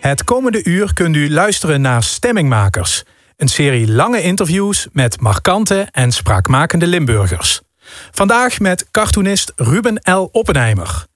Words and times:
Het 0.00 0.24
komende 0.24 0.64
uur 0.64 0.94
kunt 0.94 1.16
u 1.16 1.30
luisteren 1.30 1.80
naar 1.80 2.02
Stemmingmakers, 2.02 3.02
een 3.36 3.48
serie 3.48 3.92
lange 3.92 4.22
interviews 4.22 4.88
met 4.92 5.20
markante 5.20 5.88
en 5.90 6.12
spraakmakende 6.12 6.86
Limburgers. 6.86 7.60
Vandaag 8.10 8.58
met 8.58 8.90
cartoonist 8.90 9.52
Ruben 9.56 10.00
L. 10.02 10.28
Oppenheimer. 10.32 11.06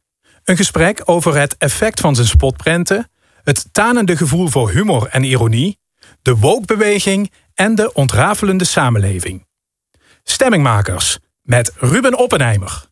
Een 0.44 0.56
gesprek 0.56 1.02
over 1.04 1.36
het 1.36 1.56
effect 1.58 2.00
van 2.00 2.14
zijn 2.14 2.26
spotprenten, 2.26 3.10
het 3.42 3.68
tanende 3.72 4.16
gevoel 4.16 4.48
voor 4.48 4.70
humor 4.70 5.08
en 5.10 5.24
ironie, 5.24 5.78
de 6.22 6.36
woke-beweging 6.36 7.32
en 7.54 7.74
de 7.74 7.92
ontrafelende 7.92 8.64
samenleving. 8.64 9.46
Stemmingmakers 10.22 11.18
met 11.42 11.72
Ruben 11.76 12.18
Oppenheimer. 12.18 12.86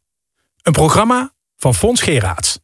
Een 0.62 0.72
programma 0.72 1.32
van 1.56 1.74
Fons 1.74 2.02
Geraerts. 2.02 2.58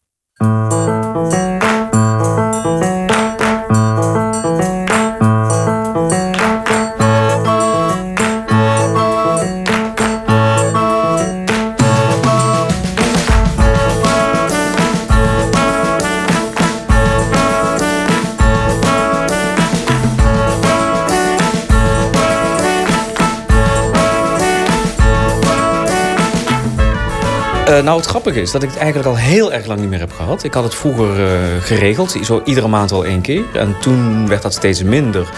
Nou, 27.88 28.00
het 28.00 28.08
grappige 28.08 28.40
is 28.40 28.50
dat 28.50 28.62
ik 28.62 28.68
het 28.68 28.78
eigenlijk 28.78 29.08
al 29.08 29.16
heel 29.16 29.52
erg 29.52 29.66
lang 29.66 29.80
niet 29.80 29.88
meer 29.88 29.98
heb 29.98 30.12
gehad. 30.12 30.44
Ik 30.44 30.54
had 30.54 30.64
het 30.64 30.74
vroeger 30.74 31.20
uh, 31.20 31.62
geregeld, 31.62 32.16
zo 32.22 32.40
iedere 32.44 32.68
maand 32.68 32.92
al 32.92 33.04
één 33.04 33.20
keer. 33.20 33.44
En 33.52 33.76
toen 33.80 34.28
werd 34.28 34.42
dat 34.42 34.52
steeds 34.52 34.82
minder. 34.82 35.30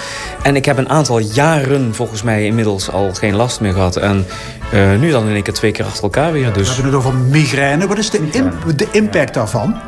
En 0.42 0.56
ik 0.56 0.64
heb 0.64 0.78
een 0.78 0.88
aantal 0.88 1.18
jaren 1.18 1.94
volgens 1.94 2.22
mij 2.22 2.44
inmiddels 2.44 2.90
al 2.90 3.14
geen 3.14 3.34
last 3.34 3.60
meer 3.60 3.72
gehad. 3.72 3.96
En 3.96 4.26
uh, 4.74 4.98
nu 4.98 5.10
dan 5.10 5.26
in 5.26 5.34
één 5.34 5.42
keer 5.42 5.52
twee 5.52 5.72
keer 5.72 5.84
achter 5.84 6.02
elkaar 6.02 6.32
weer. 6.32 6.52
Dus... 6.52 6.68
We 6.68 6.74
hebben 6.74 6.92
het 6.92 7.06
over 7.06 7.18
migraine. 7.18 7.86
Wat 7.86 7.98
is 7.98 8.10
de, 8.10 8.28
imp 8.30 8.78
de 8.78 8.86
impact 8.90 9.34
daarvan? 9.34 9.80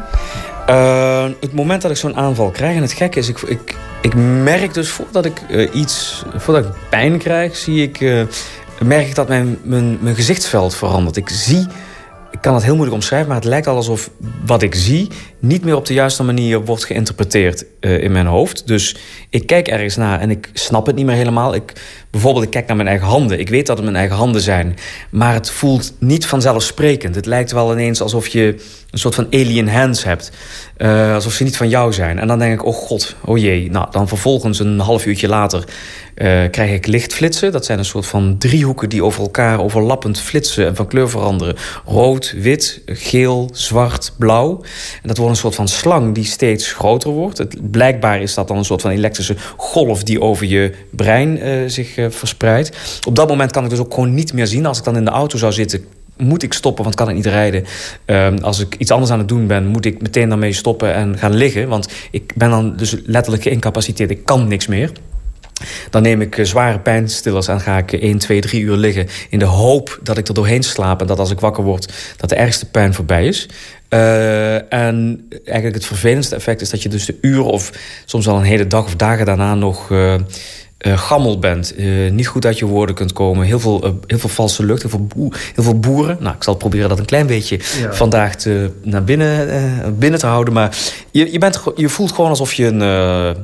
het 1.40 1.52
moment 1.52 1.82
dat 1.82 1.90
ik 1.90 1.96
zo'n 1.96 2.16
aanval 2.16 2.50
krijg, 2.50 2.76
en 2.76 2.82
het 2.82 2.92
gekke 2.92 3.18
is, 3.18 3.28
ik, 3.28 3.40
ik, 3.40 3.76
ik 4.00 4.14
merk 4.42 4.74
dus 4.74 4.90
voordat 4.90 5.24
ik 5.24 5.40
iets, 5.72 6.24
voordat 6.36 6.64
ik 6.64 6.70
pijn 6.90 7.18
krijg, 7.18 7.56
zie 7.56 7.82
ik, 7.82 8.26
merk 8.84 9.06
ik 9.06 9.14
dat 9.14 9.28
mijn, 9.28 9.58
mijn, 9.62 9.98
mijn 10.00 10.14
gezichtsveld 10.14 10.74
verandert. 10.74 11.16
Ik 11.16 11.28
zie 11.28 11.66
kan 12.42 12.54
het 12.54 12.62
heel 12.62 12.74
moeilijk 12.74 12.96
omschrijven, 12.96 13.28
maar 13.28 13.36
het 13.36 13.46
lijkt 13.46 13.66
al 13.66 13.76
alsof 13.76 14.10
wat 14.46 14.62
ik 14.62 14.74
zie 14.74 15.08
niet 15.42 15.64
meer 15.64 15.76
op 15.76 15.86
de 15.86 15.94
juiste 15.94 16.22
manier 16.22 16.64
wordt 16.64 16.84
geïnterpreteerd 16.84 17.64
uh, 17.80 18.02
in 18.02 18.12
mijn 18.12 18.26
hoofd. 18.26 18.66
Dus 18.66 18.96
ik 19.30 19.46
kijk 19.46 19.68
ergens 19.68 19.96
naar 19.96 20.20
en 20.20 20.30
ik 20.30 20.50
snap 20.52 20.86
het 20.86 20.96
niet 20.96 21.06
meer 21.06 21.14
helemaal. 21.14 21.54
Ik, 21.54 21.72
bijvoorbeeld, 22.10 22.44
ik 22.44 22.50
kijk 22.50 22.66
naar 22.66 22.76
mijn 22.76 22.88
eigen 22.88 23.06
handen. 23.06 23.40
Ik 23.40 23.48
weet 23.48 23.66
dat 23.66 23.76
het 23.76 23.84
mijn 23.84 23.96
eigen 23.96 24.16
handen 24.16 24.40
zijn, 24.40 24.76
maar 25.10 25.34
het 25.34 25.50
voelt 25.50 25.92
niet 25.98 26.26
vanzelfsprekend. 26.26 27.14
Het 27.14 27.26
lijkt 27.26 27.52
wel 27.52 27.72
ineens 27.72 28.00
alsof 28.00 28.26
je 28.26 28.54
een 28.90 28.98
soort 28.98 29.14
van 29.14 29.26
alien 29.30 29.68
hands 29.68 30.04
hebt. 30.04 30.32
Uh, 30.76 31.14
alsof 31.14 31.32
ze 31.32 31.42
niet 31.42 31.56
van 31.56 31.68
jou 31.68 31.92
zijn. 31.92 32.18
En 32.18 32.26
dan 32.26 32.38
denk 32.38 32.52
ik, 32.52 32.64
oh 32.64 32.74
god, 32.74 33.16
oh 33.24 33.38
jee. 33.38 33.70
Nou, 33.70 33.86
dan 33.90 34.08
vervolgens 34.08 34.58
een 34.58 34.78
half 34.78 35.06
uurtje 35.06 35.28
later 35.28 35.64
uh, 36.14 36.42
krijg 36.50 36.70
ik 36.70 36.86
lichtflitsen. 36.86 37.52
Dat 37.52 37.64
zijn 37.64 37.78
een 37.78 37.84
soort 37.84 38.06
van 38.06 38.38
driehoeken 38.38 38.88
die 38.88 39.04
over 39.04 39.22
elkaar 39.22 39.60
overlappend 39.60 40.20
flitsen 40.20 40.66
en 40.66 40.76
van 40.76 40.86
kleur 40.86 41.10
veranderen. 41.10 41.56
Rood, 41.86 42.34
wit, 42.36 42.80
geel, 42.86 43.50
zwart, 43.52 44.12
blauw. 44.18 44.60
En 45.02 45.08
dat 45.08 45.16
wordt 45.16 45.31
een 45.32 45.38
soort 45.38 45.54
van 45.54 45.68
slang 45.68 46.14
die 46.14 46.24
steeds 46.24 46.72
groter 46.72 47.10
wordt. 47.10 47.38
Het, 47.38 47.70
blijkbaar 47.70 48.20
is 48.22 48.34
dat 48.34 48.48
dan 48.48 48.56
een 48.56 48.64
soort 48.64 48.80
van 48.80 48.90
elektrische 48.90 49.36
golf 49.56 50.02
die 50.02 50.20
over 50.20 50.46
je 50.46 50.72
brein 50.90 51.46
uh, 51.46 51.68
zich 51.68 51.96
uh, 51.96 52.06
verspreidt. 52.10 53.00
Op 53.06 53.16
dat 53.16 53.28
moment 53.28 53.50
kan 53.50 53.64
ik 53.64 53.70
dus 53.70 53.78
ook 53.78 53.94
gewoon 53.94 54.14
niet 54.14 54.32
meer 54.32 54.46
zien. 54.46 54.66
Als 54.66 54.78
ik 54.78 54.84
dan 54.84 54.96
in 54.96 55.04
de 55.04 55.10
auto 55.10 55.38
zou 55.38 55.52
zitten, 55.52 55.84
moet 56.16 56.42
ik 56.42 56.52
stoppen, 56.52 56.84
want 56.84 56.96
kan 56.96 57.08
ik 57.08 57.14
niet 57.14 57.26
rijden. 57.26 57.64
Um, 58.06 58.38
als 58.38 58.60
ik 58.60 58.74
iets 58.78 58.90
anders 58.90 59.10
aan 59.10 59.18
het 59.18 59.28
doen 59.28 59.46
ben, 59.46 59.66
moet 59.66 59.84
ik 59.84 60.02
meteen 60.02 60.28
daarmee 60.28 60.52
stoppen 60.52 60.94
en 60.94 61.18
gaan 61.18 61.34
liggen. 61.34 61.68
Want 61.68 61.88
ik 62.10 62.32
ben 62.34 62.50
dan 62.50 62.76
dus 62.76 62.96
letterlijk 63.04 63.42
geïncapaciteerd. 63.42 64.10
Ik 64.10 64.24
kan 64.24 64.48
niks 64.48 64.66
meer. 64.66 64.92
Dan 65.90 66.02
neem 66.02 66.20
ik 66.20 66.38
zware 66.42 66.78
pijnstillers 66.78 67.48
en 67.48 67.60
ga 67.60 67.78
ik 67.78 67.92
1, 67.92 68.18
2, 68.18 68.40
3 68.40 68.62
uur 68.62 68.76
liggen... 68.76 69.08
in 69.30 69.38
de 69.38 69.44
hoop 69.44 69.98
dat 70.02 70.18
ik 70.18 70.28
er 70.28 70.34
doorheen 70.34 70.62
slaap 70.62 71.00
en 71.00 71.06
dat 71.06 71.18
als 71.18 71.30
ik 71.30 71.40
wakker 71.40 71.64
word... 71.64 71.92
dat 72.16 72.28
de 72.28 72.34
ergste 72.34 72.70
pijn 72.70 72.94
voorbij 72.94 73.26
is. 73.26 73.48
Uh, 73.94 74.72
en 74.72 75.26
eigenlijk 75.30 75.74
het 75.74 75.86
vervelendste 75.86 76.34
effect 76.34 76.60
is 76.60 76.70
dat 76.70 76.82
je 76.82 76.88
dus 76.88 77.06
de 77.06 77.18
uren... 77.20 77.44
of 77.44 77.72
soms 78.04 78.26
wel 78.26 78.36
een 78.36 78.42
hele 78.42 78.66
dag 78.66 78.84
of 78.84 78.96
dagen 78.96 79.26
daarna 79.26 79.54
nog... 79.54 79.90
Uh, 79.90 80.14
uh, 80.86 80.98
gammel 80.98 81.38
bent, 81.38 81.74
niet 82.10 82.26
goed 82.26 82.46
uit 82.46 82.58
je 82.58 82.64
woorden 82.64 82.94
kunt 82.94 83.12
komen, 83.12 83.46
heel 83.46 83.60
veel, 83.60 84.00
heel 84.06 84.18
veel 84.18 84.28
valse 84.28 84.64
lucht, 84.64 84.82
heel 84.82 84.90
veel, 84.90 85.06
boer, 85.06 85.40
heel 85.54 85.64
veel 85.64 85.78
boeren. 85.78 86.16
Nou, 86.20 86.34
ik 86.34 86.42
zal 86.42 86.54
proberen 86.54 86.88
dat 86.88 86.98
een 86.98 87.04
klein 87.04 87.26
beetje 87.26 87.58
ja. 87.80 87.92
vandaag 87.92 88.34
te, 88.34 88.70
naar 88.82 89.04
binnen, 89.04 89.98
binnen 89.98 90.20
te 90.20 90.26
houden. 90.26 90.54
Maar 90.54 90.76
je, 91.10 91.32
je, 91.32 91.38
bent, 91.38 91.62
je 91.76 91.88
voelt 91.88 92.12
gewoon 92.12 92.30
alsof 92.30 92.52
je, 92.52 92.66
een, 92.66 92.82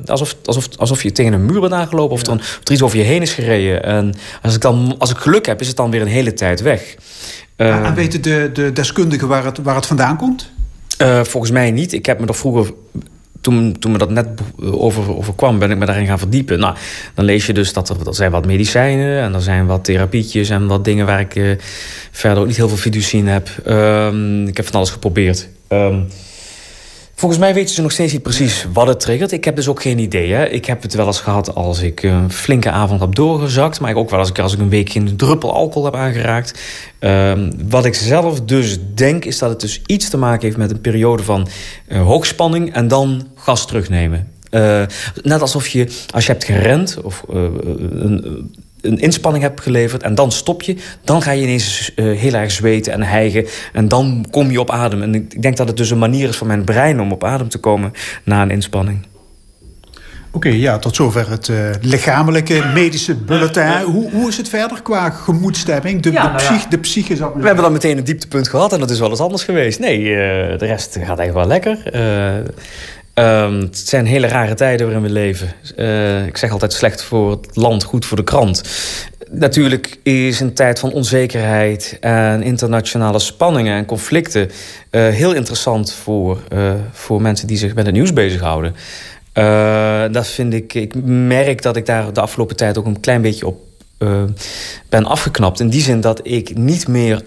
alsof, 0.05 0.35
alsof, 0.45 0.67
alsof 0.77 1.03
je 1.03 1.11
tegen 1.11 1.33
een 1.33 1.45
muur 1.45 1.61
bent 1.61 1.73
aangelopen 1.73 2.15
of, 2.15 2.25
ja. 2.25 2.27
er 2.27 2.33
een, 2.33 2.39
of 2.39 2.61
er 2.63 2.73
iets 2.73 2.81
over 2.81 2.97
je 2.97 3.03
heen 3.03 3.21
is 3.21 3.33
gereden. 3.33 3.83
En 3.83 4.13
als 4.41 4.55
ik, 4.55 4.61
dan, 4.61 4.95
als 4.97 5.09
ik 5.09 5.17
geluk 5.17 5.45
heb, 5.45 5.61
is 5.61 5.67
het 5.67 5.77
dan 5.77 5.91
weer 5.91 6.01
een 6.01 6.07
hele 6.07 6.33
tijd 6.33 6.61
weg. 6.61 6.95
En 7.67 7.93
weten 7.95 8.21
de, 8.21 8.49
de 8.53 8.73
deskundigen 8.73 9.27
waar 9.27 9.45
het, 9.45 9.57
waar 9.57 9.75
het 9.75 9.85
vandaan 9.85 10.17
komt? 10.17 10.51
volgens 11.23 11.51
mij 11.51 11.71
niet. 11.71 11.93
Ik 11.93 12.05
heb 12.05 12.19
me 12.19 12.27
er 12.27 12.35
vroeger 12.35 12.73
toen, 13.41 13.75
toen 13.79 13.91
me 13.91 13.97
dat 13.97 14.09
net 14.09 14.27
over, 14.61 15.17
overkwam, 15.17 15.59
ben 15.59 15.71
ik 15.71 15.77
me 15.77 15.85
daarin 15.85 16.05
gaan 16.05 16.19
verdiepen. 16.19 16.59
Nou, 16.59 16.75
dan 17.13 17.25
lees 17.25 17.45
je 17.45 17.53
dus 17.53 17.73
dat 17.73 17.89
er, 17.89 17.95
zijn 18.09 18.31
wat 18.31 18.45
medicijnen 18.45 19.21
en 19.21 19.33
er 19.33 19.41
zijn 19.41 19.65
wat 19.65 19.83
therapietjes 19.83 20.49
en 20.49 20.67
wat 20.67 20.85
dingen 20.85 21.05
waar 21.05 21.19
ik 21.19 21.35
uh, 21.35 21.55
verder 22.11 22.39
ook 22.39 22.47
niet 22.47 22.55
heel 22.55 22.67
veel 22.67 22.77
fiducie 22.77 23.19
in 23.19 23.27
heb. 23.27 23.49
Um, 23.67 24.47
ik 24.47 24.57
heb 24.57 24.65
van 24.65 24.75
alles 24.75 24.89
geprobeerd. 24.89 25.47
Um, 25.69 26.07
Volgens 27.19 27.39
mij 27.39 27.53
weten 27.53 27.75
ze 27.75 27.81
nog 27.81 27.91
steeds 27.91 28.13
niet 28.13 28.21
precies 28.21 28.65
wat 28.73 28.87
het 28.87 28.99
triggert. 28.99 29.31
Ik 29.31 29.45
heb 29.45 29.55
dus 29.55 29.67
ook 29.67 29.81
geen 29.81 29.99
idee. 29.99 30.33
Hè. 30.33 30.47
Ik 30.47 30.65
heb 30.65 30.81
het 30.81 30.93
wel 30.93 31.05
eens 31.05 31.19
gehad 31.19 31.55
als 31.55 31.81
ik 31.81 32.03
een 32.03 32.31
flinke 32.31 32.71
avond 32.71 32.99
heb 32.99 33.15
doorgezakt. 33.15 33.79
Maar 33.79 33.95
ook 33.95 34.09
wel 34.09 34.27
ik, 34.27 34.39
als 34.39 34.53
ik 34.53 34.59
een 34.59 34.69
week 34.69 34.89
geen 34.89 35.15
druppel 35.15 35.53
alcohol 35.53 35.85
heb 35.85 35.95
aangeraakt. 35.95 36.59
Um, 36.99 37.51
wat 37.69 37.85
ik 37.85 37.93
zelf 37.93 38.41
dus 38.41 38.77
denk 38.93 39.25
is 39.25 39.37
dat 39.37 39.49
het 39.49 39.59
dus 39.59 39.81
iets 39.85 40.09
te 40.09 40.17
maken 40.17 40.41
heeft 40.41 40.57
met 40.57 40.71
een 40.71 40.81
periode 40.81 41.23
van 41.23 41.47
uh, 41.87 42.01
hoogspanning. 42.01 42.73
En 42.73 42.87
dan 42.87 43.27
gas 43.35 43.67
terugnemen. 43.67 44.31
Uh, 44.51 44.83
net 45.21 45.41
alsof 45.41 45.67
je, 45.67 45.87
als 46.09 46.25
je 46.25 46.31
hebt 46.31 46.43
gerend 46.43 47.01
of 47.01 47.23
uh, 47.33 47.41
een 47.89 48.51
een 48.81 48.99
inspanning 48.99 49.43
hebt 49.43 49.61
geleverd 49.61 50.03
en 50.03 50.15
dan 50.15 50.31
stop 50.31 50.61
je, 50.61 50.75
dan 51.03 51.21
ga 51.21 51.31
je 51.31 51.41
ineens 51.41 51.91
uh, 51.95 52.17
heel 52.17 52.33
erg 52.33 52.51
zweten 52.51 52.93
en 52.93 53.03
hijgen 53.03 53.45
en 53.73 53.87
dan 53.87 54.25
kom 54.31 54.51
je 54.51 54.59
op 54.59 54.71
adem. 54.71 55.01
En 55.01 55.15
ik 55.15 55.41
denk 55.41 55.57
dat 55.57 55.67
het 55.67 55.77
dus 55.77 55.89
een 55.89 55.97
manier 55.97 56.29
is 56.29 56.37
voor 56.37 56.47
mijn 56.47 56.63
brein 56.63 57.01
om 57.01 57.11
op 57.11 57.23
adem 57.23 57.49
te 57.49 57.57
komen 57.57 57.91
na 58.23 58.41
een 58.41 58.51
inspanning. 58.51 59.07
Oké, 60.31 60.47
okay, 60.47 60.59
ja, 60.59 60.77
tot 60.77 60.95
zover 60.95 61.29
het 61.29 61.47
uh, 61.47 61.69
lichamelijke 61.81 62.63
medische 62.73 63.15
bulletin. 63.15 63.81
Hoe, 63.81 64.11
hoe 64.11 64.27
is 64.27 64.37
het 64.37 64.49
verder 64.49 64.81
qua 64.81 65.09
gemoedstemming? 65.09 66.01
De, 66.01 66.11
ja, 66.11 66.27
de, 66.27 66.35
psych, 66.35 66.49
nou 66.49 66.61
ja. 66.61 66.69
de 66.69 66.77
psyche 66.77 67.15
zou 67.15 67.31
We 67.35 67.45
hebben 67.45 67.63
dan 67.63 67.73
meteen 67.73 67.97
een 67.97 68.03
dieptepunt 68.03 68.47
gehad 68.47 68.73
en 68.73 68.79
dat 68.79 68.89
is 68.89 68.99
wel 68.99 69.09
eens 69.09 69.19
anders 69.19 69.43
geweest. 69.43 69.79
Nee, 69.79 69.99
uh, 69.99 70.07
de 70.57 70.65
rest 70.65 70.97
gaat 70.97 71.19
eigenlijk 71.19 71.33
wel 71.33 71.47
lekker. 71.47 71.77
Um, 73.19 73.59
het 73.59 73.77
zijn 73.77 74.05
hele 74.05 74.27
rare 74.27 74.53
tijden 74.53 74.85
waarin 74.85 75.03
we 75.03 75.09
leven. 75.09 75.53
Uh, 75.77 76.25
ik 76.25 76.37
zeg 76.37 76.51
altijd 76.51 76.73
slecht 76.73 77.03
voor 77.03 77.31
het 77.31 77.55
land, 77.55 77.83
goed 77.83 78.05
voor 78.05 78.17
de 78.17 78.23
krant. 78.23 78.63
Natuurlijk 79.31 79.99
is 80.03 80.39
een 80.39 80.53
tijd 80.53 80.79
van 80.79 80.91
onzekerheid 80.91 81.97
en 81.99 82.43
internationale 82.43 83.19
spanningen 83.19 83.75
en 83.75 83.85
conflicten 83.85 84.49
uh, 84.91 85.07
heel 85.07 85.33
interessant 85.33 85.93
voor, 85.93 86.39
uh, 86.53 86.73
voor 86.91 87.21
mensen 87.21 87.47
die 87.47 87.57
zich 87.57 87.75
met 87.75 87.85
het 87.85 87.95
nieuws 87.95 88.13
bezighouden. 88.13 88.75
dat 90.13 90.27
vind 90.27 90.53
ik, 90.53 90.73
ik 90.73 90.93
merk 91.05 91.61
dat 91.61 91.75
ik 91.75 91.85
daar 91.85 92.13
de 92.13 92.21
afgelopen 92.21 92.55
tijd 92.55 92.77
ook 92.77 92.85
een 92.85 92.99
klein 92.99 93.21
beetje 93.21 93.47
op 93.47 93.67
ben 94.89 95.05
afgeknapt. 95.05 95.59
In 95.59 95.69
die 95.69 95.81
zin 95.81 96.01
dat 96.01 96.19
ik 96.23 96.57
niet 96.57 96.87
meer 96.87 97.21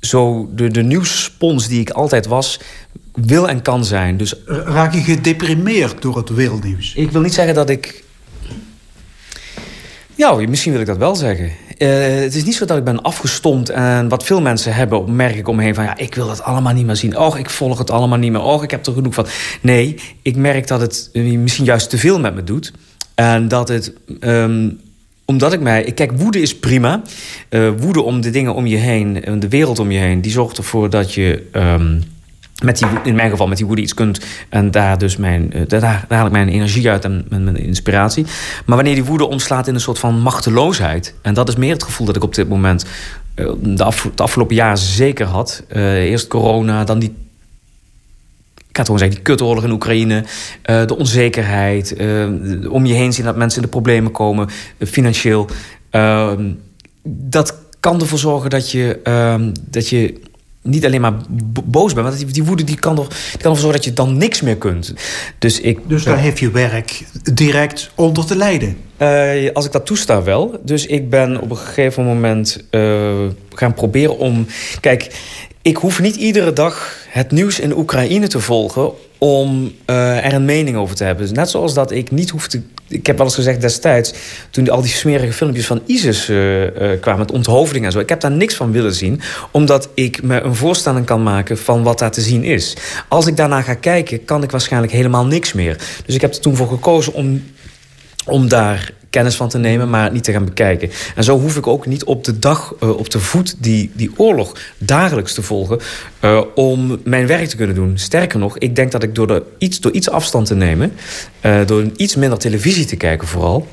zo 0.00 0.50
de, 0.54 0.68
de 0.68 0.82
nieuwsspons 0.82 1.68
die 1.68 1.80
ik 1.80 1.90
altijd 1.90 2.26
was, 2.26 2.60
wil 3.12 3.48
en 3.48 3.62
kan 3.62 3.84
zijn. 3.84 4.16
Dus, 4.16 4.34
Raak 4.46 4.94
je 4.94 5.00
gedeprimeerd 5.00 6.02
door 6.02 6.16
het 6.16 6.28
wereldnieuws? 6.28 6.94
Ik 6.94 7.10
wil 7.10 7.20
niet 7.20 7.34
zeggen 7.34 7.54
dat 7.54 7.70
ik... 7.70 8.04
Ja, 10.14 10.34
misschien 10.34 10.72
wil 10.72 10.80
ik 10.80 10.86
dat 10.86 10.96
wel 10.96 11.16
zeggen. 11.16 11.50
Uh, 11.78 11.88
het 12.20 12.34
is 12.34 12.44
niet 12.44 12.54
zo 12.54 12.64
dat 12.64 12.76
ik 12.76 12.84
ben 12.84 13.02
afgestomd 13.02 13.70
en 13.70 14.08
wat 14.08 14.24
veel 14.24 14.40
mensen 14.40 14.74
hebben, 14.74 15.16
merk 15.16 15.36
ik 15.36 15.48
omheen 15.48 15.74
van 15.74 15.84
ja, 15.84 15.96
ik 15.96 16.14
wil 16.14 16.26
dat 16.26 16.42
allemaal 16.42 16.72
niet 16.72 16.86
meer 16.86 16.96
zien. 16.96 17.18
Och, 17.18 17.38
ik 17.38 17.50
volg 17.50 17.78
het 17.78 17.90
allemaal 17.90 18.18
niet 18.18 18.32
meer. 18.32 18.42
Och, 18.42 18.62
ik 18.62 18.70
heb 18.70 18.86
er 18.86 18.92
genoeg 18.92 19.14
van. 19.14 19.26
Nee, 19.60 20.00
ik 20.22 20.36
merk 20.36 20.66
dat 20.66 20.80
het 20.80 21.10
misschien 21.12 21.64
juist 21.64 21.90
te 21.90 21.98
veel 21.98 22.20
met 22.20 22.34
me 22.34 22.44
doet. 22.44 22.72
En 23.14 23.48
dat 23.48 23.68
het 23.68 23.92
um, 24.20 24.80
omdat 25.30 25.52
ik 25.52 25.60
mij... 25.60 25.92
Kijk, 25.92 26.12
woede 26.12 26.40
is 26.40 26.58
prima. 26.58 27.02
Uh, 27.50 27.70
woede 27.78 28.02
om 28.02 28.20
de 28.20 28.30
dingen 28.30 28.54
om 28.54 28.66
je 28.66 28.76
heen, 28.76 29.24
de 29.38 29.48
wereld 29.48 29.78
om 29.78 29.90
je 29.90 29.98
heen... 29.98 30.20
die 30.20 30.32
zorgt 30.32 30.58
ervoor 30.58 30.90
dat 30.90 31.14
je... 31.14 31.48
Um, 31.52 32.02
met 32.62 32.78
die, 32.78 32.88
in 33.04 33.14
mijn 33.14 33.30
geval 33.30 33.48
met 33.48 33.56
die 33.56 33.66
woede 33.66 33.82
iets 33.82 33.94
kunt. 33.94 34.20
En 34.48 34.70
daar 34.70 34.98
dus 34.98 35.16
mijn, 35.16 35.52
uh, 35.54 35.62
daar, 35.66 36.04
haal 36.08 36.26
ik 36.26 36.32
mijn 36.32 36.48
energie 36.48 36.90
uit 36.90 37.04
en 37.04 37.26
mijn, 37.28 37.56
inspiratie. 37.56 38.26
Maar 38.66 38.76
wanneer 38.76 38.94
die 38.94 39.04
woede 39.04 39.28
omslaat 39.28 39.66
in 39.66 39.74
een 39.74 39.80
soort 39.80 39.98
van 39.98 40.20
machteloosheid. 40.20 41.14
En 41.22 41.34
dat 41.34 41.48
is 41.48 41.56
meer 41.56 41.72
het 41.72 41.82
gevoel 41.82 42.06
dat 42.06 42.16
ik 42.16 42.22
op 42.22 42.34
dit 42.34 42.48
moment 42.48 42.84
uh, 43.36 43.50
de, 43.60 43.74
de, 44.14 44.22
afgelopen 44.22 44.54
jaren 44.54 44.78
zeker 44.78 45.26
had. 45.26 45.62
Eerst 45.72 46.26
corona, 46.26 46.84
dan 46.84 46.98
die. 46.98 47.14
Ik 48.70 48.76
het 48.76 48.86
gewoon 48.86 49.00
zeggen, 49.00 49.16
die 49.16 49.24
kutoorlog 49.24 49.64
in 49.64 49.70
Oekraïne. 49.70 50.24
de 50.62 50.96
onzekerheid. 50.96 51.96
om 52.68 52.86
je 52.86 52.94
heen 52.94 53.12
zien 53.12 53.24
dat 53.24 53.36
mensen 53.36 53.62
in 53.62 53.64
de 53.64 53.72
problemen 53.72 54.12
komen. 54.12 54.48
financieel. 54.78 55.48
Ehm, 55.90 56.52
dat 57.02 57.54
kan 57.80 58.00
ervoor 58.00 58.18
zorgen 58.18 58.50
dat 58.50 58.70
je, 58.70 59.00
ehm, 59.02 59.52
dat 59.70 59.88
je 59.88 60.20
niet 60.62 60.84
alleen 60.84 61.00
maar 61.00 61.14
boos 61.64 61.92
bent. 61.92 62.06
Want 62.06 62.34
die, 62.34 62.44
woede 62.44 62.64
die 62.64 62.78
kan, 62.78 62.98
er, 62.98 63.08
die 63.08 63.40
kan 63.40 63.50
ervoor 63.50 63.56
zorgen 63.56 63.72
dat 63.72 63.84
je 63.84 63.92
dan 63.92 64.16
niks 64.16 64.40
meer 64.40 64.56
kunt. 64.56 64.94
Dus, 65.38 65.60
ik, 65.60 65.78
dus 65.86 66.04
daar 66.04 66.18
heeft 66.18 66.38
je 66.38 66.50
werk 66.50 67.04
direct 67.34 67.90
onder 67.94 68.26
te 68.26 68.36
lijden? 68.36 68.76
Uh, 68.98 69.50
als 69.52 69.64
ik 69.64 69.72
dat 69.72 69.86
toesta 69.86 70.22
wel. 70.22 70.60
Dus 70.64 70.86
ik 70.86 71.10
ben 71.10 71.40
op 71.40 71.50
een 71.50 71.56
gegeven 71.56 72.04
moment 72.04 72.64
uh, 72.70 73.12
gaan 73.54 73.74
proberen 73.74 74.18
om... 74.18 74.46
Kijk, 74.80 75.14
ik 75.62 75.76
hoef 75.76 76.00
niet 76.00 76.16
iedere 76.16 76.52
dag 76.52 76.96
het 77.08 77.30
nieuws 77.30 77.60
in 77.60 77.76
Oekraïne 77.76 78.28
te 78.28 78.40
volgen 78.40 78.92
om 79.18 79.72
uh, 79.86 80.24
er 80.24 80.32
een 80.32 80.44
mening 80.44 80.76
over 80.76 80.96
te 80.96 81.04
hebben. 81.04 81.34
Net 81.34 81.50
zoals 81.50 81.74
dat 81.74 81.90
ik 81.90 82.10
niet 82.10 82.30
hoef 82.30 82.48
te... 82.48 82.60
Ik 82.88 83.06
heb 83.06 83.16
wel 83.16 83.26
eens 83.26 83.34
gezegd 83.34 83.60
destijds... 83.60 84.12
toen 84.50 84.70
al 84.70 84.80
die 84.80 84.90
smerige 84.90 85.32
filmpjes 85.32 85.66
van 85.66 85.82
ISIS 85.86 86.28
uh, 86.28 86.62
uh, 86.62 87.00
kwamen... 87.00 87.20
met 87.20 87.32
onthoofding 87.32 87.84
en 87.84 87.92
zo. 87.92 87.98
Ik 87.98 88.08
heb 88.08 88.20
daar 88.20 88.30
niks 88.30 88.54
van 88.54 88.72
willen 88.72 88.94
zien. 88.94 89.20
Omdat 89.50 89.88
ik 89.94 90.22
me 90.22 90.40
een 90.40 90.54
voorstelling 90.54 91.06
kan 91.06 91.22
maken 91.22 91.58
van 91.58 91.82
wat 91.82 91.98
daar 91.98 92.10
te 92.10 92.20
zien 92.20 92.44
is. 92.44 92.76
Als 93.08 93.26
ik 93.26 93.36
daarna 93.36 93.62
ga 93.62 93.74
kijken, 93.74 94.24
kan 94.24 94.42
ik 94.42 94.50
waarschijnlijk 94.50 94.92
helemaal 94.92 95.26
niks 95.26 95.52
meer. 95.52 95.76
Dus 96.06 96.14
ik 96.14 96.20
heb 96.20 96.34
er 96.34 96.40
toen 96.40 96.56
voor 96.56 96.68
gekozen 96.68 97.12
om 97.12 97.42
om 98.26 98.48
daar 98.48 98.92
kennis 99.10 99.36
van 99.36 99.48
te 99.48 99.58
nemen, 99.58 99.90
maar 99.90 100.12
niet 100.12 100.24
te 100.24 100.32
gaan 100.32 100.44
bekijken. 100.44 100.90
En 101.14 101.24
zo 101.24 101.38
hoef 101.38 101.56
ik 101.56 101.66
ook 101.66 101.86
niet 101.86 102.04
op 102.04 102.24
de 102.24 102.38
dag, 102.38 102.74
uh, 102.82 102.98
op 102.98 103.10
de 103.10 103.20
voet, 103.20 103.54
die, 103.58 103.90
die 103.94 104.10
oorlog 104.16 104.56
dagelijks 104.78 105.34
te 105.34 105.42
volgen... 105.42 105.78
Uh, 106.24 106.40
om 106.54 107.00
mijn 107.04 107.26
werk 107.26 107.48
te 107.48 107.56
kunnen 107.56 107.74
doen. 107.74 107.98
Sterker 107.98 108.38
nog, 108.38 108.58
ik 108.58 108.76
denk 108.76 108.92
dat 108.92 109.02
ik 109.02 109.14
door, 109.14 109.26
de, 109.26 109.42
iets, 109.58 109.80
door 109.80 109.92
iets 109.92 110.10
afstand 110.10 110.46
te 110.46 110.54
nemen... 110.54 110.92
Uh, 111.42 111.60
door 111.66 111.84
iets 111.96 112.16
minder 112.16 112.38
televisie 112.38 112.84
te 112.84 112.96
kijken 112.96 113.28
vooral... 113.28 113.68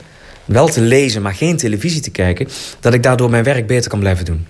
wel 0.46 0.68
te 0.68 0.82
lezen, 0.82 1.22
maar 1.22 1.34
geen 1.34 1.58
televisie 1.58 2.02
te 2.02 2.12
kijken... 2.12 2.48
dat 2.80 2.94
ik 2.94 3.04
daardoor 3.04 3.30
mijn 3.30 3.44
werk 3.44 3.68
beter 3.68 3.90
kan 3.90 4.00
blijven 4.00 4.26
doen. 4.26 4.46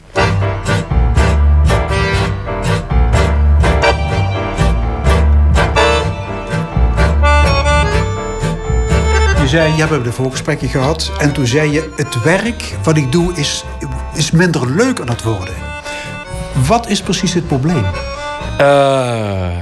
Zei, 9.47 9.75
je 9.75 9.85
hebt 9.85 10.03
de 10.03 10.11
voorgesprekken 10.11 10.69
gehad. 10.69 11.11
En 11.19 11.31
toen 11.31 11.47
zei 11.47 11.71
je, 11.71 11.93
het 11.95 12.23
werk 12.23 12.75
wat 12.83 12.97
ik 12.97 13.11
doe 13.11 13.33
is, 13.33 13.63
is 14.15 14.31
minder 14.31 14.71
leuk 14.71 14.99
aan 14.99 15.09
het 15.09 15.23
worden. 15.23 15.53
Wat 16.67 16.89
is 16.89 17.01
precies 17.01 17.33
het 17.33 17.47
probleem? 17.47 17.85
Uh, 18.61 19.57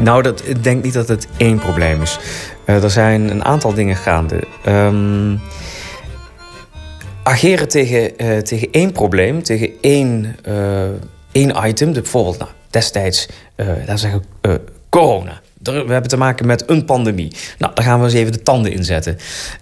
nou, 0.00 0.22
dat, 0.22 0.42
ik 0.44 0.64
denk 0.64 0.84
niet 0.84 0.92
dat 0.92 1.08
het 1.08 1.26
één 1.36 1.58
probleem 1.58 2.02
is. 2.02 2.18
Uh, 2.64 2.82
er 2.82 2.90
zijn 2.90 3.30
een 3.30 3.44
aantal 3.44 3.74
dingen 3.74 3.96
gaande. 3.96 4.42
Um, 4.68 5.40
ageren 7.22 7.68
tegen, 7.68 8.24
uh, 8.24 8.38
tegen 8.38 8.68
één 8.70 8.92
probleem, 8.92 9.42
tegen 9.42 9.70
één, 9.80 10.36
één 11.32 11.66
item. 11.66 11.92
Bijvoorbeeld, 11.92 12.38
nou, 12.38 12.50
destijds, 12.70 13.28
laten 13.56 13.98
zeggen, 13.98 14.22
corona 14.88 15.40
we 15.66 15.92
hebben 15.92 16.08
te 16.08 16.16
maken 16.16 16.46
met 16.46 16.70
een 16.70 16.84
pandemie. 16.84 17.32
Nou, 17.58 17.74
daar 17.74 17.84
gaan 17.84 17.98
we 17.98 18.04
eens 18.04 18.14
even 18.14 18.32
de 18.32 18.42
tanden 18.42 18.72
in 18.72 18.84
zetten. 18.84 19.18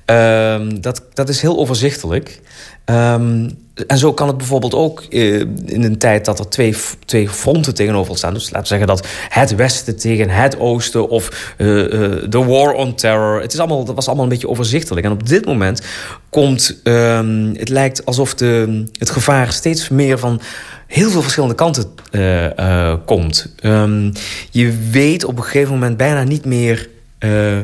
Um, 0.07 0.81
dat, 0.81 1.03
dat 1.15 1.29
is 1.29 1.41
heel 1.41 1.59
overzichtelijk. 1.59 2.41
Um, 2.85 3.63
en 3.87 3.99
zo 3.99 4.13
kan 4.13 4.29
het 4.29 4.37
bijvoorbeeld 4.37 4.75
ook 4.75 5.05
uh, 5.11 5.41
in 5.65 5.83
een 5.83 5.99
tijd 5.99 6.25
dat 6.25 6.39
er 6.39 6.49
twee, 6.49 6.77
twee 7.05 7.29
fronten 7.29 7.75
tegenover 7.75 8.17
staan. 8.17 8.35
Dus 8.35 8.45
laten 8.45 8.61
we 8.61 8.67
zeggen 8.67 8.87
dat 8.87 9.07
het 9.29 9.55
Westen 9.55 9.97
tegen 9.97 10.29
het 10.29 10.59
Oosten 10.59 11.09
of 11.09 11.55
uh, 11.59 11.69
uh, 11.69 11.83
de 12.29 12.45
war 12.45 12.73
on 12.73 12.95
terror. 12.95 13.41
Het 13.41 13.53
is 13.53 13.59
allemaal, 13.59 13.85
dat 13.85 13.95
was 13.95 14.07
allemaal 14.07 14.25
een 14.25 14.31
beetje 14.31 14.49
overzichtelijk. 14.49 15.07
En 15.07 15.13
op 15.13 15.29
dit 15.29 15.45
moment 15.45 15.83
komt, 16.31 16.81
um, 16.85 17.55
het 17.57 17.69
lijkt 17.69 18.05
alsof 18.05 18.35
de, 18.35 18.85
het 18.99 19.11
gevaar 19.11 19.53
steeds 19.53 19.89
meer 19.89 20.19
van 20.19 20.41
heel 20.87 21.11
veel 21.11 21.23
verschillende 21.23 21.55
kanten 21.55 21.85
uh, 22.11 22.45
uh, 22.45 22.95
komt. 23.05 23.55
Um, 23.63 24.13
je 24.51 24.89
weet 24.91 25.25
op 25.25 25.37
een 25.37 25.45
gegeven 25.45 25.73
moment 25.73 25.97
bijna 25.97 26.23
niet 26.23 26.45
meer... 26.45 26.89
Uh, 27.19 27.59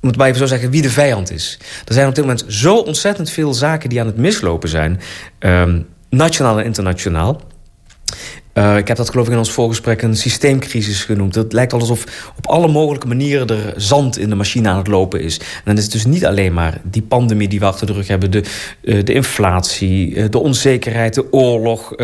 moet 0.00 0.16
maar 0.16 0.26
even 0.26 0.38
zo 0.38 0.46
zeggen, 0.46 0.70
wie 0.70 0.82
de 0.82 0.90
vijand 0.90 1.30
is. 1.30 1.58
Er 1.84 1.94
zijn 1.94 2.08
op 2.08 2.14
dit 2.14 2.24
moment 2.24 2.44
zo 2.48 2.76
ontzettend 2.76 3.30
veel 3.30 3.54
zaken 3.54 3.88
die 3.88 4.00
aan 4.00 4.06
het 4.06 4.16
mislopen 4.16 4.68
zijn. 4.68 5.00
Um, 5.38 5.86
nationaal 6.10 6.58
en 6.58 6.64
internationaal. 6.64 7.40
Uh, 8.58 8.76
ik 8.76 8.88
heb 8.88 8.96
dat 8.96 9.10
geloof 9.10 9.26
ik 9.26 9.32
in 9.32 9.38
ons 9.38 9.52
voorgesprek 9.52 10.02
een 10.02 10.16
systeemcrisis 10.16 11.04
genoemd. 11.04 11.34
Het 11.34 11.52
lijkt 11.52 11.72
alsof 11.72 12.32
op 12.36 12.46
alle 12.46 12.68
mogelijke 12.68 13.06
manieren 13.06 13.48
er 13.48 13.72
zand 13.76 14.18
in 14.18 14.28
de 14.28 14.34
machine 14.34 14.68
aan 14.68 14.76
het 14.76 14.86
lopen 14.86 15.20
is. 15.20 15.38
En 15.38 15.62
dan 15.64 15.76
is 15.76 15.82
het 15.82 15.92
dus 15.92 16.04
niet 16.04 16.26
alleen 16.26 16.52
maar 16.52 16.80
die 16.82 17.02
pandemie 17.02 17.48
die 17.48 17.58
we 17.58 17.64
achter 17.64 17.86
de 17.86 17.92
rug 17.92 18.08
hebben... 18.08 18.30
de, 18.30 18.42
uh, 18.82 19.04
de 19.04 19.12
inflatie, 19.12 20.14
uh, 20.14 20.24
de 20.30 20.38
onzekerheid, 20.38 21.14
de 21.14 21.32
oorlog... 21.32 21.96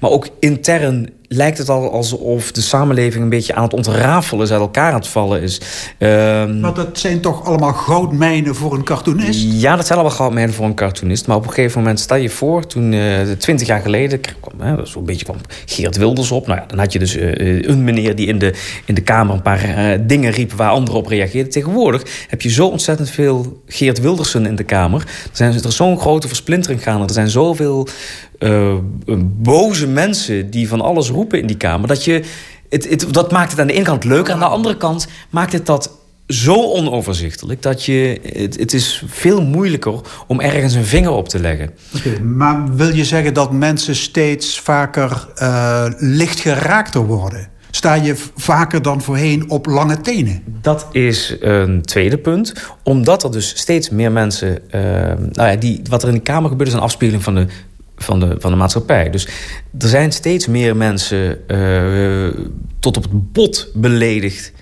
maar 0.00 0.10
ook 0.10 0.28
intern 0.40 1.10
lijkt 1.28 1.58
het 1.58 1.68
al 1.68 1.92
alsof 1.92 2.52
de 2.52 2.60
samenleving 2.60 3.22
een 3.22 3.28
beetje 3.28 3.54
aan 3.54 3.62
het 3.62 3.72
ontrafelen 3.72 4.44
is, 4.44 4.52
uit 4.52 4.60
elkaar 4.60 4.92
aan 4.92 4.98
het 4.98 5.08
vallen 5.08 5.42
is. 5.42 5.60
Um, 5.98 6.60
maar 6.60 6.74
dat 6.74 6.98
zijn 6.98 7.20
toch 7.20 7.44
allemaal 7.44 7.72
goudmijnen 7.72 8.54
voor 8.54 8.74
een 8.74 8.84
cartoonist? 8.84 9.40
Ja, 9.52 9.76
dat 9.76 9.86
zijn 9.86 9.98
allemaal 9.98 10.16
goudmijnen 10.16 10.54
voor 10.54 10.64
een 10.64 10.74
cartoonist. 10.74 11.26
Maar 11.26 11.36
op 11.36 11.46
een 11.46 11.52
gegeven 11.52 11.80
moment, 11.80 12.00
stel 12.00 12.16
je 12.16 12.30
voor, 12.30 12.66
toen 12.66 12.90
twintig 13.38 13.68
uh, 13.68 13.74
jaar 13.74 13.80
geleden, 13.80 14.20
kwam, 14.20 14.86
zo'n 14.86 15.04
beetje 15.04 15.24
kwam 15.24 15.36
Geert 15.66 15.96
Wilders 15.96 16.30
op. 16.30 16.46
Nou 16.46 16.60
ja, 16.60 16.66
dan 16.66 16.78
had 16.78 16.92
je 16.92 16.98
dus 16.98 17.16
uh, 17.16 17.62
een 17.62 17.84
meneer 17.84 18.16
die 18.16 18.26
in 18.26 18.38
de, 18.38 18.54
in 18.84 18.94
de 18.94 19.00
Kamer 19.00 19.34
een 19.34 19.42
paar 19.42 19.98
dingen 20.06 20.32
riep 20.32 20.52
waar 20.52 20.70
anderen 20.70 21.00
op 21.00 21.06
reageerden. 21.06 21.52
Tegenwoordig 21.52 22.02
heb 22.28 22.42
je 22.42 22.50
zo 22.50 22.66
ontzettend 22.66 23.10
veel 23.10 23.62
Geert 23.66 24.00
Wildersen 24.00 24.46
in 24.46 24.56
de 24.56 24.64
Kamer. 24.64 25.00
Er, 25.00 25.30
zijn, 25.32 25.54
er 25.54 25.66
is 25.66 25.76
zo'n 25.76 25.98
grote 25.98 26.28
versplintering 26.28 26.82
gaande. 26.82 27.06
Er 27.06 27.12
zijn 27.12 27.28
zoveel 27.28 27.88
uh, 28.38 28.74
boze 29.22 29.86
mensen 29.86 30.50
die 30.50 30.68
van 30.68 30.80
alles 30.80 31.10
roepen 31.10 31.40
in 31.40 31.46
die 31.46 31.56
Kamer. 31.56 31.88
Dat, 31.88 32.04
je, 32.04 32.24
het, 32.68 32.88
het, 32.88 33.06
dat 33.10 33.32
maakt 33.32 33.50
het 33.50 33.60
aan 33.60 33.66
de 33.66 33.72
ene 33.72 33.84
kant 33.84 34.04
leuk. 34.04 34.30
Aan 34.30 34.38
de 34.38 34.44
andere 34.44 34.76
kant 34.76 35.06
maakt 35.30 35.52
het 35.52 35.66
dat 35.66 35.90
zo 36.28 36.54
onoverzichtelijk 36.54 37.62
dat 37.62 37.84
je. 37.84 38.20
Het, 38.32 38.58
het 38.58 38.72
is 38.72 39.02
veel 39.06 39.42
moeilijker 39.42 40.00
om 40.26 40.40
ergens 40.40 40.74
een 40.74 40.84
vinger 40.84 41.10
op 41.10 41.28
te 41.28 41.40
leggen. 41.40 41.70
Okay, 41.96 42.18
maar 42.18 42.74
wil 42.74 42.94
je 42.94 43.04
zeggen 43.04 43.34
dat 43.34 43.52
mensen 43.52 43.96
steeds 43.96 44.60
vaker 44.60 45.28
uh, 45.42 45.86
licht 45.98 46.40
geraakter 46.40 47.06
worden? 47.06 47.48
Sta 47.70 47.94
je 47.94 48.14
vaker 48.36 48.82
dan 48.82 49.02
voorheen 49.02 49.50
op 49.50 49.66
lange 49.66 50.00
tenen? 50.00 50.42
Dat 50.60 50.86
is 50.92 51.36
een 51.40 51.82
tweede 51.82 52.18
punt. 52.18 52.52
Omdat 52.82 53.24
er 53.24 53.32
dus 53.32 53.48
steeds 53.56 53.90
meer 53.90 54.12
mensen. 54.12 54.58
Uh, 54.74 54.82
nou 55.32 55.50
ja, 55.50 55.56
die, 55.56 55.80
wat 55.88 56.02
er 56.02 56.08
in 56.08 56.14
de 56.14 56.20
Kamer 56.20 56.50
gebeurt, 56.50 56.68
is 56.68 56.74
een 56.74 56.80
afspiegeling 56.80 57.24
van 57.24 57.34
de 57.34 57.46
van 57.96 58.20
de, 58.20 58.36
van 58.38 58.50
de 58.50 58.56
maatschappij. 58.56 59.10
Dus 59.10 59.26
er 59.78 59.88
zijn 59.88 60.12
steeds 60.12 60.46
meer 60.46 60.76
mensen 60.76 61.38
uh, 61.48 62.44
tot 62.80 62.96
op 62.96 63.02
het 63.02 63.32
bot 63.32 63.70
beledigd 63.74 64.52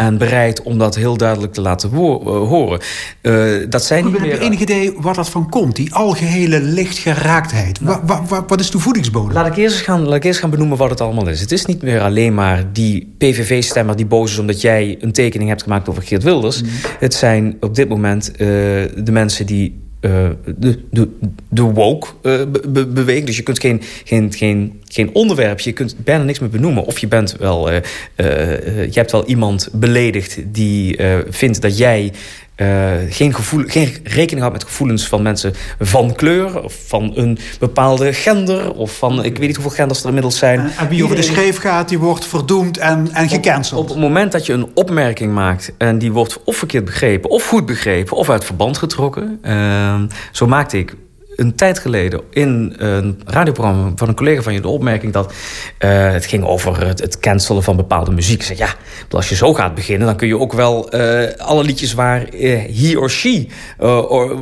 en 0.00 0.18
bereid 0.18 0.62
om 0.62 0.78
dat 0.78 0.94
heel 0.94 1.16
duidelijk 1.16 1.52
te 1.52 1.60
laten 1.60 1.90
horen. 1.90 2.80
Uh, 3.22 3.66
dat 3.68 3.84
zijn 3.84 4.04
niet 4.04 4.20
meer... 4.20 4.30
Heb 4.30 4.40
je 4.40 4.46
enig 4.46 4.60
idee 4.60 4.92
waar 4.96 5.14
dat 5.14 5.28
van 5.28 5.48
komt? 5.48 5.76
Die 5.76 5.94
algehele 5.94 6.60
lichtgeraaktheid. 6.60 7.80
Nou, 7.80 8.00
wa, 8.06 8.24
wa, 8.28 8.44
wat 8.46 8.60
is 8.60 8.70
de 8.70 8.78
voedingsbodem? 8.78 9.32
Laat 9.32 9.46
ik, 9.46 9.56
eerst 9.56 9.80
gaan, 9.80 10.02
laat 10.02 10.14
ik 10.14 10.24
eerst 10.24 10.40
gaan 10.40 10.50
benoemen 10.50 10.76
wat 10.76 10.90
het 10.90 11.00
allemaal 11.00 11.28
is. 11.28 11.40
Het 11.40 11.52
is 11.52 11.64
niet 11.64 11.82
meer 11.82 12.00
alleen 12.00 12.34
maar 12.34 12.72
die 12.72 13.14
PVV-stemmer 13.18 13.96
die 13.96 14.06
boos 14.06 14.30
is... 14.32 14.38
omdat 14.38 14.60
jij 14.60 14.96
een 15.00 15.12
tekening 15.12 15.48
hebt 15.48 15.62
gemaakt 15.62 15.88
over 15.88 16.02
Geert 16.02 16.22
Wilders. 16.22 16.62
Mm. 16.62 16.68
Het 16.98 17.14
zijn 17.14 17.56
op 17.60 17.74
dit 17.74 17.88
moment 17.88 18.30
uh, 18.32 18.38
de 18.38 19.12
mensen 19.12 19.46
die 19.46 19.80
uh, 20.00 20.28
de, 20.56 20.78
de, 20.90 21.08
de 21.48 21.62
woke 21.62 22.08
uh, 22.22 22.40
be 22.68 22.86
beweging. 22.86 23.26
Dus 23.26 23.36
je 23.36 23.42
kunt 23.42 23.60
geen, 23.60 23.82
geen, 24.04 24.32
geen, 24.32 24.80
geen 24.88 25.14
onderwerp, 25.14 25.60
je 25.60 25.72
kunt 25.72 25.96
bijna 26.04 26.24
niks 26.24 26.38
meer 26.38 26.50
benoemen. 26.50 26.84
Of 26.84 26.98
je 26.98 27.08
bent 27.08 27.36
wel, 27.38 27.72
uh, 27.72 27.76
je 28.16 28.90
hebt 28.92 29.12
wel 29.12 29.26
iemand 29.26 29.68
beledigd 29.72 30.38
die 30.46 30.98
vindt 31.28 31.62
dat 31.62 31.78
jij 31.78 32.12
uh, 32.60 32.92
geen, 33.08 33.34
gevoel, 33.34 33.64
geen 33.66 33.96
rekening 34.02 34.40
houdt 34.40 34.52
met 34.52 34.64
gevoelens 34.64 35.06
van 35.06 35.22
mensen 35.22 35.54
van 35.78 36.14
kleur... 36.14 36.62
of 36.62 36.74
van 36.86 37.12
een 37.14 37.38
bepaalde 37.58 38.12
gender, 38.12 38.72
of 38.72 38.96
van... 38.96 39.24
ik 39.24 39.38
weet 39.38 39.46
niet 39.46 39.56
hoeveel 39.56 39.74
genders 39.74 40.00
er 40.00 40.06
inmiddels 40.06 40.38
zijn. 40.38 40.70
En 40.78 40.88
wie 40.88 41.04
over 41.04 41.16
de 41.16 41.22
scheef 41.22 41.56
gaat, 41.56 41.88
die 41.88 41.98
wordt 41.98 42.24
verdoemd 42.24 42.78
en, 42.78 43.08
en 43.12 43.28
gecanceld. 43.28 43.80
Op, 43.80 43.88
op, 43.88 43.94
het 43.94 44.04
moment 44.04 44.32
dat 44.32 44.46
je 44.46 44.52
een 44.52 44.70
opmerking 44.74 45.32
maakt... 45.32 45.72
en 45.78 45.98
die 45.98 46.12
wordt 46.12 46.44
of 46.44 46.56
verkeerd 46.56 46.84
begrepen, 46.84 47.30
of 47.30 47.46
goed 47.46 47.66
begrepen... 47.66 48.16
of 48.16 48.30
uit 48.30 48.44
verband 48.44 48.78
getrokken. 48.78 49.38
Uh, 49.44 49.94
zo 50.32 50.46
maakte 50.46 50.78
ik 50.78 50.94
een 51.40 51.54
tijd 51.54 51.78
geleden 51.78 52.20
in 52.30 52.74
een 52.76 53.20
radioprogramma 53.26 53.92
van 53.96 54.08
een 54.08 54.14
collega 54.14 54.42
van 54.42 54.52
je 54.52 54.60
de 54.60 54.68
opmerking 54.68 55.12
dat 55.12 55.32
uh, 55.78 56.12
het 56.12 56.26
ging 56.26 56.44
over 56.44 56.86
het, 56.86 57.00
het, 57.00 57.18
cancelen 57.18 57.62
van 57.62 57.76
bepaalde 57.76 58.10
muziek. 58.10 58.40
Ik 58.40 58.46
zeg 58.46 58.58
ja, 58.58 58.74
als 59.10 59.28
je 59.28 59.34
zo 59.34 59.54
gaat 59.54 59.74
beginnen, 59.74 60.06
dan 60.06 60.16
kun 60.16 60.28
je 60.28 60.38
ook 60.38 60.52
wel 60.52 60.94
uh, 60.94 61.22
alle 61.36 61.64
liedjes 61.64 61.94
waar 61.94 62.34
uh, 62.34 62.58
he 62.78 62.96
or 62.96 63.10
she 63.10 63.46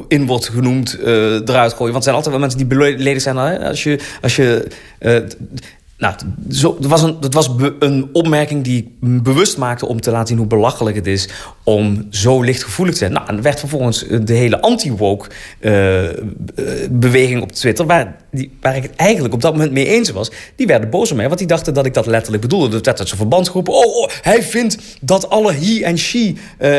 in 0.09 0.27
wordt 0.27 0.49
genoemd 0.49 0.99
eruit 0.99 1.73
gooien. 1.73 1.93
Want 1.93 1.97
er 1.97 2.03
zijn 2.03 2.15
altijd 2.15 2.35
wel 2.35 2.39
mensen 2.39 2.59
die 2.59 2.67
beleden 2.67 3.21
zijn 3.21 3.37
als 3.39 3.83
je. 3.83 3.99
Als 4.21 4.37
je 4.37 4.67
nou, 5.99 6.15
zo, 6.51 6.77
dat 6.81 6.91
was, 6.91 7.03
een, 7.03 7.17
dat 7.21 7.35
was 7.35 7.51
een 7.79 8.09
opmerking 8.13 8.65
die 8.65 8.79
ik 8.79 9.23
bewust 9.23 9.59
maakte 9.59 9.87
om 9.87 10.01
te 10.01 10.11
laten 10.11 10.29
zien 10.29 10.39
hoe 10.39 10.47
belachelijk 10.47 10.97
het 10.97 11.07
is 11.07 11.29
om 11.69 12.07
zo 12.11 12.43
lichtgevoelig 12.43 12.93
te 12.93 12.99
zijn. 12.99 13.13
Nou, 13.13 13.27
en 13.29 13.43
werd 13.43 13.59
vervolgens 13.59 14.05
de 14.23 14.33
hele 14.33 14.61
anti-woke 14.61 15.29
uh, 15.61 16.01
beweging 16.91 17.43
op 17.43 17.53
Twitter, 17.53 17.87
waar, 17.87 18.17
die, 18.31 18.51
ik 18.63 18.83
het 18.83 18.97
eigenlijk 18.97 19.35
op 19.35 19.41
dat 19.41 19.53
moment 19.53 19.73
mee 19.73 19.87
eens 19.87 20.11
was, 20.11 20.31
die 20.57 20.67
werden 20.67 20.91
boos 20.91 21.11
op 21.11 21.17
mij, 21.17 21.27
want 21.27 21.39
die 21.39 21.49
dachten 21.49 21.75
dat 21.75 21.87
ik 21.87 21.95
dat 21.95 22.07
letterlijk 22.07 22.43
bedoelde. 22.43 22.69
Dat 22.69 22.85
werd 22.85 22.99
uit 22.99 23.09
zijn 23.09 23.21
verband 23.21 23.47
geroepen. 23.47 23.73
Oh, 23.73 23.97
oh, 23.97 24.09
hij 24.23 24.43
vindt 24.43 24.79
dat 25.01 25.31
alle 25.31 25.53
he 25.53 25.81
en 25.85 25.99
she 25.99 26.35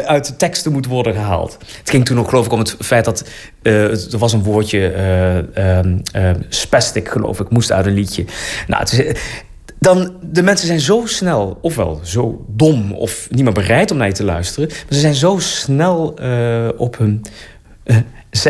uit 0.05 0.27
de 0.27 0.35
teksten 0.35 0.71
moet 0.71 0.85
worden 0.85 1.13
gehaald. 1.13 1.57
Het 1.79 1.89
ging 1.89 2.05
toen 2.05 2.15
nog, 2.15 2.29
geloof 2.29 2.45
ik, 2.45 2.51
om 2.51 2.59
het 2.59 2.75
feit 2.79 3.05
dat 3.05 3.23
er 3.61 4.17
was 4.17 4.33
een 4.33 4.43
woordje 4.43 4.93
uh, 6.15 6.29
spastic, 6.49 7.09
geloof 7.09 7.39
ik, 7.39 7.49
moest 7.49 7.71
uit 7.71 7.85
een 7.85 7.93
liedje. 7.93 8.25
Nou, 8.67 8.81
het 8.81 8.91
is 8.93 9.21
dan 9.79 10.13
de 10.21 10.43
mensen 10.43 10.67
zijn 10.67 10.79
zo 10.79 11.01
snel, 11.05 11.57
ofwel 11.61 11.99
zo 12.03 12.45
dom 12.47 12.91
of 12.91 13.27
niet 13.29 13.43
meer 13.43 13.53
bereid 13.53 13.91
om 13.91 13.97
naar 13.97 14.07
je 14.07 14.13
te 14.13 14.23
luisteren, 14.23 14.69
maar 14.69 14.93
ze 14.93 14.99
zijn 14.99 15.15
zo 15.15 15.37
snel 15.39 16.15
uh, 16.21 16.67
op 16.77 16.97
hun 16.97 17.21
uh, 17.85 17.97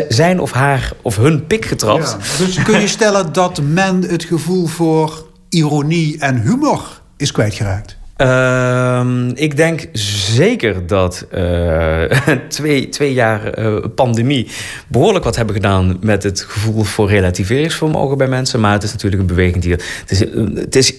zijn 0.08 0.40
of 0.40 0.52
haar 0.52 0.92
of 1.02 1.16
hun 1.16 1.46
pik 1.46 1.64
getrapt. 1.64 2.16
Ja, 2.38 2.44
dus 2.44 2.62
kun 2.62 2.80
je 2.80 2.88
stellen 2.88 3.32
dat 3.32 3.60
men 3.62 4.02
het 4.02 4.24
gevoel 4.24 4.66
voor 4.66 5.26
ironie 5.48 6.18
en 6.18 6.42
humor 6.42 7.00
is 7.16 7.32
kwijtgeraakt? 7.32 7.98
Uh, 8.16 9.28
ik 9.34 9.56
denk 9.56 9.88
zeker 10.32 10.86
dat 10.86 11.26
uh, 11.34 12.04
twee, 12.48 12.88
twee 12.88 13.12
jaar 13.12 13.58
uh, 13.58 13.84
pandemie 13.94 14.48
behoorlijk 14.86 15.24
wat 15.24 15.36
hebben 15.36 15.54
gedaan 15.54 15.96
met 16.00 16.22
het 16.22 16.40
gevoel 16.40 16.82
voor 16.82 17.08
relativeringsvermogen 17.08 18.18
bij 18.18 18.28
mensen. 18.28 18.60
Maar 18.60 18.72
het 18.72 18.82
is 18.82 18.92
natuurlijk 18.92 19.22
een 19.22 19.28
beweging 19.28 19.62
die. 19.62 19.72
Het 19.72 20.10
is, 20.10 20.18
het 20.54 20.76
is 20.76 20.94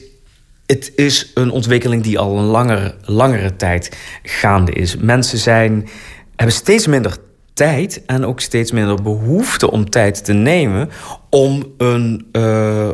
het 0.71 0.91
is 0.95 1.31
een 1.33 1.51
ontwikkeling 1.51 2.03
die 2.03 2.19
al 2.19 2.37
een 2.37 2.45
langer, 2.45 2.95
langere 3.05 3.55
tijd 3.55 3.97
gaande 4.23 4.71
is. 4.71 4.97
Mensen 4.97 5.37
zijn, 5.37 5.89
hebben 6.35 6.55
steeds 6.55 6.87
minder 6.87 7.17
tijd 7.53 8.01
en 8.05 8.25
ook 8.25 8.39
steeds 8.39 8.71
minder 8.71 9.01
behoefte 9.01 9.71
om 9.71 9.89
tijd 9.89 10.25
te 10.25 10.33
nemen 10.33 10.89
om 11.29 11.73
een, 11.77 12.27
uh, 12.31 12.89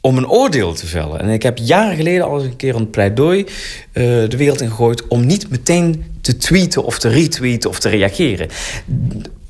om 0.00 0.16
een 0.16 0.28
oordeel 0.28 0.72
te 0.72 0.86
vellen. 0.86 1.20
En 1.20 1.28
ik 1.28 1.42
heb 1.42 1.58
jaren 1.58 1.96
geleden 1.96 2.24
al 2.24 2.34
eens 2.34 2.44
een 2.44 2.56
keer 2.56 2.74
een 2.74 2.90
pleidooi 2.90 3.40
uh, 3.40 3.48
de 4.28 4.36
wereld 4.36 4.60
ingegooid 4.60 5.08
om 5.08 5.26
niet 5.26 5.50
meteen 5.50 6.04
te 6.20 6.36
tweeten 6.36 6.84
of 6.84 6.98
te 6.98 7.08
retweeten 7.08 7.70
of 7.70 7.78
te 7.78 7.88
reageren 7.88 8.48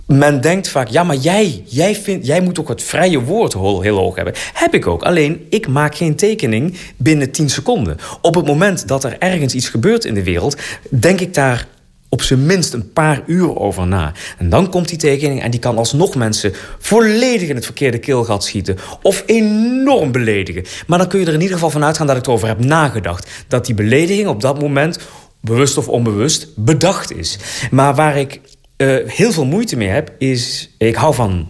men 0.06 0.40
denkt 0.40 0.68
vaak, 0.68 0.88
ja, 0.88 1.04
maar 1.04 1.16
jij, 1.16 1.62
jij, 1.66 1.94
vindt, 1.94 2.26
jij 2.26 2.40
moet 2.40 2.61
ook 2.61 2.68
het 2.68 2.82
vrije 2.82 3.21
woord 3.21 3.52
heel 3.52 3.97
hoog 3.97 4.14
hebben. 4.14 4.35
Heb 4.52 4.75
ik 4.75 4.87
ook. 4.87 5.02
Alleen, 5.02 5.47
ik 5.50 5.68
maak 5.68 5.94
geen 5.94 6.16
tekening 6.16 6.76
binnen 6.97 7.30
10 7.30 7.50
seconden. 7.50 7.97
Op 8.21 8.35
het 8.35 8.47
moment 8.47 8.88
dat 8.88 9.04
er 9.04 9.16
ergens 9.18 9.54
iets 9.54 9.68
gebeurt 9.68 10.04
in 10.04 10.14
de 10.14 10.23
wereld... 10.23 10.56
denk 10.90 11.21
ik 11.21 11.35
daar 11.35 11.66
op 12.09 12.23
zijn 12.23 12.47
minst 12.47 12.73
een 12.73 12.92
paar 12.92 13.23
uur 13.26 13.59
over 13.59 13.87
na. 13.87 14.12
En 14.38 14.49
dan 14.49 14.71
komt 14.71 14.88
die 14.88 14.99
tekening 14.99 15.42
en 15.42 15.50
die 15.50 15.61
kan 15.61 15.78
alsnog 15.78 16.14
mensen... 16.14 16.52
volledig 16.78 17.49
in 17.49 17.54
het 17.54 17.64
verkeerde 17.64 17.99
keelgat 17.99 18.44
schieten. 18.44 18.78
Of 19.02 19.23
enorm 19.26 20.12
beledigen. 20.12 20.64
Maar 20.87 20.99
dan 20.99 21.09
kun 21.09 21.21
je 21.21 21.26
er 21.26 21.35
in 21.35 21.40
ieder 21.40 21.54
geval 21.54 21.71
van 21.71 21.85
uitgaan 21.85 22.06
dat 22.06 22.16
ik 22.16 22.26
erover 22.26 22.49
heb 22.49 22.64
nagedacht. 22.64 23.30
Dat 23.49 23.66
die 23.66 23.75
belediging 23.75 24.28
op 24.28 24.40
dat 24.40 24.61
moment 24.61 24.99
bewust 25.40 25.78
of 25.78 25.88
onbewust, 25.88 26.49
bedacht 26.56 27.12
is. 27.12 27.38
Maar 27.71 27.94
waar 27.94 28.18
ik 28.18 28.40
uh, 28.82 29.08
heel 29.08 29.32
veel 29.32 29.44
moeite 29.44 29.76
mee 29.76 29.88
heb, 29.88 30.12
is... 30.18 30.70
Ik 30.78 30.94
hou 30.94 31.14
van 31.14 31.48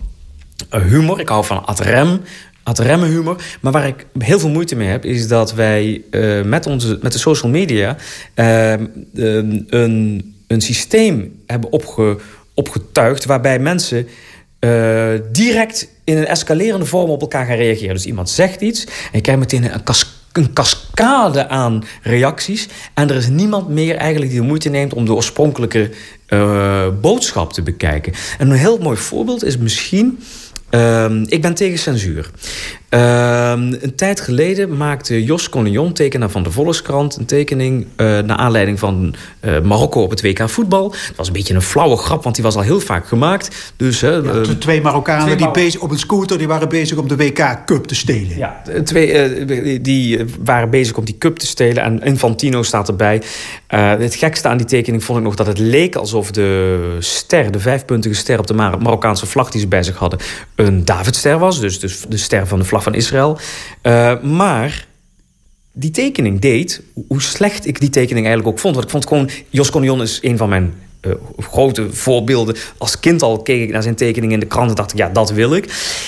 uh, 0.74 0.82
humor, 0.82 1.20
ik 1.20 1.28
hou 1.28 1.44
van 1.44 1.66
ad 1.66 1.80
rem, 1.80 2.20
ad 2.62 2.78
humor. 2.78 3.42
Maar 3.60 3.72
waar 3.72 3.86
ik 3.86 4.06
heel 4.18 4.38
veel 4.38 4.48
moeite 4.48 4.76
mee 4.76 4.88
heb, 4.88 5.04
is 5.04 5.28
dat 5.28 5.54
wij 5.54 6.02
uh, 6.10 6.42
met, 6.42 6.66
onze, 6.66 6.98
met 7.02 7.12
de 7.12 7.18
social 7.18 7.50
media... 7.50 7.96
een, 8.34 10.34
een 10.46 10.60
systeem 10.60 11.42
hebben 11.46 11.72
opge, 11.72 12.18
opgetuigd 12.54 13.24
waarbij 13.24 13.58
mensen... 13.58 14.08
direct 15.32 15.88
in 16.04 16.16
een 16.16 16.26
escalerende 16.26 16.86
vorm 16.86 17.10
op 17.10 17.20
elkaar 17.20 17.46
gaan 17.46 17.56
reageren. 17.56 17.94
Dus 17.94 18.06
iemand 18.06 18.30
zegt 18.30 18.60
iets 18.60 18.84
en 18.84 18.90
je 19.12 19.20
krijgt 19.20 19.40
meteen 19.40 19.74
een 19.74 19.84
een 20.32 20.52
cascade 20.52 21.48
aan 21.48 21.84
reacties. 22.02 22.68
En 22.94 23.10
er 23.10 23.16
is 23.16 23.28
niemand 23.28 23.68
meer 23.68 23.96
eigenlijk 23.96 24.30
die 24.30 24.40
de 24.40 24.46
moeite 24.46 24.68
neemt 24.68 24.94
om 24.94 25.04
de 25.04 25.14
oorspronkelijke 25.14 25.90
uh, 26.32 26.86
boodschap 27.00 27.52
te 27.52 27.62
bekijken. 27.62 28.12
En 28.38 28.50
een 28.50 28.56
heel 28.56 28.78
mooi 28.78 28.96
voorbeeld 28.96 29.44
is 29.44 29.56
misschien. 29.58 30.18
Uh, 30.70 31.22
ik 31.26 31.42
ben 31.42 31.54
tegen 31.54 31.78
censuur. 31.78 32.30
Uh, 32.94 33.50
een 33.80 33.94
tijd 33.96 34.20
geleden 34.20 34.76
maakte 34.76 35.24
Jos 35.24 35.48
Collignon, 35.48 35.92
tekenaar 35.92 36.30
van 36.30 36.42
de 36.42 36.50
Volkskrant... 36.50 37.16
een 37.16 37.24
tekening 37.24 37.86
uh, 37.96 38.06
naar 38.18 38.36
aanleiding 38.36 38.78
van 38.78 39.14
uh, 39.40 39.60
Marokko 39.60 40.02
op 40.02 40.10
het 40.10 40.22
WK 40.22 40.48
voetbal. 40.48 40.90
Het 40.90 41.16
was 41.16 41.26
een 41.26 41.32
beetje 41.32 41.54
een 41.54 41.62
flauwe 41.62 41.96
grap, 41.96 42.22
want 42.22 42.34
die 42.34 42.44
was 42.44 42.56
al 42.56 42.62
heel 42.62 42.80
vaak 42.80 43.06
gemaakt. 43.06 43.72
Dus, 43.76 44.00
ja, 44.00 44.20
de 44.20 44.58
twee 44.58 44.80
Marokkanen 44.80 45.24
twee 45.24 45.36
die 45.36 45.50
bezig, 45.50 45.80
op 45.80 45.90
een 45.90 45.98
scooter... 45.98 46.38
die 46.38 46.48
waren 46.48 46.68
bezig 46.68 46.98
om 46.98 47.08
de 47.08 47.16
WK-cup 47.16 47.84
te 47.84 47.94
stelen. 47.94 48.36
Ja, 48.36 48.62
twee, 48.84 49.80
die 49.80 50.24
waren 50.44 50.70
bezig 50.70 50.96
om 50.96 51.04
die 51.04 51.18
cup 51.18 51.38
te 51.38 51.46
stelen. 51.46 51.82
En 51.82 52.02
Infantino 52.02 52.62
staat 52.62 52.88
erbij. 52.88 53.22
het 53.66 54.14
gekste 54.14 54.48
aan 54.48 54.56
die 54.56 54.66
tekening 54.66 55.04
vond 55.04 55.18
ik 55.18 55.24
nog 55.24 55.34
dat 55.34 55.46
het 55.46 55.58
leek 55.58 55.96
alsof 55.96 56.30
de 56.30 56.96
ster... 56.98 57.50
de 57.50 57.60
vijfpuntige 57.60 58.14
ster 58.14 58.38
op 58.38 58.46
de 58.46 58.54
Mar 58.54 58.82
Marokkaanse 58.82 59.26
vlag 59.26 59.50
die 59.50 59.60
ze 59.60 59.68
bij 59.68 59.82
zich 59.82 59.96
hadden... 59.96 60.18
een 60.54 60.84
Davidster 60.84 61.38
was, 61.38 61.60
dus, 61.60 61.80
dus 61.80 62.04
de 62.08 62.16
ster 62.16 62.46
van 62.46 62.58
de 62.58 62.64
vlag 62.64 62.80
van 62.82 62.94
Israël. 62.94 63.38
Uh, 63.82 64.20
maar 64.20 64.86
die 65.72 65.90
tekening 65.90 66.40
deed, 66.40 66.82
hoe 67.08 67.22
slecht 67.22 67.66
ik 67.66 67.80
die 67.80 67.90
tekening 67.90 68.26
eigenlijk 68.26 68.56
ook 68.56 68.62
vond. 68.62 68.74
Want 68.74 68.86
ik 68.86 68.92
vond 68.92 69.06
gewoon, 69.06 69.30
Jos 69.48 69.70
Conion 69.70 70.02
is 70.02 70.18
een 70.22 70.36
van 70.36 70.48
mijn 70.48 70.74
uh, 71.06 71.12
grote 71.38 71.92
voorbeelden. 71.92 72.56
Als 72.78 73.00
kind 73.00 73.22
al 73.22 73.42
keek 73.42 73.62
ik 73.62 73.70
naar 73.70 73.82
zijn 73.82 73.94
tekening 73.94 74.32
in 74.32 74.40
de 74.40 74.46
krant 74.46 74.68
en 74.68 74.74
dacht 74.74 74.92
ik, 74.92 74.98
ja, 74.98 75.08
dat 75.08 75.30
wil 75.30 75.54
ik. 75.54 75.64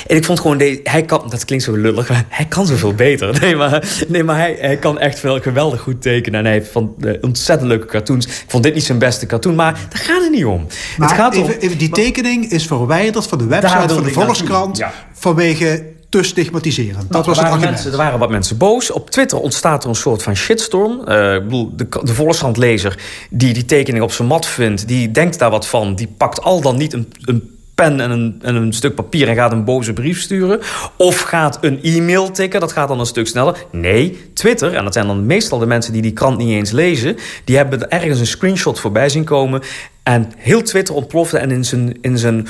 En 0.07 0.17
ik 0.17 0.25
vond 0.25 0.41
gewoon, 0.41 0.59
de, 0.59 0.81
hij 0.85 1.03
kan, 1.03 1.27
dat 1.29 1.45
klinkt 1.45 1.65
zo 1.65 1.77
lullig, 1.77 2.09
maar 2.09 2.27
hij 2.29 2.45
kan 2.45 2.67
zoveel 2.67 2.95
beter. 2.95 3.33
Nee, 3.45 3.57
maar, 3.57 4.05
nee, 4.09 4.25
maar 4.25 4.37
hij, 4.37 4.57
hij 4.61 4.77
kan 4.77 4.99
echt 4.99 5.19
veel 5.19 5.41
geweldig 5.41 5.81
goed 5.81 6.03
tekenen. 6.03 6.39
En 6.39 6.45
hij 6.45 6.55
heeft 6.55 6.71
van 6.71 6.95
uh, 6.99 7.13
ontzettend 7.21 7.69
leuke 7.69 7.87
cartoons. 7.87 8.27
Ik 8.27 8.45
vond 8.47 8.63
dit 8.63 8.75
niet 8.75 8.85
zijn 8.85 8.99
beste 8.99 9.27
cartoon, 9.27 9.55
maar 9.55 9.73
daar 9.73 10.03
gaat 10.03 10.23
het 10.23 10.31
niet 10.31 10.45
om. 10.45 10.67
Maar 10.97 11.09
het 11.09 11.19
gaat 11.19 11.35
even, 11.35 11.59
even 11.59 11.79
die 11.79 11.89
tekening 11.89 12.51
is 12.51 12.67
verwijderd 12.67 13.27
van 13.27 13.39
de 13.39 13.47
website 13.47 13.95
van 13.95 14.03
de 14.03 14.11
Volkskrant... 14.11 14.77
Ja. 14.77 14.93
vanwege 15.13 15.94
te 16.19 16.23
stigmatiseren. 16.23 16.95
Dat 16.95 17.11
nou, 17.11 17.25
was 17.25 17.37
het 17.37 17.47
argument. 17.47 17.71
Mensen, 17.71 17.91
er 17.91 17.97
waren 17.97 18.19
wat 18.19 18.31
mensen 18.31 18.57
boos. 18.57 18.91
Op 18.91 19.11
Twitter 19.11 19.39
ontstaat 19.39 19.83
er 19.83 19.89
een 19.89 19.95
soort 19.95 20.23
van 20.23 20.37
shitstorm. 20.37 21.01
Uh, 21.09 21.35
ik 21.35 21.43
bedoel, 21.43 21.73
de, 21.77 21.87
de 21.89 22.93
die 23.31 23.53
die 23.53 23.65
tekening 23.65 24.05
op 24.05 24.13
zijn 24.13 24.29
mat 24.29 24.47
vindt... 24.47 24.89
die 24.89 25.11
denkt 25.11 25.39
daar 25.39 25.51
wat 25.51 25.67
van. 25.67 25.95
Die 25.95 26.15
pakt 26.17 26.43
al 26.43 26.61
dan 26.61 26.77
niet 26.77 26.93
een, 26.93 27.13
een 27.25 27.57
pen 27.75 28.01
en 28.01 28.11
een, 28.11 28.39
en 28.43 28.55
een 28.55 28.73
stuk 28.73 28.95
papier 28.95 29.29
en 29.29 29.35
gaat 29.35 29.53
een 29.53 29.65
boze 29.65 29.93
brief 29.93 30.21
sturen. 30.21 30.61
Of 30.97 31.21
gaat 31.21 31.59
een 31.61 31.83
e-mail 31.83 32.31
tikken, 32.31 32.61
dat 32.61 32.73
gaat 32.73 32.89
dan 32.89 33.01
een 33.01 33.07
stuk 33.07 33.27
sneller. 33.27 33.67
Nee, 33.71 34.31
Twitter, 34.35 34.75
en 34.75 34.85
dat 34.85 34.93
zijn 34.93 35.07
dan 35.07 35.27
meestal 35.27 35.59
de 35.59 35.67
mensen 35.67 35.93
die 35.93 36.03
die 36.03 36.13
krant 36.13 36.39
niet 36.39 36.57
eens 36.57 36.71
lezen... 36.71 37.17
die 37.45 37.57
hebben 37.57 37.91
ergens 37.91 38.21
een 38.21 38.27
screenshot 38.27 38.81
voorbij 38.81 39.09
zien 39.09 39.25
komen... 39.25 39.63
en 40.03 40.33
heel 40.37 40.63
Twitter 40.63 40.95
ontplofte 40.95 41.39
en 41.39 41.51
in 41.51 41.65
zijn... 41.65 41.99
In 42.01 42.19
zijn 42.19 42.49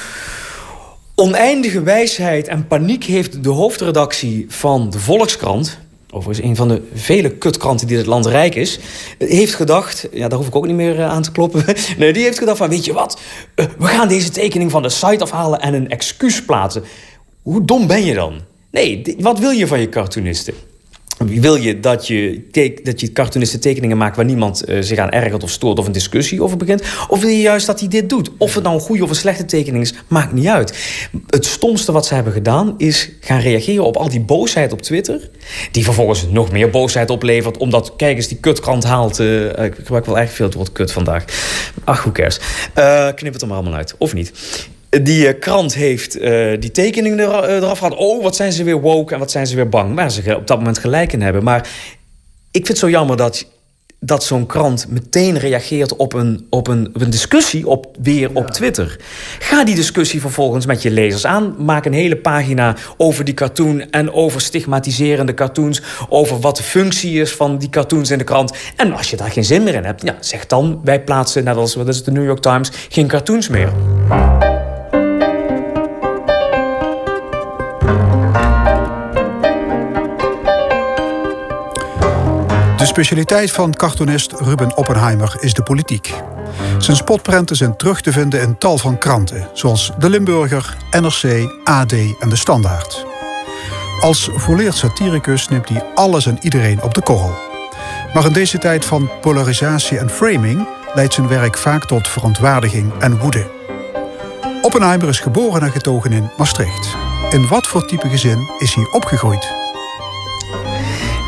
oneindige 1.15 1.83
wijsheid 1.83 2.49
en 2.49 2.67
paniek 2.67 3.05
heeft 3.05 3.45
de 3.45 3.49
hoofdredactie 3.49 4.47
van 4.49 4.91
de 4.91 4.99
Volkskrant... 4.99 5.79
overigens 6.11 6.47
een 6.49 6.57
van 6.57 6.69
de 6.69 6.83
vele 6.95 7.31
kutkranten 7.31 7.87
die 7.87 7.97
het 7.97 8.07
land 8.07 8.27
rijk 8.27 8.55
is... 8.55 8.79
heeft 9.19 9.55
gedacht, 9.55 10.09
ja, 10.13 10.29
daar 10.29 10.39
hoef 10.39 10.47
ik 10.47 10.57
ook 10.57 10.67
niet 10.67 10.77
meer 10.77 11.01
eh, 11.01 11.11
aan 11.11 11.23
te 11.23 11.33
kloppen... 11.33 11.65
nee, 11.99 12.13
die 12.13 12.23
heeft 12.23 12.39
gedacht 12.39 12.59
van, 12.59 12.69
weet 12.69 12.85
je 12.85 12.93
wat, 12.93 13.21
eh, 13.55 13.67
we 13.79 13.87
gaan 13.87 14.09
deze 14.09 14.31
tekening 14.31 14.71
van 14.71 14.83
de 14.83 14.89
site 14.89 15.23
afhalen... 15.23 15.61
en 15.61 15.75
een 15.75 15.91
excuus 15.91 16.45
plaatsen. 16.45 16.85
Hoe 17.43 17.65
dom 17.65 17.87
ben 17.87 18.05
je 18.05 18.15
dan? 18.15 18.41
Nee, 18.71 19.17
wat 19.19 19.39
wil 19.39 19.51
je 19.51 19.67
van 19.67 19.81
je 19.81 19.89
cartoonisten? 19.89 20.55
Wil 21.19 21.55
je 21.55 21.81
dat 21.81 22.07
je, 22.07 22.43
dat 22.83 23.01
je 23.01 23.13
cartoonisten 23.13 23.61
tekeningen 23.61 23.97
maakt... 23.97 24.17
waar 24.17 24.25
niemand 24.25 24.69
uh, 24.69 24.83
zich 24.83 24.99
aan 24.99 25.11
ergert 25.11 25.43
of 25.43 25.51
stoort 25.51 25.79
of 25.79 25.87
een 25.87 25.93
discussie 25.93 26.43
over 26.43 26.57
begint? 26.57 26.83
Of 27.09 27.21
wil 27.21 27.29
je 27.29 27.41
juist 27.41 27.67
dat 27.67 27.81
hij 27.81 27.89
dit 27.89 28.09
doet? 28.09 28.31
Of 28.39 28.55
het 28.55 28.63
nou 28.63 28.75
een 28.75 28.81
goede 28.81 29.03
of 29.03 29.09
een 29.09 29.17
slechte 29.17 29.45
tekening 29.45 29.85
is, 29.85 29.95
maakt 30.09 30.33
niet 30.33 30.47
uit. 30.47 30.79
Het 31.27 31.47
stomste 31.47 31.93
wat 31.93 32.07
ze 32.07 32.15
hebben 32.15 32.33
gedaan 32.33 32.75
is 32.79 33.11
gaan 33.21 33.41
reageren 33.41 33.85
op 33.85 33.97
al 33.97 34.09
die 34.09 34.21
boosheid 34.21 34.73
op 34.73 34.83
Twitter... 34.83 35.31
die 35.71 35.85
vervolgens 35.85 36.27
nog 36.31 36.53
meer 36.53 36.71
boosheid 36.71 37.11
oplevert... 37.11 37.57
omdat, 37.57 37.93
kijk 37.97 38.17
eens, 38.17 38.29
die 38.29 38.39
kutkrant 38.39 38.85
haalt... 38.85 39.21
Uh, 39.21 39.65
ik 39.65 39.75
gebruik 39.75 40.07
wel 40.07 40.19
erg 40.19 40.31
veel 40.31 40.47
het 40.47 40.55
woord 40.55 40.73
kut 40.73 40.93
vandaag. 40.93 41.25
Ach, 41.85 42.03
hoe 42.03 42.13
cares. 42.13 42.41
Uh, 42.79 43.09
knip 43.15 43.33
het 43.33 43.43
er 43.43 43.49
maar 43.49 43.57
allemaal 43.57 43.77
uit, 43.79 43.95
of 43.99 44.15
niet. 44.15 44.33
Die 45.03 45.27
uh, 45.27 45.39
krant 45.41 45.75
heeft 45.75 46.17
uh, 46.17 46.61
die 46.61 46.71
tekening 46.71 47.21
er, 47.21 47.49
uh, 47.49 47.57
eraf 47.57 47.79
gehad. 47.79 47.97
Oh, 47.97 48.23
wat 48.23 48.37
zijn 48.37 48.53
ze 48.53 48.65
weer 48.65 48.81
woke 48.81 49.13
en 49.15 49.19
wat 49.19 49.31
zijn 49.31 49.47
ze 49.47 49.57
weer 49.57 49.69
bang. 49.69 49.95
Waar 49.95 50.11
ze 50.11 50.37
op 50.37 50.47
dat 50.47 50.59
moment 50.59 50.79
gelijk 50.79 51.13
in 51.13 51.23
hebben. 51.23 51.45
Maar 51.45 51.69
ik 52.51 52.67
vind 52.67 52.69
het 52.69 52.79
zo 52.79 52.91
jammer 52.91 53.17
dat 53.17 53.47
dat 54.07 54.25
zo'n 54.25 54.47
krant 54.47 54.87
meteen 54.89 55.39
reageert 55.39 55.97
op 55.97 56.13
een, 56.13 56.47
op 56.51 56.67
een, 56.67 56.91
op 56.95 57.01
een 57.01 57.11
discussie 57.11 57.67
op, 57.67 57.97
weer 58.03 58.31
op 58.33 58.51
Twitter. 58.51 58.97
Ga 59.39 59.65
die 59.65 59.75
discussie 59.75 60.21
vervolgens 60.21 60.67
met 60.67 60.83
je 60.83 60.91
lezers 60.91 61.27
aan. 61.27 61.55
Maak 61.59 61.85
een 61.85 61.93
hele 61.93 62.17
pagina 62.17 62.77
over 62.97 63.25
die 63.25 63.35
cartoon 63.35 63.91
en 63.91 64.13
over 64.13 64.41
stigmatiserende 64.41 65.35
cartoons. 65.35 65.83
Over 66.09 66.41
wat 66.41 66.57
de 66.57 66.63
functie 66.63 67.21
is 67.21 67.33
van 67.33 67.59
die 67.59 67.69
cartoons 67.69 68.11
in 68.11 68.19
de 68.19 68.25
krant. 68.25 68.53
En 68.77 68.93
als 68.93 69.11
je 69.11 69.17
daar 69.17 69.31
geen 69.31 69.45
zin 69.45 69.63
meer 69.63 69.75
in 69.75 69.85
hebt, 69.85 70.03
ja, 70.03 70.17
zeg 70.21 70.47
dan: 70.47 70.81
wij 70.85 71.03
plaatsen, 71.03 71.45
net 71.45 71.57
als 71.57 71.75
wat 71.75 71.89
is 71.89 71.97
het, 71.97 72.05
de 72.05 72.13
New 72.13 72.25
York 72.25 72.41
Times, 72.41 72.71
geen 72.89 73.07
cartoons 73.07 73.49
meer. 73.49 73.73
Specialiteit 82.95 83.53
van 83.53 83.75
cartoonist 83.75 84.33
Ruben 84.33 84.77
Oppenheimer 84.77 85.37
is 85.41 85.55
de 85.55 85.63
politiek. 85.63 86.15
Zijn 86.79 86.97
spotprenten 86.97 87.57
zijn 87.57 87.77
terug 87.77 88.01
te 88.01 88.13
vinden 88.13 88.41
in 88.41 88.59
tal 88.59 88.79
van 88.79 88.99
kranten, 88.99 89.49
zoals 89.53 89.93
De 89.99 90.11
Limburger, 90.11 90.77
NRC, 90.91 91.51
AD 91.65 91.93
en 91.93 92.29
De 92.29 92.37
Standaard. 92.37 93.07
Als 94.01 94.31
volleerd 94.35 94.75
satiricus 94.75 95.49
neemt 95.49 95.69
hij 95.69 95.83
alles 95.95 96.27
en 96.27 96.39
iedereen 96.41 96.83
op 96.83 96.95
de 96.95 97.03
korrel. 97.03 97.33
Maar 98.13 98.25
in 98.25 98.33
deze 98.33 98.59
tijd 98.59 98.85
van 98.85 99.11
polarisatie 99.21 99.99
en 99.99 100.11
framing 100.11 100.69
leidt 100.95 101.15
zijn 101.15 101.29
werk 101.29 101.59
vaak 101.59 101.87
tot 101.87 102.09
verontwaardiging 102.09 102.93
en 102.99 103.19
woede. 103.19 103.51
Oppenheimer 104.63 105.09
is 105.09 105.21
geboren 105.21 105.63
en 105.63 105.71
getogen 105.71 106.13
in 106.13 106.31
Maastricht. 106.37 106.97
In 107.31 107.49
wat 107.49 107.67
voor 107.67 107.87
type 107.87 108.09
gezin 108.09 108.51
is 108.59 108.75
hij 108.75 108.89
opgegroeid? 108.93 109.64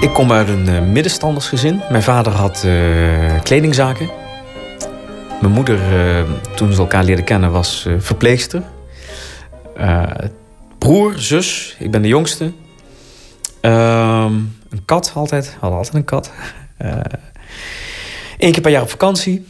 Ik 0.00 0.12
kom 0.12 0.32
uit 0.32 0.48
een 0.48 0.68
uh, 0.68 0.80
middenstandersgezin. 0.80 1.82
Mijn 1.90 2.02
vader 2.02 2.32
had 2.32 2.62
uh, 2.66 3.40
kledingzaken. 3.42 4.10
Mijn 5.40 5.52
moeder, 5.52 5.78
uh, 5.92 6.30
toen 6.54 6.72
ze 6.72 6.80
elkaar 6.80 7.04
leerden 7.04 7.24
kennen, 7.24 7.52
was 7.52 7.88
verpleegster. 7.98 8.62
broer, 10.78 11.14
zus, 11.16 11.76
ik 11.78 11.90
ben 11.90 12.02
de 12.02 12.08
jongste. 12.08 12.52
Ehm, 13.60 14.34
een 14.68 14.84
kat 14.84 15.12
altijd, 15.14 15.56
had 15.60 15.72
altijd 15.72 15.94
een 15.94 16.04
kat. 16.04 16.30
Eén 18.38 18.52
keer 18.52 18.60
per 18.60 18.70
jaar 18.70 18.82
op 18.82 18.90
vakantie. 18.90 19.46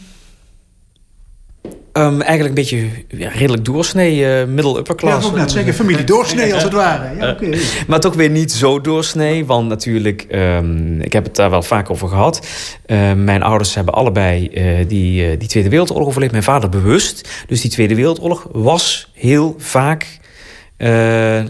Um, 1.97 2.21
eigenlijk 2.21 2.49
een 2.49 2.55
beetje 2.55 2.89
ja, 3.09 3.29
redelijk 3.29 3.65
doorsnee, 3.65 4.41
uh, 4.41 4.47
middle-upper 4.47 4.95
class. 4.95 5.25
Ja, 5.25 5.31
ook 5.31 5.37
net 5.37 5.51
zeggen, 5.51 5.75
familie 5.75 6.05
doorsnee 6.05 6.55
als 6.55 6.63
het 6.63 6.73
ware. 6.73 7.17
Ja, 7.17 7.31
okay. 7.31 7.59
maar 7.87 8.01
toch 8.01 8.15
weer 8.15 8.31
niet 8.31 8.53
zo 8.53 8.81
doorsnee, 8.81 9.47
want 9.47 9.69
natuurlijk, 9.69 10.27
um, 10.31 11.01
ik 11.01 11.13
heb 11.13 11.25
het 11.25 11.37
daar 11.37 11.51
wel 11.51 11.63
vaak 11.63 11.91
over 11.91 12.09
gehad. 12.09 12.47
Uh, 12.87 13.13
mijn 13.13 13.43
ouders 13.43 13.75
hebben 13.75 13.95
allebei 13.95 14.51
uh, 14.53 14.89
die, 14.89 15.37
die 15.37 15.49
Tweede 15.49 15.69
Wereldoorlog 15.69 16.09
overleefd. 16.09 16.33
Mijn 16.33 16.45
vader 16.45 16.69
bewust. 16.69 17.29
Dus 17.47 17.61
die 17.61 17.71
Tweede 17.71 17.95
Wereldoorlog 17.95 18.49
was 18.53 19.11
heel 19.13 19.55
vaak 19.59 20.19
uh, 20.79 20.89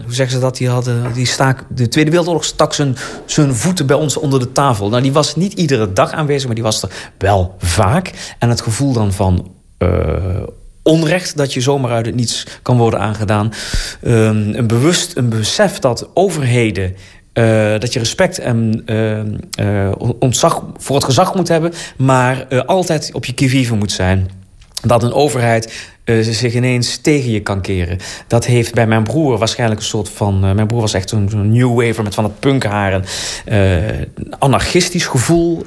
hoe 0.03 0.13
zeggen 0.13 0.35
ze 0.35 0.39
dat? 0.39 0.57
Die, 0.57 0.69
hadden, 0.69 1.13
die 1.13 1.25
staak, 1.25 1.63
de 1.69 1.87
Tweede 1.87 2.09
Wereldoorlog 2.09 2.45
stak 2.45 2.73
zijn, 2.73 2.95
zijn 3.25 3.55
voeten 3.55 3.85
bij 3.85 3.95
ons 3.95 4.17
onder 4.17 4.39
de 4.39 4.51
tafel. 4.51 4.89
Nou, 4.89 5.01
die 5.01 5.13
was 5.13 5.35
niet 5.35 5.53
iedere 5.53 5.93
dag 5.93 6.11
aanwezig, 6.11 6.45
maar 6.45 6.55
die 6.55 6.63
was 6.63 6.83
er 6.83 6.89
wel 7.17 7.55
vaak. 7.57 8.35
En 8.39 8.49
het 8.49 8.61
gevoel 8.61 8.93
dan 8.93 9.13
van 9.13 9.51
onrecht 10.83 11.37
dat 11.37 11.53
je 11.53 11.61
zomaar 11.61 11.91
uit 11.91 12.05
het 12.05 12.15
niets 12.15 12.45
kan 12.61 12.77
worden 12.77 12.99
aangedaan. 12.99 13.53
Um, 14.01 14.55
een 14.55 14.67
bewust 14.67 15.17
een 15.17 15.29
besef 15.29 15.79
dat 15.79 16.09
overheden. 16.13 16.95
Uh, 17.33 17.79
dat 17.79 17.93
je 17.93 17.99
respect 17.99 18.39
en 18.39 18.83
uh, 19.59 19.91
ontzag 20.19 20.63
voor 20.77 20.95
het 20.95 21.05
gezag 21.05 21.35
moet 21.35 21.47
hebben, 21.47 21.73
maar 21.97 22.65
altijd 22.65 23.09
op 23.13 23.25
je 23.25 23.33
kivive 23.33 23.75
moet 23.75 23.91
zijn. 23.91 24.29
Dat 24.81 25.03
een 25.03 25.13
overheid 25.13 25.95
uh, 26.07 26.23
zich 26.23 26.53
ineens 26.53 26.97
tegen 26.97 27.31
je 27.31 27.39
kan 27.39 27.61
keren. 27.61 27.97
Dat 28.27 28.45
heeft 28.45 28.73
bij 28.73 28.87
mijn 28.87 29.03
broer 29.03 29.37
waarschijnlijk 29.37 29.79
een 29.79 29.87
soort 29.87 30.09
van... 30.09 30.45
Uh, 30.45 30.51
mijn 30.51 30.67
broer 30.67 30.81
was 30.81 30.93
echt 30.93 31.09
zo'n 31.09 31.29
zo 31.29 31.37
new 31.37 31.75
waver 31.81 32.03
met 32.03 32.15
van 32.15 32.23
het 32.23 32.39
punkhaar... 32.39 32.93
en 32.93 33.03
uh, 33.45 34.29
anarchistisch 34.39 35.05
gevoel 35.05 35.65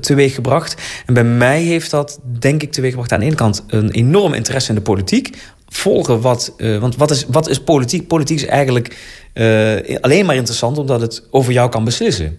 teweeggebracht. 0.00 0.76
En 1.06 1.14
bij 1.14 1.24
mij 1.24 1.62
heeft 1.62 1.90
dat, 1.90 2.20
denk 2.38 2.62
ik, 2.62 2.72
teweeggebracht... 2.72 3.12
aan 3.12 3.20
de 3.20 3.26
ene 3.26 3.34
kant 3.34 3.64
een 3.66 3.90
enorm 3.90 4.32
interesse 4.32 4.68
in 4.68 4.74
de 4.74 4.80
politiek 4.80 5.36
volgen 5.76 6.20
wat. 6.20 6.54
Uh, 6.56 6.78
want 6.78 6.96
wat 6.96 7.10
is, 7.10 7.24
wat 7.28 7.48
is 7.48 7.60
politiek? 7.60 8.06
Politiek 8.06 8.36
is 8.36 8.46
eigenlijk 8.46 8.96
uh, 9.34 9.76
alleen 10.00 10.26
maar 10.26 10.36
interessant 10.36 10.78
omdat 10.78 11.00
het 11.00 11.22
over 11.30 11.52
jou 11.52 11.70
kan 11.70 11.84
beslissen. 11.84 12.38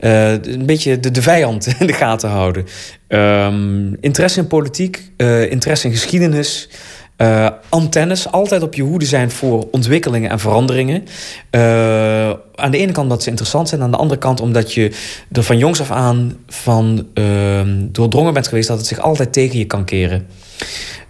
Uh, 0.00 0.30
een 0.30 0.66
beetje 0.66 1.00
de, 1.00 1.10
de 1.10 1.22
vijand 1.22 1.66
in 1.78 1.86
de 1.86 1.92
gaten 1.92 2.28
houden. 2.28 2.66
Um, 3.08 3.96
interesse 4.00 4.40
in 4.40 4.46
politiek, 4.46 5.02
interesse 5.48 5.86
in 5.86 5.92
geschiedenis. 5.92 6.68
antennes, 7.68 8.30
altijd 8.30 8.62
op 8.62 8.74
je 8.74 8.82
hoede 8.82 9.06
zijn 9.06 9.30
voor 9.30 9.68
ontwikkelingen 9.70 10.30
en 10.30 10.38
veranderingen. 10.38 11.04
aan 12.54 12.70
de 12.70 12.78
ene 12.78 12.92
kant 12.92 12.98
omdat 12.98 13.22
ze 13.22 13.28
interessant 13.28 13.68
zijn, 13.68 13.82
aan 13.82 13.90
de 13.90 13.96
andere 13.96 14.20
kant 14.20 14.40
omdat 14.40 14.72
je 14.72 14.92
er 15.32 15.42
van 15.42 15.58
jongs 15.58 15.80
af 15.80 15.90
aan 15.90 16.36
van 16.46 17.06
ehm, 17.14 17.86
doordrongen 17.90 18.34
bent 18.34 18.48
geweest 18.48 18.68
dat 18.68 18.78
het 18.78 18.86
zich 18.86 19.00
altijd 19.00 19.32
tegen 19.32 19.58
je 19.58 19.66
kan 19.66 19.84
keren. 19.84 20.26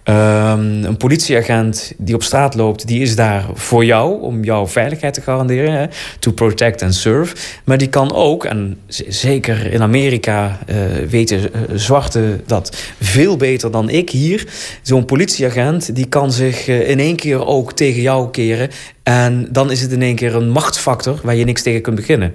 Um, 0.05 0.83
een 0.83 0.97
politieagent 0.97 1.93
die 1.97 2.15
op 2.15 2.23
straat 2.23 2.55
loopt, 2.55 2.87
die 2.87 3.01
is 3.01 3.15
daar 3.15 3.45
voor 3.53 3.85
jou 3.85 4.21
om 4.21 4.43
jouw 4.43 4.67
veiligheid 4.67 5.13
te 5.13 5.21
garanderen. 5.21 5.89
To 6.19 6.31
protect 6.31 6.81
and 6.81 6.95
serve. 6.95 7.35
Maar 7.63 7.77
die 7.77 7.87
kan 7.87 8.13
ook, 8.13 8.45
en 8.45 8.77
zeker 9.07 9.73
in 9.73 9.81
Amerika 9.81 10.59
uh, 10.69 10.75
weten 11.09 11.39
uh, 11.39 11.47
zwarte 11.73 12.39
dat 12.45 12.77
veel 13.01 13.37
beter 13.37 13.71
dan 13.71 13.89
ik 13.89 14.09
hier. 14.09 14.47
Zo'n 14.81 15.05
politieagent 15.05 15.95
die 15.95 16.07
kan 16.07 16.31
zich 16.31 16.67
uh, 16.67 16.89
in 16.89 16.99
één 16.99 17.15
keer 17.15 17.45
ook 17.45 17.73
tegen 17.73 18.01
jou 18.01 18.29
keren. 18.29 18.69
En 19.03 19.47
dan 19.51 19.71
is 19.71 19.81
het 19.81 19.91
in 19.91 20.01
één 20.01 20.15
keer 20.15 20.35
een 20.35 20.49
machtsfactor 20.49 21.19
waar 21.23 21.35
je 21.35 21.45
niks 21.45 21.61
tegen 21.61 21.81
kunt 21.81 21.95
beginnen. 21.95 22.33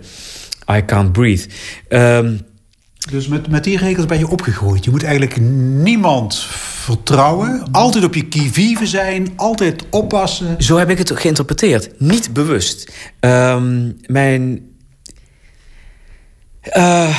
I 0.70 0.84
can't 0.84 1.12
breathe. 1.12 1.46
Um, 1.88 2.40
dus 3.10 3.28
met, 3.28 3.50
met 3.50 3.64
die 3.64 3.78
regels 3.78 4.06
ben 4.06 4.18
je 4.18 4.28
opgegroeid. 4.28 4.84
Je 4.84 4.90
moet 4.90 5.02
eigenlijk 5.02 5.40
niemand 5.40 6.38
vertrouwen. 6.50 7.62
Altijd 7.70 8.04
op 8.04 8.14
je 8.14 8.28
kivive 8.28 8.86
zijn. 8.86 9.32
Altijd 9.36 9.84
oppassen. 9.90 10.62
Zo 10.62 10.76
heb 10.76 10.90
ik 10.90 10.98
het 10.98 11.10
geïnterpreteerd. 11.10 12.00
Niet 12.00 12.32
bewust. 12.32 12.92
Um, 13.20 13.96
mijn... 14.06 14.66
Uh, 16.76 17.18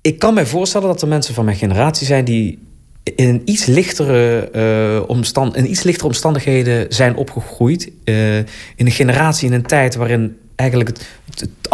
ik 0.00 0.18
kan 0.18 0.34
me 0.34 0.46
voorstellen 0.46 0.88
dat 0.88 1.02
er 1.02 1.08
mensen 1.08 1.34
van 1.34 1.44
mijn 1.44 1.56
generatie 1.56 2.06
zijn... 2.06 2.24
die 2.24 2.58
in 3.14 3.28
een 3.28 3.42
iets 3.44 3.64
lichtere, 3.64 4.48
uh, 5.02 5.08
omstand, 5.08 5.56
in 5.56 5.70
iets 5.70 5.82
lichtere 5.82 6.06
omstandigheden 6.06 6.86
zijn 6.88 7.16
opgegroeid. 7.16 7.90
Uh, 8.04 8.36
in 8.38 8.46
een 8.76 8.90
generatie, 8.90 9.48
in 9.48 9.54
een 9.54 9.66
tijd 9.66 9.94
waarin 9.94 10.36
eigenlijk 10.56 10.88
het, 10.88 11.06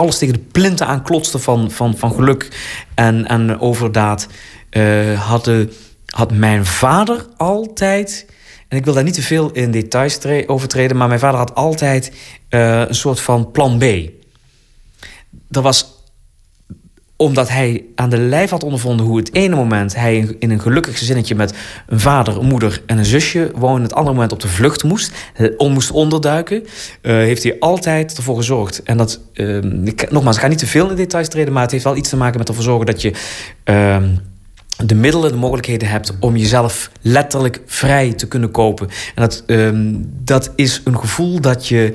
alles 0.03 0.19
tegen 0.19 0.35
de 0.35 0.45
plinten 0.53 0.87
aanklotste 0.87 1.39
van, 1.39 1.71
van, 1.71 1.97
van 1.97 2.13
geluk 2.13 2.49
en, 2.95 3.27
en 3.27 3.61
overdaad. 3.61 4.27
Uh, 4.71 5.21
hadden, 5.29 5.73
had 6.07 6.33
mijn 6.33 6.67
vader 6.67 7.27
altijd. 7.37 8.27
En 8.69 8.77
ik 8.77 8.85
wil 8.85 8.95
daar 8.95 9.03
niet 9.03 9.15
te 9.15 9.23
veel 9.23 9.51
in 9.51 9.71
details 9.71 10.19
over 10.47 10.69
treden, 10.69 10.97
maar 10.97 11.09
mijn 11.09 11.21
vader 11.21 11.39
had 11.39 11.55
altijd 11.55 12.13
uh, 12.51 12.81
een 12.81 12.95
soort 12.95 13.21
van 13.21 13.51
plan 13.51 13.79
B. 13.79 13.83
Er 15.51 15.63
was 15.63 16.02
omdat 17.23 17.49
hij 17.49 17.85
aan 17.95 18.11
de 18.11 18.19
lijf 18.19 18.51
had 18.51 18.65
ondervonden 18.65 19.07
hoe 19.07 19.17
het 19.17 19.35
ene 19.35 19.57
moment 19.57 19.95
hij 19.95 20.37
in 20.39 20.51
een 20.51 20.61
gelukkig 20.61 20.99
gezinnetje 20.99 21.35
met 21.35 21.55
een 21.87 22.01
vader, 22.01 22.39
een 22.39 22.47
moeder 22.47 22.83
en 22.87 22.99
een 22.99 23.05
zusje 23.05 23.51
woonde, 23.55 23.83
het 23.83 23.95
andere 23.95 24.15
moment 24.15 24.33
op 24.33 24.41
de 24.41 24.49
vlucht 24.49 24.83
moest, 24.83 25.13
moest 25.59 25.91
onderduiken, 25.91 26.63
uh, 26.63 27.13
heeft 27.13 27.43
hij 27.43 27.57
altijd 27.59 28.17
ervoor 28.17 28.37
gezorgd. 28.37 28.83
En 28.83 28.97
dat, 28.97 29.21
uh, 29.35 29.57
ik, 29.85 30.11
nogmaals, 30.11 30.37
ik 30.37 30.43
ga 30.43 30.49
niet 30.49 30.59
te 30.59 30.67
veel 30.67 30.91
in 30.91 30.97
details 30.97 31.29
treden, 31.29 31.53
maar 31.53 31.63
het 31.63 31.71
heeft 31.71 31.85
wel 31.85 31.97
iets 31.97 32.09
te 32.09 32.17
maken 32.17 32.39
met 32.39 32.49
ervoor 32.49 32.65
zorgen 32.65 32.87
dat 32.87 33.03
je. 33.03 33.13
Uh, 33.65 33.97
de 34.87 34.95
middelen, 34.95 35.31
de 35.31 35.39
mogelijkheden 35.39 35.89
hebt 35.89 36.13
om 36.21 36.37
jezelf 36.37 36.91
letterlijk 37.01 37.61
vrij 37.67 38.13
te 38.13 38.29
kunnen 38.29 38.51
kopen. 38.51 38.89
En 39.15 39.23
dat, 39.23 39.45
um, 39.47 40.11
dat 40.25 40.53
is 40.57 40.81
een 40.85 40.99
gevoel 40.99 41.41
dat 41.41 41.69
je 41.69 41.93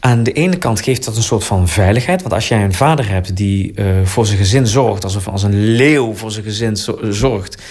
aan 0.00 0.22
de 0.22 0.32
ene 0.32 0.56
kant 0.56 0.80
geeft 0.80 1.04
dat 1.04 1.16
een 1.16 1.22
soort 1.22 1.44
van 1.44 1.68
veiligheid. 1.68 2.22
Want 2.22 2.34
als 2.34 2.48
jij 2.48 2.64
een 2.64 2.72
vader 2.72 3.08
hebt 3.08 3.36
die 3.36 3.72
uh, 3.74 3.86
voor 4.04 4.26
zijn 4.26 4.38
gezin 4.38 4.66
zorgt, 4.66 5.04
alsof 5.04 5.28
als 5.28 5.42
een 5.42 5.64
leeuw 5.64 6.14
voor 6.14 6.30
zijn 6.30 6.44
gezin 6.44 6.76
zorgt, 7.10 7.62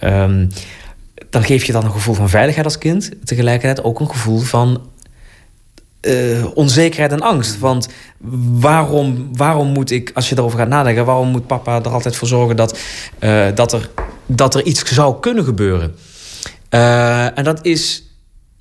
um, 0.00 0.48
dan 1.30 1.44
geef 1.44 1.64
je 1.64 1.72
dan 1.72 1.84
een 1.84 1.90
gevoel 1.90 2.14
van 2.14 2.28
veiligheid 2.28 2.66
als 2.66 2.78
kind. 2.78 3.10
Tegelijkertijd 3.24 3.84
ook 3.84 4.00
een 4.00 4.10
gevoel 4.10 4.38
van 4.38 4.88
uh, 6.00 6.46
onzekerheid 6.54 7.12
en 7.12 7.20
angst. 7.20 7.58
Want 7.58 7.88
waarom, 8.58 9.28
waarom 9.36 9.68
moet 9.68 9.90
ik, 9.90 10.10
als 10.14 10.28
je 10.28 10.36
erover 10.38 10.58
gaat 10.58 10.68
nadenken, 10.68 11.04
waarom 11.04 11.28
moet 11.28 11.46
papa 11.46 11.82
er 11.82 11.88
altijd 11.88 12.16
voor 12.16 12.28
zorgen 12.28 12.56
dat, 12.56 12.78
uh, 13.20 13.46
dat, 13.54 13.72
er, 13.72 13.90
dat 14.26 14.54
er 14.54 14.64
iets 14.64 14.84
zou 14.84 15.20
kunnen 15.20 15.44
gebeuren? 15.44 15.94
en 17.34 17.44
dat 17.44 17.64
is 17.64 18.04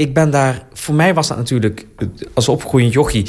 ik 0.03 0.13
ben 0.13 0.29
daar... 0.29 0.61
Voor 0.73 0.95
mij 0.95 1.13
was 1.13 1.27
dat 1.27 1.37
natuurlijk 1.37 1.85
als 2.33 2.47
opgroeiend 2.47 2.93
jochie 2.93 3.25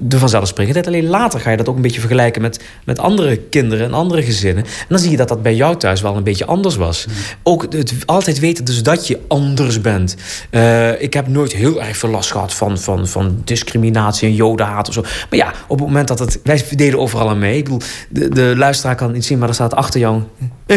de 0.00 0.18
vanzelfsprekendheid. 0.18 0.86
Alleen 0.86 1.06
later 1.06 1.40
ga 1.40 1.50
je 1.50 1.56
dat 1.56 1.68
ook 1.68 1.76
een 1.76 1.82
beetje 1.82 2.00
vergelijken 2.00 2.42
met, 2.42 2.60
met 2.84 2.98
andere 2.98 3.36
kinderen 3.36 3.86
en 3.86 3.92
andere 3.92 4.22
gezinnen. 4.22 4.64
En 4.64 4.86
dan 4.88 4.98
zie 4.98 5.10
je 5.10 5.16
dat 5.16 5.28
dat 5.28 5.42
bij 5.42 5.54
jou 5.54 5.76
thuis 5.76 6.00
wel 6.00 6.16
een 6.16 6.22
beetje 6.22 6.46
anders 6.46 6.76
was. 6.76 7.06
Mm. 7.06 7.14
Ook 7.42 7.62
het 7.62 7.94
altijd 8.06 8.38
weten 8.38 8.64
dus 8.64 8.82
dat 8.82 9.06
je 9.06 9.20
anders 9.28 9.80
bent. 9.80 10.16
Uh, 10.50 11.02
ik 11.02 11.14
heb 11.14 11.28
nooit 11.28 11.52
heel 11.52 11.82
erg 11.82 11.96
veel 11.96 12.08
last 12.08 12.30
gehad 12.30 12.54
van, 12.54 12.78
van, 12.78 13.08
van 13.08 13.40
discriminatie 13.44 14.28
en 14.28 14.34
jodenhaat 14.34 14.88
of 14.88 14.94
zo. 14.94 15.00
Maar 15.00 15.38
ja, 15.38 15.52
op 15.66 15.78
het 15.78 15.86
moment 15.86 16.08
dat 16.08 16.18
het... 16.18 16.40
Wij 16.44 16.64
deden 16.70 16.98
overal 16.98 17.28
aan 17.28 17.38
mee. 17.38 17.56
Ik 17.56 17.64
bedoel, 17.64 17.80
de, 18.08 18.28
de 18.28 18.54
luisteraar 18.56 18.94
kan 18.94 19.12
niet 19.12 19.24
zien, 19.24 19.38
maar 19.38 19.48
er 19.48 19.54
staat 19.54 19.74
achter 19.74 20.00
jou 20.00 20.14
een 20.14 20.26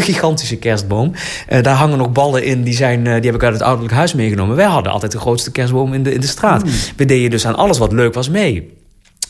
gigantische 0.01 0.55
kerstboom. 0.55 1.11
Uh, 1.49 1.61
daar 1.61 1.75
hangen 1.75 1.97
nog 1.97 2.11
ballen 2.11 2.43
in, 2.43 2.63
die, 2.63 2.73
zijn, 2.73 2.99
uh, 3.05 3.13
die 3.15 3.25
heb 3.25 3.35
ik 3.35 3.43
uit 3.43 3.53
het 3.53 3.61
ouderlijk 3.61 3.93
huis 3.93 4.13
meegenomen. 4.13 4.55
Wij 4.55 4.65
hadden 4.65 4.91
altijd 4.91 5.11
de 5.11 5.19
grootste 5.19 5.51
kerstboom 5.51 5.93
in 5.93 6.03
de, 6.03 6.13
in 6.13 6.21
de 6.21 6.27
straat. 6.27 6.63
Mm. 6.63 6.71
We 6.95 7.05
deden 7.05 7.29
dus 7.29 7.47
aan 7.47 7.55
alles 7.55 7.77
wat 7.77 7.91
leuk 7.91 8.13
was 8.13 8.29
mee. 8.29 8.73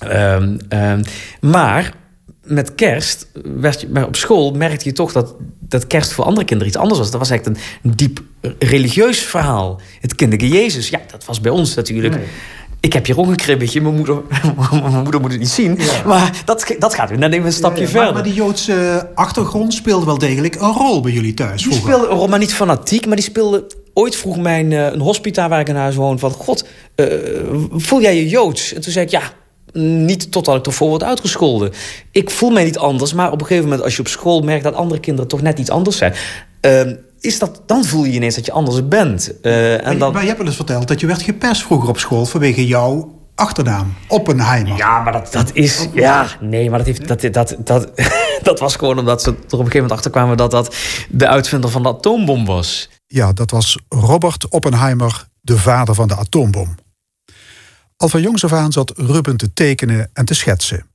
Um, 0.04 0.58
um, 0.69 1.01
maar 1.41 1.93
met 2.43 2.75
kerst, 2.75 3.28
werd 3.56 3.82
je, 3.82 3.88
maar 3.88 4.08
op 4.08 4.15
school 4.15 4.51
merkte 4.51 4.86
je 4.86 4.91
toch 4.91 5.12
dat, 5.12 5.36
dat 5.60 5.88
kerst 5.88 6.13
voor 6.13 6.25
andere 6.25 6.45
kinderen 6.45 6.71
iets 6.73 6.82
anders 6.82 6.99
was. 6.99 7.12
Dat 7.12 7.19
was 7.19 7.30
echt 7.30 7.45
een, 7.45 7.58
diep 7.82 8.21
religieus 8.60 9.19
verhaal. 9.19 9.82
Het 10.01 10.15
kinderke 10.15 10.47
Jezus, 10.47 10.89
ja, 10.89 10.99
dat 11.12 11.25
was 11.25 11.41
bij 11.41 11.51
ons 11.51 11.75
natuurlijk. 11.75 12.15
Ik 12.86 12.93
heb 12.93 13.06
hier 13.06 13.19
ook 13.19 13.28
een 13.28 13.36
kribbetje, 13.36 13.82
mijn 13.82 13.95
moeder, 13.95 14.21
mijn 14.82 15.04
moeder 15.04 15.21
moet 15.21 15.32
het 15.32 15.39
niet 15.39 15.50
zien. 15.50 15.80
Maar 16.06 16.41
dat, 16.45 16.76
dat 16.80 16.93
gaat 16.93 17.10
weer 17.10 17.17
net 17.17 17.34
even 17.34 17.45
een 17.45 17.52
stapje 17.52 17.82
ja, 17.82 17.88
verder. 17.88 18.13
Maar, 18.13 18.24
die 18.24 18.34
Joodse 18.34 19.10
achtergrond 19.15 19.74
speelde 19.74 20.06
wel 20.06 20.17
degelijk 20.17 20.56
een 20.56 20.71
rol 20.71 21.02
bij 21.02 21.12
jullie 21.12 21.34
thuis 21.34 21.63
Die 21.63 21.74
speelde 21.74 22.08
een 22.08 22.15
rol, 22.15 22.28
maar 22.28 22.39
niet 22.39 22.54
fanatiek. 22.54 23.06
Maar 23.06 23.15
die 23.15 23.26
speelde... 23.26 23.65
Ooit 23.93 24.15
vroeg 24.15 24.38
mijn 24.38 24.71
uh, 24.71 24.91
een 24.91 25.00
hospita 25.00 25.50
waar 25.50 25.60
ik 25.60 25.67
in 25.67 25.76
huis 25.76 25.95
woon 25.95 26.19
van... 26.19 26.32
God, 26.32 26.65
uh, 26.95 27.06
voel 27.71 28.02
jij 28.02 28.15
je 28.15 28.30
Joods? 28.30 28.74
En 28.74 28.82
toen 28.82 28.91
zei 28.91 29.06
ik, 29.06 29.12
ja, 29.12 29.21
niet 29.74 30.32
totdat 30.32 30.56
ik 30.56 30.65
ervoor 30.65 30.89
word 30.89 31.04
uitgescholden. 31.04 31.71
Ik 32.12 32.30
voel 32.30 32.50
mij 32.50 32.63
niet 32.63 32.78
anders, 32.78 33.13
maar 33.13 33.32
op 33.32 33.41
een 33.41 33.48
gegeven 33.48 33.63
moment... 33.63 33.84
als 33.84 33.95
je 33.95 34.02
op 34.02 34.08
school 34.08 34.41
merkt 34.41 34.63
dat 34.63 34.76
andere 34.76 35.00
kinderen 35.00 35.30
toch 35.30 35.41
net 35.41 35.60
iets 35.60 35.69
anders 35.69 35.98
zijn... 35.98 36.13
Uh, 36.62 36.82
is 37.25 37.39
dat, 37.39 37.61
dan 37.65 37.83
voel 37.83 38.03
je 38.03 38.11
ineens 38.11 38.35
dat 38.35 38.45
je 38.45 38.51
anders 38.51 38.88
bent. 38.88 39.31
Uh, 39.41 39.88
en 39.88 39.99
dan... 39.99 40.13
maar 40.13 40.21
je 40.21 40.27
hebt 40.27 40.39
wel 40.39 40.47
eens 40.47 40.55
verteld 40.55 40.88
dat 40.88 40.99
je 40.99 41.07
werd 41.07 41.21
gepest 41.21 41.63
vroeger 41.63 41.89
op 41.89 41.97
school... 41.97 42.25
vanwege 42.25 42.67
jouw 42.67 43.19
achternaam, 43.35 43.93
Oppenheimer. 44.07 44.77
Ja, 44.77 45.01
maar 45.01 45.13
dat, 45.13 45.31
dat 45.31 45.49
is... 45.53 45.88
Ja, 45.93 46.27
nee, 46.39 46.69
maar 46.69 46.77
dat, 46.77 46.88
heeft, 46.88 47.07
dat, 47.07 47.21
dat, 47.33 47.55
dat, 47.59 47.91
dat 48.43 48.59
was 48.59 48.75
gewoon 48.75 48.99
omdat 48.99 49.21
ze 49.21 49.29
er 49.29 49.35
op 49.35 49.43
een 49.43 49.57
gegeven 49.57 49.73
moment 49.73 49.91
achterkwamen... 49.91 50.38
dat 50.38 50.51
dat 50.51 50.75
de 51.09 51.27
uitvinder 51.27 51.69
van 51.69 51.83
de 51.83 51.89
atoombom 51.89 52.45
was. 52.45 52.89
Ja, 53.07 53.33
dat 53.33 53.51
was 53.51 53.79
Robert 53.89 54.49
Oppenheimer, 54.49 55.27
de 55.41 55.57
vader 55.57 55.95
van 55.95 56.07
de 56.07 56.15
atoombom. 56.15 56.75
Al 57.97 58.09
van 58.09 58.21
jongs 58.21 58.43
af 58.43 58.53
aan 58.53 58.71
zat 58.71 58.93
Ruben 58.95 59.38
te 59.38 59.53
tekenen 59.53 60.09
en 60.13 60.25
te 60.25 60.33
schetsen. 60.33 60.88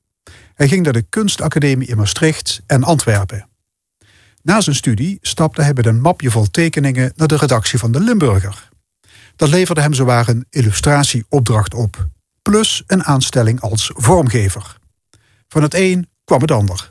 Hij 0.53 0.67
ging 0.67 0.83
naar 0.83 0.93
de 0.93 1.05
kunstacademie 1.09 1.87
in 1.87 1.97
Maastricht 1.97 2.61
en 2.67 2.83
Antwerpen. 2.83 3.49
Na 4.43 4.61
zijn 4.61 4.75
studie 4.75 5.17
stapte 5.21 5.61
hij 5.61 5.73
met 5.73 5.85
een 5.85 6.01
mapje 6.01 6.31
vol 6.31 6.51
tekeningen 6.51 7.11
naar 7.15 7.27
de 7.27 7.37
redactie 7.37 7.79
van 7.79 7.91
de 7.91 7.99
Limburger. 7.99 8.69
Dat 9.35 9.49
leverde 9.49 9.81
hem 9.81 9.93
zowaar 9.93 10.27
een 10.27 10.45
illustratieopdracht 10.49 11.73
op, 11.73 12.07
plus 12.41 12.83
een 12.87 13.03
aanstelling 13.03 13.61
als 13.61 13.91
vormgever. 13.93 14.77
Van 15.47 15.61
het 15.61 15.73
een 15.73 16.07
kwam 16.23 16.41
het 16.41 16.51
ander. 16.51 16.89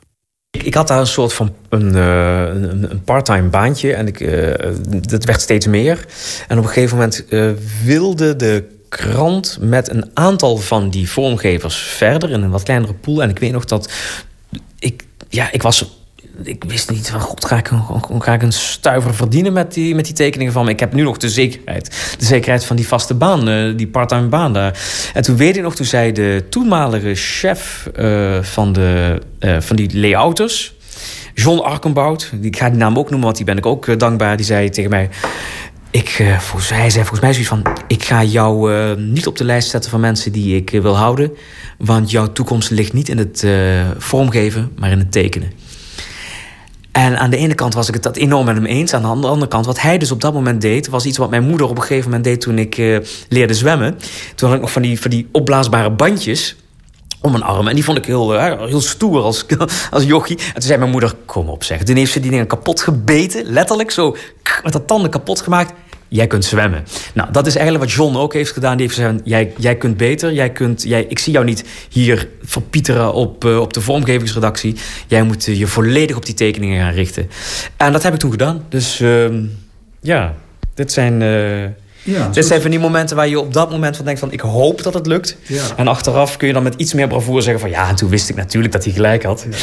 Ik, 0.51 0.75
had 0.75 0.89
daar 0.89 1.01
een 1.01 1.07
soort 1.07 1.33
van 1.33 1.55
een, 1.69 1.95
uh, 1.95 2.43
een, 2.43 2.91
een 2.91 3.05
parttime 3.05 3.49
baantje 3.49 3.95
en 3.95 4.07
ik, 4.07 4.21
uh, 4.21 4.55
dat 5.01 5.25
werd 5.25 5.41
steeds 5.41 5.67
meer. 5.67 6.07
En 6.49 6.59
op 6.59 6.65
een 6.65 6.71
gegeven 6.71 6.97
moment 6.97 7.25
uh, 7.29 7.53
wilde 7.85 8.37
de 8.37 8.79
krant 8.89 9.59
met 9.61 9.91
een 9.91 10.11
aantal 10.15 10.57
van 10.57 10.91
die 10.91 11.11
vormgevers 11.11 11.77
verder 11.77 12.31
in 12.31 12.43
een 12.43 12.51
wat 12.51 12.63
kleinere 12.63 12.95
pool. 12.95 13.23
En 13.23 13.31
ik 13.31 13.39
weet 13.39 13.53
nog 13.53 13.65
dat 13.65 13.93
ik, 14.79 15.05
ja, 15.29 15.53
ik 15.53 15.63
was. 15.63 15.99
Ik 16.43 16.65
wist 16.65 16.91
niet 16.91 17.11
van 17.11 17.21
god, 17.21 17.45
ga 17.45 17.57
ik, 17.57 17.71
ga 18.19 18.33
ik 18.33 18.43
een 18.43 18.53
stuiver 18.53 19.15
verdienen 19.15 19.53
met 19.53 19.75
die, 19.75 19.95
met 19.95 20.05
die 20.05 20.15
tekeningen 20.15 20.53
van 20.53 20.65
me? 20.65 20.71
Ik 20.71 20.81
heb 20.81 20.93
nu 20.93 21.03
nog 21.03 21.17
de 21.17 21.29
zekerheid. 21.29 22.15
De 22.19 22.25
zekerheid 22.25 22.65
van 22.65 22.77
die 22.77 22.87
vaste 22.87 23.15
baan, 23.15 23.49
eh, 23.49 23.77
die 23.77 23.89
parttime 23.89 24.27
baan 24.27 24.53
daar. 24.53 24.79
En 25.15 25.23
toen 25.23 25.37
weet 25.37 25.57
ik 25.57 25.63
nog, 25.63 25.75
toen 25.75 25.87
zei 25.87 26.13
de 26.13 26.45
toenmalige 26.51 27.15
chef 27.15 27.91
uh, 27.99 28.43
van, 28.43 28.73
de, 28.73 29.21
uh, 29.41 29.61
van 29.61 29.77
die 29.77 29.99
layouters, 29.99 30.75
John 31.35 31.59
Arkenbout, 31.59 32.33
ik 32.41 32.59
ga 32.59 32.69
die 32.71 32.79
naam 32.79 32.99
ook 32.99 33.11
noemen, 33.11 33.25
want 33.25 33.37
die 33.37 33.47
ben 33.47 33.57
ik 33.57 33.67
ook 33.67 33.99
dankbaar. 33.99 34.37
Die 34.37 34.47
zei 34.47 34.71
tegen 34.71 34.91
mij: 34.91 35.09
ik, 35.91 36.25
volgens, 36.39 36.71
hij 36.71 36.91
zei 36.91 37.05
volgens 37.05 37.21
mij 37.21 37.33
zoiets 37.33 37.51
van... 37.51 37.85
ik 37.87 38.05
ga 38.05 38.25
jou 38.25 38.97
niet 38.97 39.27
op 39.27 39.37
de 39.37 39.45
lijst 39.45 39.71
zetten 39.71 39.91
van 39.91 40.01
mensen 40.01 40.33
die 40.33 40.57
ik 40.57 40.71
wil 40.71 40.97
houden... 40.97 41.33
want 41.79 42.11
jouw 42.11 42.33
toekomst 42.33 42.71
ligt 42.71 42.93
niet 42.93 43.09
in 43.09 43.19
het 43.19 43.47
vormgeven, 43.99 44.73
maar 44.77 44.91
in 44.91 44.99
het 44.99 45.13
tekenen. 45.13 45.53
Aan 47.21 47.31
de 47.31 47.37
ene 47.37 47.55
kant 47.55 47.75
was 47.75 47.89
ik 47.89 47.95
het 47.95 48.03
dat 48.03 48.17
enorm 48.17 48.45
met 48.45 48.55
hem 48.55 48.65
eens. 48.65 48.95
Aan 48.95 49.21
de 49.21 49.27
andere 49.27 49.49
kant, 49.49 49.67
wat 49.67 49.81
hij 49.81 49.99
dus 49.99 50.11
op 50.11 50.21
dat 50.21 50.33
moment 50.33 50.61
deed... 50.61 50.89
was 50.89 51.07
iets 51.07 51.19
wat 51.19 51.31
mijn 51.31 51.43
moeder 51.43 51.69
op 51.69 51.77
een 51.77 51.83
gegeven 51.83 52.05
moment 52.05 52.25
deed 52.25 52.41
toen 52.41 52.59
ik 52.59 52.77
leerde 53.29 53.55
zwemmen. 53.55 53.99
Toen 54.35 54.49
had 54.49 54.57
ik 54.57 54.63
nog 54.63 54.73
van 54.73 54.83
die, 54.83 55.01
van 55.01 55.11
die 55.11 55.29
opblaasbare 55.33 55.91
bandjes 55.91 56.57
om 57.21 57.31
mijn 57.31 57.43
arm. 57.43 57.69
En 57.69 57.75
die 57.75 57.85
vond 57.85 57.99
ik 57.99 58.05
heel, 58.05 58.39
heel 58.67 58.81
stoer 58.81 59.23
als, 59.23 59.45
als 59.91 60.05
jochie. 60.05 60.39
En 60.39 60.53
toen 60.53 60.63
zei 60.63 60.79
mijn 60.79 60.91
moeder, 60.91 61.15
kom 61.25 61.49
op 61.49 61.65
zeg. 61.65 61.83
Toen 61.83 61.97
heeft 61.97 62.13
ze 62.13 62.21
die 62.21 62.31
dingen 62.31 62.47
kapot 62.47 62.81
gebeten. 62.81 63.45
Letterlijk 63.45 63.91
zo 63.91 64.17
met 64.63 64.73
dat 64.73 64.87
tanden 64.87 65.11
kapot 65.11 65.41
gemaakt. 65.41 65.73
Jij 66.09 66.27
kunt 66.27 66.45
zwemmen. 66.45 66.85
Nou, 67.15 67.33
dat 67.33 67.47
is 67.47 67.57
eigenlijk 67.57 67.85
wat 67.85 67.95
John 67.95 68.17
ook 68.17 68.33
heeft 68.33 68.53
gedaan. 68.53 68.77
Die 68.77 68.87
heeft 68.87 68.99
gezegd, 68.99 69.21
jij, 69.25 69.53
jij 69.57 69.77
kunt 69.77 69.97
beter. 69.97 70.33
Jij 70.33 70.51
kunt, 70.51 70.83
jij, 70.83 71.05
ik 71.09 71.19
zie 71.19 71.33
jou 71.33 71.45
niet 71.45 71.65
hier 71.89 72.29
verpieteren 72.43 73.13
op, 73.13 73.45
uh, 73.45 73.61
op 73.61 73.73
de 73.73 73.81
vormgevingsredactie. 73.81 74.77
Jij 75.07 75.23
moet 75.23 75.47
uh, 75.47 75.59
je 75.59 75.67
volledig 75.67 76.17
op 76.17 76.27
die 76.27 76.35
tekeningen 76.35 76.81
gaan 76.81 76.95
richten. 76.95 77.31
En 77.77 77.93
dat 77.93 78.03
heb 78.03 78.13
ik 78.13 78.19
toen 78.19 78.31
gedaan. 78.31 78.65
Dus 78.69 79.01
uh, 79.01 79.29
ja, 80.01 80.35
dit 80.75 80.93
zijn... 80.93 81.23
ja, 82.03 82.29
Dit 82.29 82.47
zijn 82.47 82.61
van 82.61 82.71
die 82.71 82.81
momenten 82.81 83.17
waar 83.17 83.29
je 83.29 83.41
op 83.41 83.53
dat 83.53 83.71
moment 83.71 83.97
van 83.97 84.05
denkt 84.05 84.21
van... 84.21 84.33
ik 84.33 84.41
hoop 84.41 84.83
dat 84.83 84.95
het 84.95 85.07
lukt. 85.07 85.37
Ja. 85.43 85.63
En 85.77 85.89
achteraf 85.89 86.37
kun 86.37 86.47
je 86.47 86.53
dan 86.53 86.63
met 86.63 86.75
iets 86.77 86.95
meer 86.95 87.09
bravoure 87.09 87.41
zeggen 87.41 87.61
van... 87.61 87.71
ja, 87.71 87.89
en 87.89 87.95
toen 87.95 88.09
wist 88.09 88.29
ik 88.29 88.37
natuurlijk 88.37 88.73
dat 88.73 88.85
hij 88.85 88.93
gelijk 88.93 89.23
had. 89.23 89.47
Ja. 89.51 89.57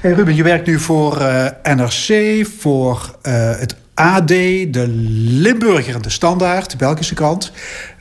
Hey 0.00 0.12
Ruben, 0.12 0.34
je 0.34 0.42
werkt 0.42 0.66
nu 0.66 0.78
voor 0.78 1.20
uh, 1.20 1.46
NRC, 1.62 2.46
voor 2.58 3.14
uh, 3.22 3.58
het 3.58 3.76
AD, 3.94 4.28
de 4.28 4.84
Limburger 5.28 5.94
en 5.94 6.02
de 6.02 6.10
Standaard, 6.10 6.70
de 6.70 6.76
Belgische 6.76 7.14
krant. 7.14 7.52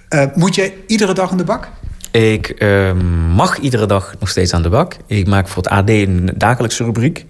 Uh, 0.09 0.23
moet 0.35 0.55
jij 0.55 0.73
iedere 0.87 1.13
dag 1.13 1.31
aan 1.31 1.37
de 1.37 1.43
bak? 1.43 1.69
Ik 2.11 2.53
uh, 2.57 2.93
mag 3.35 3.57
iedere 3.57 3.85
dag 3.85 4.15
nog 4.19 4.29
steeds 4.29 4.53
aan 4.53 4.61
de 4.61 4.69
bak. 4.69 4.95
Ik 5.05 5.27
maak 5.27 5.47
voor 5.47 5.63
het 5.63 5.71
AD 5.71 5.89
een 5.89 6.31
dagelijkse 6.37 6.83
rubriek. 6.83 7.25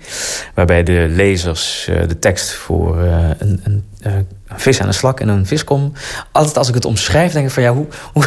Waarbij 0.54 0.84
de 0.84 1.06
lezers 1.10 1.88
uh, 1.90 2.08
de 2.08 2.20
tekst 2.20 2.52
voor 2.52 3.04
uh, 3.04 3.30
een, 3.38 3.60
een 3.64 3.84
een 4.04 4.28
vis 4.56 4.80
en 4.80 4.88
een 4.88 4.94
slak 4.94 5.20
en 5.20 5.28
een 5.28 5.46
viskom. 5.46 5.94
Altijd 6.32 6.58
als 6.58 6.68
ik 6.68 6.74
het 6.74 6.86
omschrijf, 6.86 7.32
denk 7.32 7.46
ik 7.46 7.52
van 7.52 7.64
ja, 7.64 7.74
hoe, 7.74 7.86
hoe, 8.14 8.24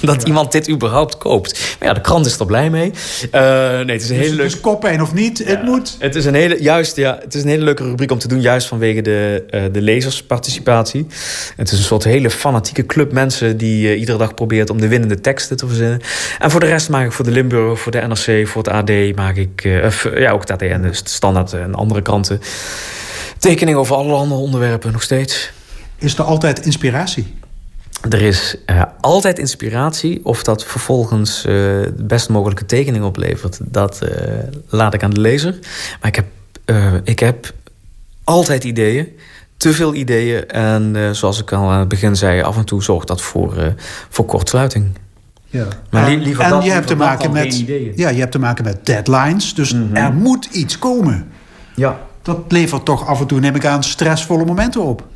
dat 0.00 0.22
iemand 0.22 0.52
dit 0.52 0.68
überhaupt 0.68 1.18
koopt. 1.18 1.76
Maar 1.78 1.88
ja, 1.88 1.94
de 1.94 2.00
krant 2.00 2.26
is 2.26 2.38
er 2.38 2.46
blij 2.46 2.70
mee. 2.70 2.92
Uh, 3.32 3.40
nee, 3.40 3.96
het 3.96 4.02
is 4.02 4.08
een 4.08 4.16
dus, 4.16 4.24
hele 4.24 4.36
leuke. 4.36 4.42
Dus 4.42 4.60
koppijn 4.60 5.02
of 5.02 5.14
niet, 5.14 5.44
het 5.44 5.62
moet. 5.62 5.96
Het 5.98 6.14
is 6.14 6.24
een 6.24 6.34
hele, 6.34 6.62
juist, 6.62 6.96
ja, 6.96 7.18
het 7.20 7.34
is 7.34 7.42
een 7.42 7.48
hele 7.48 7.64
leuke 7.64 7.82
rubriek 7.82 8.10
om 8.10 8.18
te 8.18 8.28
doen, 8.28 8.40
juist 8.40 8.66
vanwege 8.66 9.00
de, 9.00 9.44
uh, 9.50 9.62
de 9.72 9.80
lezersparticipatie. 9.80 11.06
Het 11.56 11.72
is 11.72 11.78
een 11.78 11.84
soort 11.84 12.04
hele 12.04 12.30
fanatieke 12.30 12.86
club 12.86 13.12
mensen 13.12 13.56
die 13.56 13.96
iedere 13.96 14.18
dag 14.18 14.34
probeert 14.34 14.70
om 14.70 14.80
de 14.80 14.88
winnende 14.88 15.20
teksten 15.20 15.56
te 15.56 15.66
verzinnen. 15.66 16.00
En 16.38 16.50
voor 16.50 16.60
de 16.60 16.66
rest 16.66 16.88
maak 16.88 17.06
ik 17.06 17.12
voor 17.12 17.24
de 17.24 17.30
Limburg, 17.30 17.80
voor 17.80 17.92
de 17.92 18.00
NRC, 18.00 18.48
voor 18.48 18.62
het 18.62 18.72
AD, 18.72 19.16
maak 19.16 19.36
ik, 19.36 19.62
ja, 20.14 20.30
ook 20.30 20.40
het 20.40 20.50
AD 20.50 20.62
en 20.62 20.82
de 20.82 20.88
Standaard 20.92 21.52
en 21.52 21.74
andere 21.74 22.02
kranten 22.02 22.40
tekening 23.38 23.76
over 23.76 23.96
allerhande 23.96 24.34
onderwerpen 24.34 24.92
nog 24.92 25.02
steeds. 25.02 25.50
Is 25.98 26.18
er 26.18 26.24
altijd 26.24 26.64
inspiratie? 26.64 27.34
Er 28.10 28.22
is 28.22 28.56
uh, 28.66 28.82
altijd 29.00 29.38
inspiratie. 29.38 30.20
Of 30.24 30.42
dat 30.42 30.64
vervolgens 30.64 31.38
uh, 31.38 31.52
de 31.82 32.04
best 32.04 32.28
mogelijke 32.28 32.66
tekening 32.66 33.04
oplevert, 33.04 33.58
dat 33.62 34.00
uh, 34.02 34.10
laat 34.68 34.94
ik 34.94 35.02
aan 35.02 35.10
de 35.10 35.20
lezer. 35.20 35.58
Maar 36.00 36.10
ik 36.10 36.14
heb, 36.14 36.26
ik 37.04 37.18
heb 37.18 37.52
altijd 38.24 38.64
ideeën. 38.64 39.08
Te 39.56 39.72
veel 39.72 39.94
ideeën. 39.94 40.48
En 40.48 41.16
zoals 41.16 41.40
ik 41.40 41.52
al 41.52 41.70
aan 41.70 41.78
het 41.78 41.88
begin 41.88 42.16
zei, 42.16 42.42
af 42.42 42.56
en 42.56 42.64
toe 42.64 42.82
zorgt 42.82 43.08
dat 43.08 43.20
voor, 43.20 43.74
voor 44.08 44.24
kortsluiting. 44.24 44.98
Ja. 45.46 45.66
Maar 45.90 46.10
liever 46.10 46.44
en 46.44 46.50
dat, 46.50 46.64
je 46.64 46.70
hebt 46.70 46.86
te 46.86 46.96
maken 46.96 47.32
met, 47.32 47.64
ja, 47.94 48.08
je 48.08 48.18
hebt 48.18 48.32
te 48.32 48.38
maken 48.38 48.64
met 48.64 48.86
deadlines. 48.86 49.54
Dus 49.54 49.72
mm 49.72 49.86
-hmm. 49.86 49.96
er 49.96 50.12
moet 50.12 50.44
iets 50.44 50.78
komen. 50.78 51.28
Ja 51.74 52.07
dat 52.28 52.52
levert 52.52 52.84
toch 52.84 53.06
af 53.06 53.20
en 53.20 53.26
toe, 53.26 53.40
neem 53.40 53.54
ik 53.54 53.66
aan, 53.66 53.82
stressvolle 53.82 54.44
momenten 54.44 54.82
op. 54.82 55.06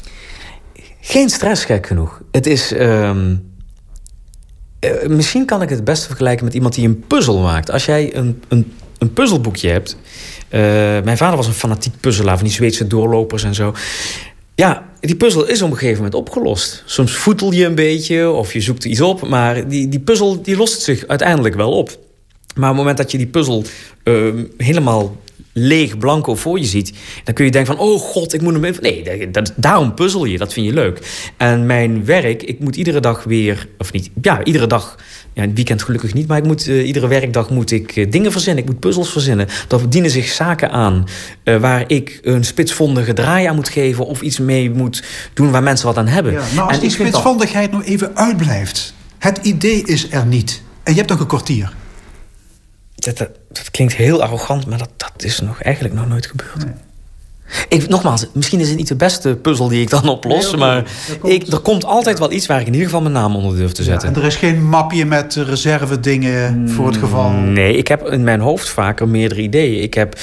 Geen 1.00 1.28
stress, 1.28 1.64
gek 1.64 1.86
genoeg. 1.86 2.20
Het 2.30 2.46
is. 2.46 2.72
Uh, 2.72 3.10
misschien 5.08 5.46
kan 5.46 5.62
ik 5.62 5.68
het 5.68 5.84
beste 5.84 6.06
vergelijken 6.06 6.44
met 6.44 6.54
iemand 6.54 6.74
die 6.74 6.86
een 6.86 7.04
puzzel 7.06 7.40
maakt. 7.40 7.70
Als 7.70 7.84
jij 7.84 8.16
een, 8.16 8.42
een, 8.48 8.72
een 8.98 9.12
puzzelboekje 9.12 9.68
hebt. 9.68 9.96
Uh, 10.50 10.60
mijn 11.04 11.16
vader 11.16 11.36
was 11.36 11.46
een 11.46 11.52
fanatiek 11.52 11.92
puzzelaar 12.00 12.36
van 12.36 12.46
die 12.46 12.54
Zweedse 12.54 12.86
doorlopers 12.86 13.42
en 13.42 13.54
zo. 13.54 13.74
ja, 14.54 14.88
die 15.00 15.16
puzzel 15.16 15.46
is 15.46 15.62
op 15.62 15.70
een 15.70 15.76
gegeven 15.76 15.96
moment 15.96 16.14
opgelost. 16.14 16.82
Soms 16.86 17.12
voetel 17.12 17.52
je 17.52 17.64
een 17.64 17.74
beetje 17.74 18.30
of 18.30 18.52
je 18.52 18.60
zoekt 18.60 18.84
iets 18.84 19.00
op, 19.00 19.28
maar 19.28 19.68
die, 19.68 19.88
die 19.88 20.00
puzzel 20.00 20.42
die 20.42 20.56
lost 20.56 20.80
zich 20.80 21.06
uiteindelijk 21.06 21.54
wel 21.54 21.72
op. 21.72 21.88
Maar 22.54 22.70
op 22.70 22.76
het 22.76 22.76
moment 22.76 22.96
dat 22.96 23.10
je 23.10 23.18
die 23.18 23.26
puzzel 23.26 23.64
uh, 24.04 24.44
helemaal 24.56 25.16
leeg, 25.52 25.98
blanco 25.98 26.34
voor 26.34 26.58
je 26.58 26.64
ziet... 26.64 26.92
dan 27.24 27.34
kun 27.34 27.44
je 27.44 27.50
denken 27.50 27.76
van, 27.76 27.86
oh 27.86 28.00
god, 28.00 28.34
ik 28.34 28.40
moet 28.40 28.52
hem 28.52 28.64
even... 28.64 28.82
Nee, 28.82 29.30
dat, 29.30 29.52
daarom 29.56 29.94
puzzel 29.94 30.24
je, 30.24 30.38
dat 30.38 30.52
vind 30.52 30.66
je 30.66 30.72
leuk. 30.72 31.30
En 31.36 31.66
mijn 31.66 32.04
werk, 32.04 32.42
ik 32.42 32.60
moet 32.60 32.76
iedere 32.76 33.00
dag 33.00 33.24
weer... 33.24 33.68
of 33.78 33.92
niet, 33.92 34.10
ja, 34.22 34.44
iedere 34.44 34.66
dag... 34.66 34.96
Ja, 35.34 35.42
het 35.42 35.54
weekend 35.54 35.82
gelukkig 35.82 36.14
niet, 36.14 36.28
maar 36.28 36.38
ik 36.38 36.44
moet, 36.44 36.68
uh, 36.68 36.86
iedere 36.86 37.06
werkdag 37.06 37.50
moet 37.50 37.70
ik 37.70 37.96
uh, 37.96 38.10
dingen 38.10 38.32
verzinnen. 38.32 38.62
Ik 38.62 38.70
moet 38.70 38.80
puzzels 38.80 39.12
verzinnen. 39.12 39.48
Daar 39.68 39.88
dienen 39.88 40.10
zich 40.10 40.28
zaken 40.28 40.70
aan 40.70 41.04
uh, 41.44 41.56
waar 41.56 41.84
ik 41.86 42.20
een 42.22 42.44
spitsvondige 42.44 43.12
draai 43.12 43.46
aan 43.46 43.54
moet 43.54 43.68
geven... 43.68 44.06
of 44.06 44.22
iets 44.22 44.38
mee 44.38 44.70
moet 44.70 45.04
doen 45.34 45.50
waar 45.50 45.62
mensen 45.62 45.86
wat 45.86 45.96
aan 45.96 46.06
hebben. 46.06 46.32
Ja, 46.32 46.42
maar 46.54 46.64
als 46.64 46.74
en 46.74 46.80
die 46.80 46.90
spitsvondigheid 46.90 47.70
dat... 47.70 47.80
nog 47.80 47.88
even 47.88 48.16
uitblijft... 48.16 48.94
het 49.18 49.38
idee 49.42 49.82
is 49.84 50.06
er 50.10 50.26
niet 50.26 50.62
en 50.82 50.92
je 50.92 50.98
hebt 50.98 51.10
nog 51.10 51.20
een 51.20 51.26
kwartier... 51.26 51.72
Dat, 53.04 53.16
dat, 53.48 53.70
klinkt 53.70 53.94
heel 53.94 54.22
arrogant, 54.22 54.66
maar 54.66 54.78
dat, 54.78 54.90
dat 54.96 55.22
is 55.22 55.40
nog 55.40 55.62
eigenlijk 55.62 55.94
nog 55.94 56.06
nooit 56.08 56.26
gebeurd. 56.26 56.64
Ik, 57.68 57.88
nogmaals, 57.88 58.26
misschien 58.32 58.60
is 58.60 58.68
het 58.68 58.76
niet 58.76 58.88
de 58.88 58.96
beste 58.96 59.36
puzzel 59.36 59.68
die 59.68 59.80
ik 59.80 59.90
dan 59.90 60.08
oplos. 60.08 60.50
Nee, 60.50 60.60
maar 60.60 60.84
ik, 61.22 61.46
er 61.46 61.58
komt 61.58 61.84
altijd 61.84 62.18
wel 62.18 62.32
iets 62.32 62.46
waar 62.46 62.60
ik 62.60 62.66
in 62.66 62.72
ieder 62.72 62.88
geval 62.88 63.02
mijn 63.02 63.14
naam 63.14 63.36
onder 63.36 63.56
durf 63.56 63.72
te 63.72 63.82
zetten. 63.82 64.08
Ja, 64.08 64.14
en 64.14 64.20
er 64.20 64.26
is 64.26 64.36
geen 64.36 64.68
mapje 64.68 65.04
met 65.04 65.34
reserve 65.34 66.00
dingen 66.00 66.70
voor 66.70 66.86
het 66.86 66.96
geval? 66.96 67.30
Nee, 67.30 67.76
ik 67.76 67.88
heb 67.88 68.08
in 68.08 68.24
mijn 68.24 68.40
hoofd 68.40 68.68
vaker 68.68 69.08
meerdere 69.08 69.40
ideeën. 69.40 69.82
Ik, 69.82 69.94
heb, 69.94 70.18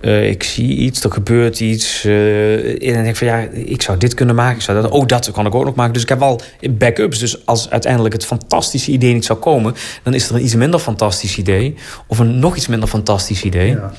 uh, 0.00 0.30
ik 0.30 0.42
zie 0.42 0.76
iets, 0.76 1.04
er 1.04 1.12
gebeurt 1.12 1.60
iets. 1.60 2.04
Uh, 2.04 2.64
en 2.64 2.94
dan 2.94 3.02
denk 3.02 3.06
ik 3.06 3.16
van 3.16 3.26
ja, 3.26 3.38
ik 3.52 3.82
zou 3.82 3.98
dit 3.98 4.14
kunnen 4.14 4.34
maken. 4.34 4.56
Ik 4.56 4.62
zou 4.62 4.82
dat, 4.82 4.90
oh, 4.90 5.06
dat 5.06 5.30
kan 5.30 5.46
ik 5.46 5.54
ook 5.54 5.64
nog 5.64 5.74
maken. 5.74 5.92
Dus 5.92 6.02
ik 6.02 6.08
heb 6.08 6.22
al 6.22 6.40
backups. 6.70 7.18
Dus 7.18 7.46
als 7.46 7.70
uiteindelijk 7.70 8.14
het 8.14 8.24
fantastische 8.24 8.90
idee 8.90 9.12
niet 9.12 9.24
zou 9.24 9.38
komen... 9.38 9.74
dan 10.02 10.14
is 10.14 10.28
er 10.28 10.34
een 10.34 10.44
iets 10.44 10.54
minder 10.54 10.80
fantastisch 10.80 11.36
idee. 11.38 11.74
Of 12.06 12.18
een 12.18 12.38
nog 12.38 12.56
iets 12.56 12.66
minder 12.66 12.88
fantastisch 12.88 13.42
idee. 13.42 13.70
Ja. 13.70 13.92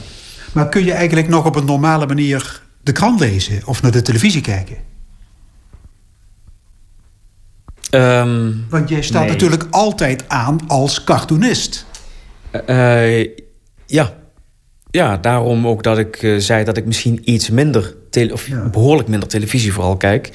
Maar 0.53 0.69
kun 0.69 0.85
je 0.85 0.93
eigenlijk 0.93 1.27
nog 1.27 1.45
op 1.45 1.55
een 1.55 1.65
normale 1.65 2.05
manier 2.05 2.61
de 2.81 2.91
krant 2.91 3.19
lezen 3.19 3.61
of 3.65 3.81
naar 3.81 3.91
de 3.91 4.01
televisie 4.01 4.41
kijken? 4.41 4.77
Um, 7.91 8.65
Want 8.69 8.89
jij 8.89 9.01
staat 9.01 9.27
natuurlijk 9.27 9.67
altijd 9.69 10.29
aan 10.29 10.59
als 10.67 11.03
cartoonist. 11.03 11.85
Uh, 12.69 13.23
ja. 13.85 14.17
Ja, 14.91 15.17
daarom 15.17 15.67
ook 15.67 15.83
dat 15.83 15.97
ik 15.97 16.21
uh, 16.21 16.39
zei 16.39 16.63
dat 16.63 16.77
ik 16.77 16.85
misschien 16.85 17.19
iets 17.23 17.49
minder... 17.49 17.95
of 18.31 18.47
ja. 18.47 18.69
behoorlijk 18.69 19.07
minder 19.07 19.29
televisie 19.29 19.73
vooral 19.73 19.97
kijk. 19.97 20.31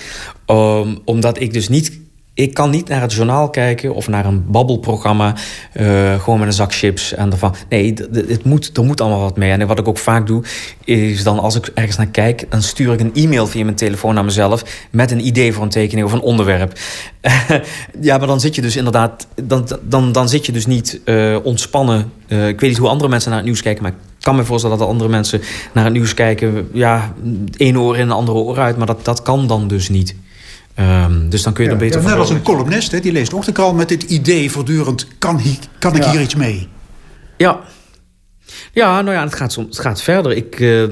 Um, 0.47 0.99
omdat 1.05 1.41
ik 1.41 1.53
dus 1.53 1.69
niet 1.69 2.01
ik 2.35 2.55
kan 2.55 2.71
niet 2.71 2.89
naar 2.89 3.01
het 3.01 3.13
journaal 3.13 3.51
kijken 3.51 3.95
of 3.95 4.09
naar 4.09 4.27
een 4.27 4.45
babbelprogramma. 4.47 5.35
Uh, 5.75 6.21
gewoon 6.21 6.39
met 6.39 6.49
een 6.49 6.55
zak 6.55 6.75
chips 6.75 7.15
en 7.15 7.31
ervan. 7.31 7.55
Nee, 7.69 7.95
het 8.13 8.45
moet, 8.45 8.77
er 8.77 8.85
moet 8.85 9.01
allemaal 9.01 9.21
wat 9.21 9.37
mee. 9.37 9.51
En 9.51 9.67
wat 9.67 9.79
ik 9.79 9.89
ook 9.89 9.99
vaak 9.99 10.27
doe, 10.27 10.43
is 10.85 11.23
dan 11.23 11.39
als 11.39 11.55
ik 11.55 11.71
ergens 11.75 11.97
naar 11.97 12.07
kijk, 12.07 12.47
dan 12.49 12.63
stuur 12.63 12.93
ik 12.93 13.01
een 13.01 13.15
e-mail 13.15 13.47
via 13.47 13.65
mijn 13.65 13.77
telefoon 13.77 14.15
naar 14.15 14.25
mezelf. 14.25 14.87
met 14.91 15.11
een 15.11 15.27
idee 15.27 15.53
voor 15.53 15.63
een 15.63 15.69
tekening 15.69 16.07
of 16.07 16.13
een 16.13 16.21
onderwerp. 16.21 16.79
ja, 18.01 18.19
maar 18.19 18.27
dan 18.27 18.41
zit 18.41 18.55
je 18.55 18.63
dus 18.63 18.77
inderdaad. 18.77 19.27
Dan, 19.43 19.69
dan, 19.83 20.13
dan 20.13 20.29
zit 20.29 20.47
je 20.47 20.53
dus 20.53 20.67
niet 20.67 21.01
uh, 21.05 21.37
ontspannen. 21.43 22.13
Uh, 22.29 22.49
ik 22.49 22.61
weet 22.61 22.71
niet 22.71 22.79
hoe 22.79 22.89
andere 22.89 23.11
mensen 23.11 23.29
naar 23.29 23.39
het 23.39 23.49
nieuws 23.49 23.63
kijken, 23.63 23.83
maar 23.83 23.93
ik 23.93 23.99
kan 24.21 24.37
me 24.37 24.45
voorstellen 24.45 24.79
dat 24.79 24.89
andere 24.89 25.11
mensen 25.11 25.41
naar 25.73 25.85
het 25.85 25.93
nieuws 25.93 26.15
kijken. 26.15 26.69
Ja, 26.73 27.15
één 27.57 27.81
oor 27.81 27.97
in, 27.97 28.03
een 28.03 28.11
andere 28.11 28.39
oor 28.39 28.59
uit. 28.59 28.77
Maar 28.77 28.87
dat, 28.87 29.05
dat 29.05 29.23
kan 29.23 29.47
dan 29.47 29.69
dus 29.69 29.89
niet. 29.89 30.15
Um, 30.79 31.29
dus 31.29 31.43
dan 31.43 31.53
kun 31.53 31.65
je 31.65 31.71
ja, 31.71 31.77
er 31.77 31.83
beter 31.83 32.03
ja, 32.03 32.09
Net 32.09 32.17
als 32.17 32.31
een 32.31 32.43
columnist, 32.43 32.93
hè, 32.93 33.01
die 33.01 33.13
leest 33.13 33.35
ook 33.35 33.45
de 33.45 33.53
krant 33.53 33.77
met 33.77 33.89
dit 33.89 34.03
idee 34.03 34.51
voortdurend... 34.51 35.07
kan, 35.19 35.41
kan 35.79 35.97
ik 35.97 36.05
hier 36.05 36.21
iets 36.21 36.35
mee? 36.35 36.69
Ja. 37.37 37.61
Ja, 38.73 39.03
nou 39.03 39.17
ja, 39.17 39.23
het 39.23 39.35
gaat, 39.35 39.55
het 39.55 39.79
gaat 39.79 40.03
verder. 40.03 40.33
Ik, 40.33 40.59
uh, 40.59 40.87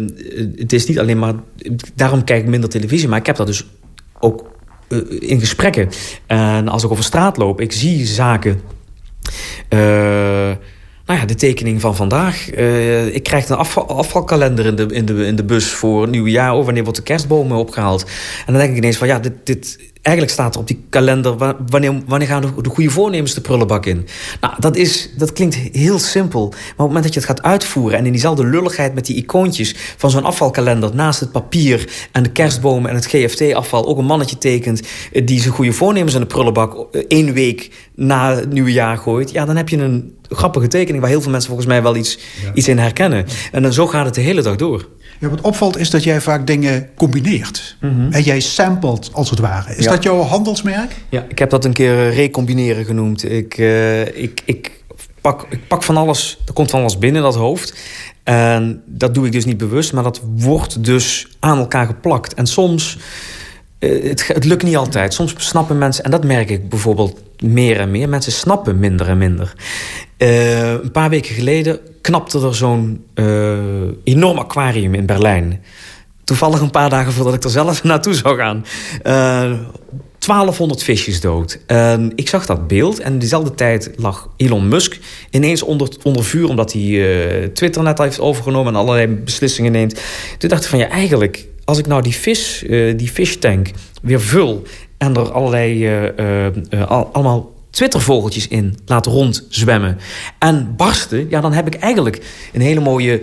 het 0.57 0.73
is 0.73 0.87
niet 0.87 0.99
alleen 0.99 1.18
maar... 1.18 1.35
Daarom 1.95 2.25
kijk 2.25 2.42
ik 2.42 2.49
minder 2.49 2.71
televisie, 2.71 3.09
maar 3.09 3.18
ik 3.18 3.27
heb 3.27 3.37
dat 3.37 3.47
dus 3.47 3.66
ook 4.18 4.51
uh, 4.88 5.31
in 5.31 5.40
gesprekken. 5.40 5.88
En 6.27 6.68
als 6.68 6.85
ik 6.85 6.90
over 6.90 7.05
straat 7.05 7.37
loop, 7.37 7.61
ik 7.61 7.73
zie 7.73 8.07
zaken... 8.07 8.61
Uh, 9.68 10.51
nou 11.12 11.25
ja, 11.25 11.33
de 11.33 11.40
tekening 11.40 11.81
van 11.81 11.96
vandaag. 11.96 12.55
Uh, 12.55 13.14
ik 13.14 13.22
krijg 13.22 13.48
een 13.48 13.57
afval, 13.57 13.88
afvalkalender 13.88 14.66
in 14.66 14.75
de, 14.75 14.87
in, 14.90 15.05
de, 15.05 15.27
in 15.27 15.37
de 15.37 15.44
bus 15.44 15.70
voor 15.70 16.07
het 16.07 16.31
jaar. 16.31 16.55
Oh, 16.55 16.64
wanneer 16.64 16.83
wordt 16.83 16.98
de 16.98 17.05
kerstbomen 17.05 17.57
opgehaald? 17.57 18.03
En 18.46 18.53
dan 18.53 18.57
denk 18.57 18.70
ik 18.70 18.77
ineens 18.77 18.96
van 18.96 19.07
ja, 19.07 19.18
dit, 19.18 19.33
dit, 19.44 19.79
eigenlijk 20.03 20.37
staat 20.37 20.55
er 20.55 20.61
op 20.61 20.67
die 20.67 20.85
kalender... 20.88 21.57
wanneer, 21.69 22.03
wanneer 22.07 22.29
gaan 22.29 22.43
de, 22.43 22.62
de 22.62 22.69
goede 22.69 22.91
voornemens 22.91 23.35
de 23.35 23.41
prullenbak 23.41 23.87
in? 23.87 24.07
Nou, 24.41 24.55
dat, 24.59 24.77
is, 24.77 25.11
dat 25.17 25.33
klinkt 25.33 25.55
heel 25.55 25.99
simpel. 25.99 26.49
Maar 26.49 26.59
op 26.59 26.77
het 26.77 26.87
moment 26.87 27.05
dat 27.05 27.15
je 27.15 27.21
het 27.21 27.29
gaat 27.29 27.43
uitvoeren... 27.43 27.99
en 27.99 28.07
in 28.07 28.12
diezelfde 28.12 28.47
lulligheid 28.47 28.95
met 28.95 29.07
die 29.07 29.17
icoontjes 29.17 29.75
van 29.97 30.11
zo'n 30.11 30.25
afvalkalender... 30.25 30.95
naast 30.95 31.21
het 31.21 31.33
papier 31.33 31.88
en 32.12 32.23
de 32.23 32.33
kerstbomen 32.33 32.91
en 32.91 32.97
het 32.97 33.07
GFT-afval... 33.07 33.87
ook 33.87 33.99
een 33.99 34.05
mannetje 34.05 34.38
tekent 34.38 34.83
eh, 35.12 35.27
die 35.27 35.41
zijn 35.41 35.55
goede 35.55 35.73
voornemens 35.73 36.15
in 36.15 36.21
de 36.21 36.27
prullenbak... 36.27 36.95
Eh, 36.95 37.05
één 37.09 37.33
week 37.33 37.71
na 37.95 38.35
het 38.35 38.53
nieuwe 38.53 38.73
jaar 38.73 38.97
gooit... 38.97 39.31
ja, 39.31 39.45
dan 39.45 39.57
heb 39.57 39.69
je 39.69 39.77
een 39.77 40.15
grappige 40.29 40.67
tekening... 40.69 41.01
waar 41.01 41.11
heel 41.11 41.21
veel 41.21 41.31
mensen 41.31 41.49
volgens 41.49 41.69
mij 41.69 41.83
wel 41.83 41.97
iets, 41.97 42.19
iets 42.55 42.69
in 42.69 42.79
herkennen. 42.79 43.27
En 43.53 43.62
dan 43.62 43.73
zo 43.73 43.87
gaat 43.87 44.05
het 44.05 44.15
de 44.15 44.21
hele 44.21 44.43
dag 44.43 44.57
door. 44.57 44.88
Ja, 45.23 45.29
wat 45.29 45.41
opvalt 45.41 45.79
is 45.79 45.91
dat 45.91 46.05
jij 46.05 46.21
vaak 46.21 46.47
dingen 46.47 46.89
combineert. 46.95 47.77
Mhm. 47.81 48.13
En 48.13 48.23
jij 48.23 48.41
samplet 48.41 49.11
als 49.13 49.31
het 49.31 49.39
ware. 49.39 49.77
Is 49.77 49.85
dat 49.85 50.03
jouw 50.03 50.21
handelsmerk? 50.21 50.95
Ja, 51.09 51.25
ik 51.29 51.39
heb 51.39 51.51
dat 51.51 51.65
een 51.65 51.73
keer 51.73 52.07
uh, 52.07 52.17
recombineren 52.17 52.85
genoemd. 52.85 53.31
Ik, 53.31 53.59
uh, 53.59 54.01
ik, 54.01 54.43
ik, 54.45 54.71
pak, 55.21 55.47
ik 55.51 55.69
pak 55.69 55.83
van 55.83 55.97
alles, 55.97 56.39
er 56.47 56.53
komt 56.53 56.71
van 56.71 56.81
alles 56.81 56.99
binnen 56.99 57.23
dat 57.23 57.35
hoofd. 57.35 57.75
En 58.23 58.83
dat 58.87 59.15
doe 59.15 59.27
ik 59.27 59.33
dus 59.33 59.45
niet 59.45 59.57
bewust, 59.57 59.93
maar 59.93 60.03
dat 60.03 60.21
wordt 60.37 60.85
dus 60.85 61.29
aan 61.39 61.59
elkaar 61.59 61.87
geplakt. 61.87 62.35
En 62.35 62.47
soms, 62.47 62.99
uh, 63.79 64.09
het, 64.09 64.27
het 64.27 64.45
lukt 64.45 64.63
niet 64.63 64.77
altijd. 64.77 65.15
Soms 65.15 65.35
snappen 65.37 65.79
mensen, 65.79 66.05
en 66.05 66.11
dat 66.11 66.25
merk 66.25 66.51
ik 66.51 66.69
bijvoorbeeld 66.69 67.21
meer 67.42 67.81
en 67.81 67.90
meer. 67.90 68.09
Mensen 68.09 68.33
snappen 68.33 68.78
minder 68.78 69.09
en 69.09 69.18
minder. 69.18 69.52
Uh, 70.18 70.70
een 70.70 70.90
paar 70.90 71.11
weken 71.11 71.35
geleden 71.35 71.81
knapte 72.00 72.40
er 72.40 72.55
zo'n 72.55 73.05
uh, 73.14 73.59
enorm 74.05 74.38
aquarium 74.38 74.94
in 74.94 75.07
Berlijn. 75.07 75.62
Toevallig 76.24 76.61
een 76.61 76.70
paar 76.70 76.90
dagen 76.90 77.12
voordat 77.12 77.35
ik 77.35 77.44
er 77.44 77.50
zelf 77.50 77.83
naartoe 77.85 78.14
zou 78.14 78.37
gaan. 78.37 78.64
Uh, 79.05 79.44
eh, 79.44 79.59
1200 80.18 80.83
visjes 80.83 81.20
dood. 81.20 81.59
Ik 82.14 82.28
zag 82.28 82.46
dat 82.46 82.68
beeld 82.68 83.00
en 83.00 83.18
diezelfde 83.18 83.55
tijd 83.55 83.90
lag 83.96 84.28
Elon 84.37 84.68
Musk 84.68 84.98
ineens 85.31 85.62
onder, 85.62 85.88
onder 86.02 86.24
vuur... 86.24 86.48
omdat 86.48 86.72
hij 86.72 87.50
Twitter 87.55 87.83
net 87.83 87.98
heeft 87.98 88.20
overgenomen 88.20 88.72
en 88.72 88.78
allerlei 88.78 89.07
beslissingen 89.07 89.72
neemt. 89.72 90.00
Toen 90.38 90.48
dacht 90.48 90.64
ik 90.64 90.70
van 90.70 90.78
ja, 90.78 90.88
eigenlijk... 90.88 91.46
als 91.64 91.78
ik 91.78 91.87
nou 91.87 92.02
die 92.02 92.14
vis, 92.14 92.62
uh, 92.66 92.98
die 92.98 93.09
fishtank 93.09 93.70
weer 94.02 94.20
vul... 94.20 94.62
en 95.03 95.17
er 95.17 95.33
allerlei, 95.33 95.91
allemaal 96.88 97.51
twittervogeltjes 97.71 98.49
in 98.49 98.79
laten 98.87 99.12
rondzwemmen 99.12 99.99
en 100.38 100.75
barsten... 100.77 101.29
ja, 101.31 101.41
dan 101.41 101.53
heb 101.53 101.67
ik 101.67 101.75
eigenlijk 101.75 102.23
een 102.53 102.61
hele 102.61 102.81
mooie 102.81 103.23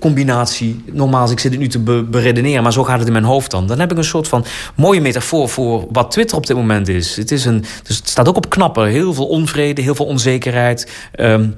combinatie. 0.00 0.84
Normaal, 0.92 1.30
ik 1.30 1.40
zit 1.40 1.50
het 1.50 1.60
nu 1.60 1.68
te 1.68 1.78
be 1.78 2.02
beredeneren, 2.10 2.62
maar 2.62 2.72
zo 2.72 2.84
gaat 2.84 2.98
het 2.98 3.06
in 3.06 3.12
mijn 3.12 3.24
hoofd 3.24 3.50
dan. 3.50 3.66
Dan 3.66 3.78
heb 3.78 3.90
ik 3.90 3.98
een 3.98 4.04
soort 4.04 4.28
van 4.28 4.44
mooie 4.74 5.00
metafoor 5.00 5.48
voor 5.48 5.86
wat 5.92 6.10
Twitter 6.10 6.36
op 6.36 6.46
dit 6.46 6.56
moment 6.56 6.88
is. 6.88 7.16
Het, 7.16 7.30
is 7.30 7.44
een, 7.44 7.64
dus 7.82 7.96
het 7.96 8.08
staat 8.08 8.28
ook 8.28 8.36
op 8.36 8.50
knappen. 8.50 8.86
Heel 8.86 9.14
veel 9.14 9.26
onvrede, 9.26 9.82
heel 9.82 9.94
veel 9.94 10.06
onzekerheid... 10.06 10.90
Um, 11.20 11.56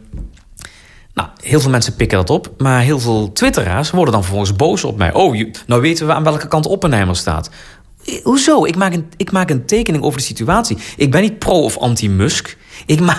nou, 1.15 1.29
heel 1.43 1.61
veel 1.61 1.71
mensen 1.71 1.95
pikken 1.95 2.19
dat 2.19 2.31
op, 2.31 2.51
maar 2.59 2.81
heel 2.81 3.01
veel 3.01 3.33
twitteraars 3.33 3.91
worden 3.91 4.13
dan 4.13 4.23
vervolgens 4.23 4.57
boos 4.57 4.85
op 4.85 4.97
mij. 4.97 5.13
Oh, 5.13 5.43
nou 5.67 5.81
weten 5.81 6.07
we 6.07 6.13
aan 6.13 6.23
welke 6.23 6.49
kant 6.49 6.67
Oppenheimer 6.67 7.17
staat. 7.17 7.51
Hoezo? 8.23 8.65
Ik 8.65 8.77
maak, 8.77 8.93
een, 8.93 9.07
ik 9.17 9.33
maak 9.33 9.51
een 9.51 9.67
tekening 9.67 10.05
over 10.05 10.19
de 10.19 10.25
situatie. 10.25 10.77
Ik 10.97 11.11
ben 11.11 11.23
niet 11.23 11.39
pro 11.39 11.63
of 11.63 11.79
anti-Musk. 11.79 12.57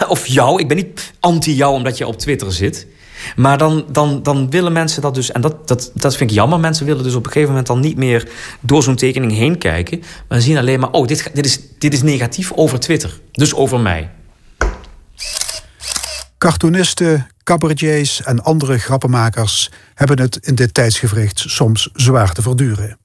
Of 0.07 0.27
jou. 0.27 0.59
Ik 0.59 0.67
ben 0.67 0.77
niet 0.77 1.13
anti-jou 1.19 1.73
omdat 1.73 1.97
je 1.97 2.07
op 2.07 2.17
Twitter 2.17 2.53
zit. 2.53 2.87
Maar 3.35 3.57
dan, 3.57 3.85
dan, 3.91 4.23
dan 4.23 4.49
willen 4.49 4.71
mensen 4.71 5.01
dat 5.01 5.15
dus... 5.15 5.31
En 5.31 5.41
dat, 5.41 5.67
dat, 5.67 5.91
dat 5.93 6.15
vind 6.15 6.29
ik 6.29 6.35
jammer. 6.35 6.59
Mensen 6.59 6.85
willen 6.85 7.03
dus 7.03 7.15
op 7.15 7.25
een 7.25 7.31
gegeven 7.31 7.49
moment 7.49 7.67
dan 7.67 7.79
niet 7.79 7.97
meer... 7.97 8.29
door 8.59 8.83
zo'n 8.83 8.95
tekening 8.95 9.31
heen 9.31 9.57
kijken. 9.57 10.03
Maar 10.27 10.41
zien 10.41 10.57
alleen 10.57 10.79
maar... 10.79 10.91
oh, 10.91 11.07
dit, 11.07 11.29
dit, 11.33 11.45
is, 11.45 11.59
dit 11.77 11.93
is 11.93 12.01
negatief 12.01 12.51
over 12.51 12.79
Twitter. 12.79 13.19
Dus 13.31 13.53
over 13.53 13.79
mij. 13.79 14.09
Cartoonisten, 16.37 17.27
cabaretiers 17.43 18.23
en 18.23 18.43
andere 18.43 18.77
grappenmakers... 18.77 19.71
hebben 19.93 20.19
het 20.19 20.37
in 20.41 20.55
dit 20.55 20.73
tijdsgevricht 20.73 21.43
soms 21.47 21.89
zwaar 21.93 22.33
te 22.33 22.41
verduren. 22.41 22.99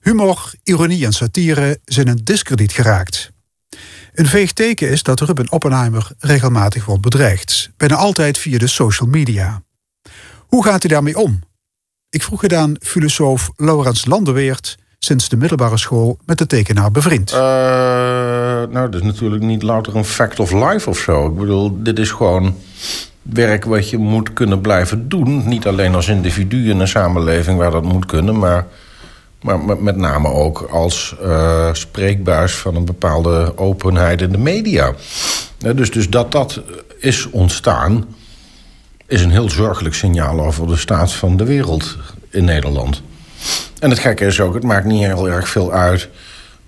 Humor, 0.00 0.52
ironie 0.64 1.04
en 1.04 1.12
satire 1.12 1.80
zijn 1.84 2.06
in 2.06 2.20
discrediet 2.24 2.72
geraakt. 2.72 3.30
Een 4.14 4.26
veeg 4.26 4.52
teken 4.52 4.90
is 4.90 5.02
dat 5.02 5.20
Ruben 5.20 5.52
Oppenheimer 5.52 6.10
regelmatig 6.18 6.84
wordt 6.84 7.02
bedreigd, 7.02 7.70
bijna 7.76 7.94
altijd 7.94 8.38
via 8.38 8.58
de 8.58 8.66
social 8.66 9.08
media. 9.08 9.62
Hoe 10.46 10.64
gaat 10.64 10.82
hij 10.82 10.90
daarmee 10.90 11.18
om? 11.18 11.40
Ik 12.10 12.22
vroeg 12.22 12.40
het 12.40 12.54
aan 12.54 12.76
filosoof 12.80 13.50
Laurens 13.56 14.06
Landeweert, 14.06 14.78
sinds 14.98 15.28
de 15.28 15.36
middelbare 15.36 15.76
school 15.76 16.18
met 16.24 16.38
de 16.38 16.46
tekenaar 16.46 16.90
bevriend. 16.90 17.32
Uh, 17.32 17.38
nou, 17.38 18.90
dat 18.90 18.94
is 18.94 19.02
natuurlijk 19.02 19.42
niet 19.42 19.62
louter 19.62 19.96
een 19.96 20.04
fact 20.04 20.40
of 20.40 20.52
life 20.52 20.88
of 20.88 20.98
zo. 20.98 21.26
Ik 21.26 21.36
bedoel, 21.36 21.82
dit 21.82 21.98
is 21.98 22.10
gewoon 22.10 22.56
werk 23.22 23.64
wat 23.64 23.90
je 23.90 23.98
moet 23.98 24.32
kunnen 24.32 24.60
blijven 24.60 25.08
doen. 25.08 25.48
Niet 25.48 25.66
alleen 25.66 25.94
als 25.94 26.08
individu 26.08 26.70
in 26.70 26.80
een 26.80 26.88
samenleving 26.88 27.58
waar 27.58 27.70
dat 27.70 27.84
moet 27.84 28.06
kunnen, 28.06 28.38
maar, 28.38 28.66
maar 29.40 29.82
met 29.82 29.96
name 29.96 30.28
ook 30.28 30.60
als 30.70 31.14
uh, 31.22 31.68
spreekbuis 31.72 32.54
van 32.54 32.76
een 32.76 32.84
bepaalde 32.84 33.52
openheid 33.56 34.20
in 34.20 34.30
de 34.30 34.38
media. 34.38 34.94
dus, 35.74 35.90
dus 35.90 36.10
dat 36.10 36.32
dat 36.32 36.60
is 36.98 37.30
ontstaan, 37.30 38.06
is 39.06 39.22
een 39.22 39.30
heel 39.30 39.50
zorgelijk 39.50 39.94
signaal 39.94 40.40
over 40.40 40.66
de 40.66 40.76
staat 40.76 41.12
van 41.12 41.36
de 41.36 41.44
wereld 41.44 41.96
in 42.30 42.44
Nederland. 42.44 43.02
En 43.78 43.90
het 43.90 43.98
gekke 43.98 44.26
is 44.26 44.40
ook, 44.40 44.54
het 44.54 44.62
maakt 44.62 44.86
niet 44.86 45.04
heel 45.04 45.28
erg 45.28 45.48
veel 45.48 45.72
uit 45.72 46.08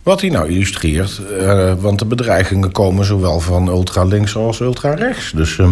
wat 0.02 0.20
hij 0.20 0.30
nou 0.30 0.48
illustreert. 0.48 1.20
Uh, 1.30 1.72
want 1.78 1.98
de 1.98 2.04
bedreigingen 2.04 2.72
komen 2.72 3.04
zowel 3.04 3.40
van 3.40 3.68
ultra-links 3.68 4.36
als 4.36 4.60
ultra-rechts. 4.60 5.32
Dus, 5.32 5.56
uh, 5.56 5.70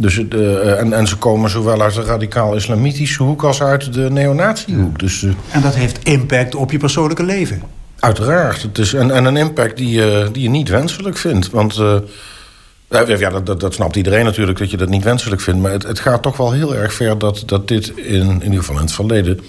dus, 0.00 0.18
uh, 0.18 0.80
en, 0.80 0.92
en 0.92 1.06
ze 1.06 1.16
komen 1.16 1.50
zowel 1.50 1.82
uit 1.82 1.94
de 1.94 2.02
radicaal-islamitische 2.02 3.22
hoek 3.22 3.42
als 3.42 3.62
uit 3.62 3.92
de 3.92 4.10
neonatiehoek. 4.10 4.98
Dus, 4.98 5.26
en 5.50 5.60
dat 5.60 5.74
heeft 5.74 5.98
impact 6.02 6.54
op 6.54 6.70
je 6.70 6.78
persoonlijke 6.78 7.24
leven? 7.24 7.62
Uiteraard. 7.98 8.62
Het 8.62 8.78
is, 8.78 8.94
en, 8.94 9.10
en 9.10 9.24
een 9.24 9.36
impact 9.36 9.76
die, 9.76 10.30
die 10.30 10.42
je 10.42 10.48
niet 10.48 10.68
wenselijk 10.68 11.16
vindt. 11.16 11.50
Want 11.50 11.74
ja, 12.88 13.30
dat, 13.30 13.46
dat, 13.46 13.60
dat, 13.60 13.74
snapt 13.74 13.96
iedereen 13.96 14.24
natuurlijk 14.24 14.58
dat 14.58 14.70
je 14.70 14.76
dat 14.76 14.88
niet 14.88 15.04
wenselijk 15.04 15.40
vindt. 15.40 15.60
Maar 15.60 15.72
het, 15.72 15.82
het 15.82 16.00
gaat 16.00 16.22
toch 16.22 16.36
wel 16.36 16.52
heel 16.52 16.76
erg 16.76 16.92
ver 16.92 17.18
dat, 17.18 17.42
dat 17.46 17.68
dit 17.68 17.88
in, 17.96 18.28
in 18.28 18.42
ieder 18.42 18.58
geval 18.58 18.76
in 18.76 18.82
het 18.82 18.92
verleden 18.92 19.40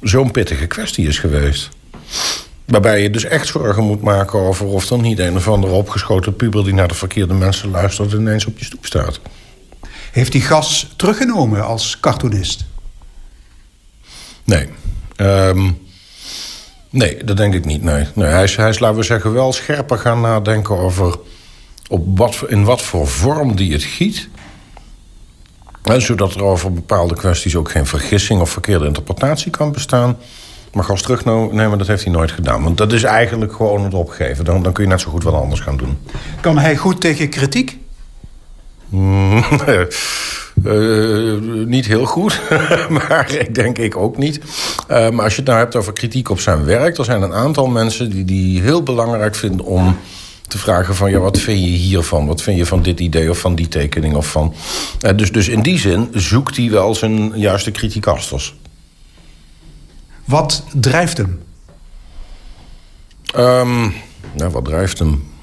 zo'n 0.00 0.30
pittige 0.30 0.66
kwestie 0.66 1.06
is 1.06 1.18
geweest. 1.18 1.68
Waarbij 2.64 3.02
je 3.02 3.10
dus 3.10 3.24
echt 3.24 3.46
zorgen 3.46 3.84
moet 3.84 4.02
maken 4.02 4.38
over 4.38 4.66
of 4.66 4.90
er 4.90 4.98
niet 4.98 5.18
een 5.18 5.36
of 5.36 5.48
andere 5.48 5.72
opgeschoten 5.72 6.36
puber... 6.36 6.64
die 6.64 6.74
naar 6.74 6.88
de 6.88 6.94
verkeerde 6.94 7.34
mensen 7.34 7.70
luistert 7.70 8.12
ineens 8.12 8.46
op 8.46 8.58
je 8.58 8.64
stoep 8.64 8.86
staat. 8.86 9.20
Heeft 10.14 10.32
hij 10.32 10.42
gas 10.42 10.92
teruggenomen 10.96 11.64
als 11.64 12.00
cartoonist? 12.00 12.64
Nee. 14.44 14.68
Um, 15.16 15.78
nee, 16.90 17.24
dat 17.24 17.36
denk 17.36 17.54
ik 17.54 17.64
niet, 17.64 17.82
nee. 17.82 18.06
nee 18.14 18.28
hij, 18.28 18.44
is, 18.44 18.56
hij 18.56 18.68
is, 18.68 18.78
laten 18.78 18.96
we 18.96 19.02
zeggen, 19.02 19.32
wel 19.32 19.52
scherper 19.52 19.98
gaan 19.98 20.20
nadenken 20.20 20.78
over... 20.78 21.18
Op 21.88 22.18
wat, 22.18 22.42
in 22.46 22.64
wat 22.64 22.82
voor 22.82 23.06
vorm 23.06 23.56
die 23.56 23.72
het 23.72 23.82
giet... 23.82 24.28
En 25.82 26.02
zodat 26.02 26.34
er 26.34 26.42
over 26.42 26.72
bepaalde 26.72 27.14
kwesties 27.14 27.56
ook 27.56 27.70
geen 27.70 27.86
vergissing 27.86 28.40
of 28.40 28.50
verkeerde 28.50 28.86
interpretatie 28.86 29.50
kan 29.50 29.72
bestaan. 29.72 30.16
Maar 30.72 30.84
gas 30.84 31.02
terugnemen, 31.02 31.78
dat 31.78 31.86
heeft 31.86 32.04
hij 32.04 32.12
nooit 32.12 32.32
gedaan. 32.32 32.62
Want 32.62 32.78
dat 32.78 32.92
is 32.92 33.02
eigenlijk 33.02 33.52
gewoon 33.52 33.84
het 33.84 33.94
opgeven. 33.94 34.44
Dan, 34.44 34.62
dan 34.62 34.72
kun 34.72 34.84
je 34.84 34.90
net 34.90 35.00
zo 35.00 35.10
goed 35.10 35.22
wat 35.22 35.34
anders 35.34 35.60
gaan 35.60 35.76
doen. 35.76 35.98
Kan 36.40 36.58
hij 36.58 36.76
goed 36.76 37.00
tegen 37.00 37.28
kritiek? 37.28 37.78
Mm, 38.94 39.44
niet 41.68 41.86
heel 41.86 42.04
goed, 42.04 42.40
maar 43.08 43.32
ik 43.32 43.54
denk 43.54 43.78
ik 43.78 43.96
ook 43.96 44.16
niet. 44.16 44.40
Uh, 44.90 45.10
maar 45.10 45.24
als 45.24 45.32
je 45.32 45.40
het 45.40 45.48
nou 45.48 45.58
hebt 45.58 45.76
over 45.76 45.92
kritiek 45.92 46.30
op 46.30 46.40
zijn 46.40 46.64
werk... 46.64 46.98
er 46.98 47.04
zijn 47.04 47.22
een 47.22 47.32
aantal 47.32 47.66
mensen 47.66 48.10
die, 48.10 48.24
die 48.24 48.60
heel 48.60 48.82
belangrijk 48.82 49.34
vinden 49.34 49.66
om 49.66 49.96
te 50.48 50.58
vragen 50.58 50.94
van... 50.94 51.10
ja, 51.10 51.18
wat 51.18 51.38
vind 51.38 51.60
je 51.60 51.66
hiervan? 51.66 52.26
Wat 52.26 52.42
vind 52.42 52.58
je 52.58 52.66
van 52.66 52.82
dit 52.82 53.00
idee 53.00 53.30
of 53.30 53.38
van 53.38 53.54
die 53.54 53.68
tekening? 53.68 54.14
Of 54.14 54.30
van... 54.30 54.54
Uh, 55.00 55.16
dus, 55.16 55.32
dus 55.32 55.48
in 55.48 55.62
die 55.62 55.78
zin 55.78 56.08
zoekt 56.12 56.56
hij 56.56 56.70
wel 56.70 56.94
zijn 56.94 57.32
juiste 57.34 57.70
kritiekasters. 57.70 58.54
Wat 60.24 60.64
drijft 60.72 61.16
hem? 61.16 61.42
Um, 63.36 63.94
nou, 64.32 64.50
wat 64.50 64.64
drijft 64.64 64.98
hem? 64.98 65.33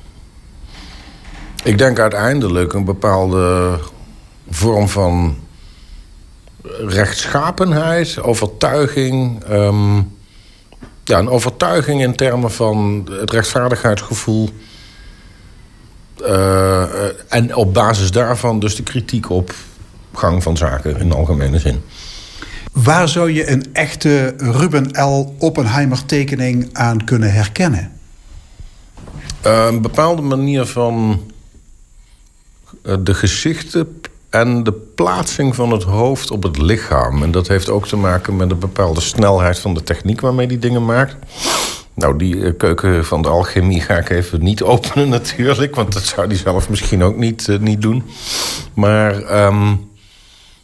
Ik 1.64 1.78
denk 1.78 2.00
uiteindelijk 2.00 2.74
een 2.74 2.86
bepaalde 2.86 3.80
vorm 4.50 4.90
van 4.90 5.38
rechtschapenheid, 6.86 8.22
overtuiging. 8.22 9.44
Um, 9.50 10.16
ja, 11.04 11.20
een 11.20 11.30
overtuiging 11.30 12.02
in 12.02 12.16
termen 12.16 12.52
van 12.52 13.08
het 13.20 13.32
rechtvaardigheidsgevoel. 13.32 14.50
Uh, 16.22 17.34
en 17.34 17.56
op 17.56 17.74
basis 17.74 18.12
daarvan 18.12 18.60
dus 18.60 18.76
de 18.76 18.84
kritiek 18.84 19.30
op 19.30 19.54
gang 20.14 20.44
van 20.44 20.58
zaken 20.58 21.00
in 21.00 21.10
de 21.10 21.16
algemene 21.16 21.60
zin. 21.60 21.82
Waar 22.72 23.10
zou 23.10 23.32
je 23.32 23.50
een 23.50 23.66
echte 23.74 24.34
Ruben 24.38 24.90
L. 24.92 25.36
Oppenheimer 25.40 26.06
tekening 26.06 26.70
aan 26.74 27.04
kunnen 27.04 27.34
herkennen? 27.34 27.92
Uh, 29.46 29.66
een 29.66 29.82
bepaalde 29.82 30.22
manier 30.22 30.66
van 30.66 31.22
de 33.00 33.14
gezichten 33.14 34.02
en 34.32 34.64
de 34.64 34.74
plaatsing 34.74 35.56
van 35.56 35.72
het 35.72 35.84
hoofd 35.84 36.32
op 36.32 36.44
het 36.44 36.58
lichaam. 36.58 37.24
En 37.24 37.32
dat 37.32 37.48
heeft 37.48 37.70
ook 37.70 37.88
te 37.88 37.96
maken 37.96 38.36
met 38.36 38.52
een 38.52 38.60
bepaalde 38.60 39.02
snelheid 39.02 39.60
van 39.60 39.74
de 39.74 39.84
techniek 39.84 40.22
waarmee 40.22 40.48
die 40.48 40.60
dingen 40.60 40.86
maakt. 40.86 41.16
Nou, 41.94 42.18
die 42.18 42.44
eh, 42.44 42.52
keuken 42.58 43.06
van 43.06 43.22
de 43.22 43.28
alchemie 43.28 43.82
ga 43.82 43.98
ik 43.98 44.10
even 44.10 44.44
niet 44.44 44.64
openen 44.74 45.10
natuurlijk... 45.10 45.76
want 45.76 45.94
dat 45.94 46.04
zou 46.04 46.28
die 46.28 46.38
zelf 46.38 46.70
misschien 46.70 47.04
ook 47.04 47.18
niet, 47.18 47.48
uh, 47.48 47.60
niet 47.60 47.82
doen. 47.82 48.04
Maar 48.74 49.46
um, 49.46 49.90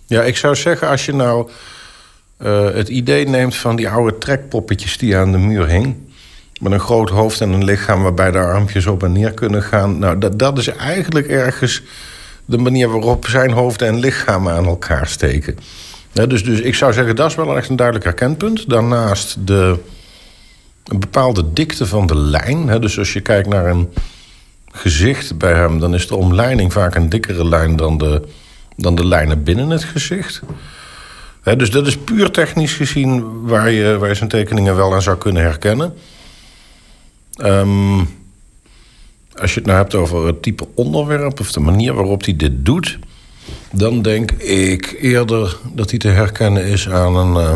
ja, 0.05 0.23
ik 0.23 0.37
zou 0.37 0.55
zeggen, 0.55 0.87
als 0.87 1.05
je 1.05 1.13
nou 1.13 1.49
het 2.73 2.89
idee 2.89 3.27
neemt... 3.27 3.55
van 3.55 3.75
die 3.75 3.89
oude 3.89 4.17
trekpoppetjes 4.17 4.97
die 4.97 5.17
aan 5.17 5.31
de 5.31 5.37
muur 5.37 5.67
hing... 5.67 5.95
met 6.59 6.71
een 6.71 6.79
groot 6.79 7.09
hoofd 7.09 7.41
en 7.41 7.49
een 7.49 7.63
lichaam 7.63 8.01
waarbij 8.01 8.31
de 8.31 8.37
armpjes 8.37 8.85
op 8.85 9.03
en 9.03 9.11
neer 9.11 9.31
kunnen 9.31 9.63
gaan... 9.63 9.99
nou, 9.99 10.17
dat, 10.17 10.39
dat 10.39 10.57
is 10.57 10.67
eigenlijk 10.67 11.27
ergens 11.27 11.83
de 12.45 12.57
manier 12.57 12.89
waarop 12.89 13.27
zijn 13.27 13.51
hoofd 13.51 13.81
en 13.81 13.99
lichaam 13.99 14.49
aan 14.49 14.65
elkaar 14.65 15.07
steken. 15.07 15.57
dus, 16.11 16.43
dus 16.43 16.59
ik 16.59 16.75
zou 16.75 16.93
zeggen, 16.93 17.15
dat 17.15 17.29
is 17.29 17.35
wel 17.35 17.57
echt 17.57 17.69
een 17.69 17.75
duidelijk 17.75 18.05
herkenpunt. 18.05 18.69
Daarnaast 18.69 19.47
de 19.47 19.79
een 20.83 20.99
bepaalde 20.99 21.53
dikte 21.53 21.85
van 21.85 22.07
de 22.07 22.17
lijn. 22.17 22.81
Dus 22.81 22.99
als 22.99 23.13
je 23.13 23.21
kijkt 23.21 23.47
naar 23.47 23.65
een 23.65 23.89
gezicht 24.71 25.37
bij 25.37 25.53
hem... 25.53 25.79
dan 25.79 25.93
is 25.93 26.07
de 26.07 26.15
omleiding 26.15 26.73
vaak 26.73 26.95
een 26.95 27.09
dikkere 27.09 27.45
lijn 27.45 27.75
dan 27.75 27.97
de, 27.97 28.21
dan 28.75 28.95
de 28.95 29.05
lijnen 29.05 29.43
binnen 29.43 29.69
het 29.69 29.83
gezicht. 29.83 30.41
Dus 31.57 31.71
dat 31.71 31.87
is 31.87 31.97
puur 31.97 32.31
technisch 32.31 32.73
gezien 32.73 33.41
waar 33.45 33.71
je, 33.71 33.97
waar 33.97 34.09
je 34.09 34.15
zijn 34.15 34.29
tekeningen 34.29 34.75
wel 34.75 34.93
aan 34.93 35.01
zou 35.01 35.17
kunnen 35.17 35.41
herkennen. 35.41 35.93
Um, 37.37 37.99
als 39.35 39.53
je 39.53 39.59
het 39.59 39.65
nou 39.65 39.77
hebt 39.77 39.95
over 39.95 40.25
het 40.25 40.41
type 40.41 40.67
onderwerp... 40.73 41.39
of 41.39 41.51
de 41.51 41.59
manier 41.59 41.93
waarop 41.93 42.23
hij 42.23 42.35
dit 42.35 42.65
doet... 42.65 42.99
dan 43.71 44.01
denk 44.01 44.31
ik 44.31 44.97
eerder 45.01 45.57
dat 45.73 45.89
hij 45.89 45.99
te 45.99 46.07
herkennen 46.07 46.65
is 46.65 46.89
aan 46.89 47.15
een... 47.15 47.43
Uh, 47.43 47.55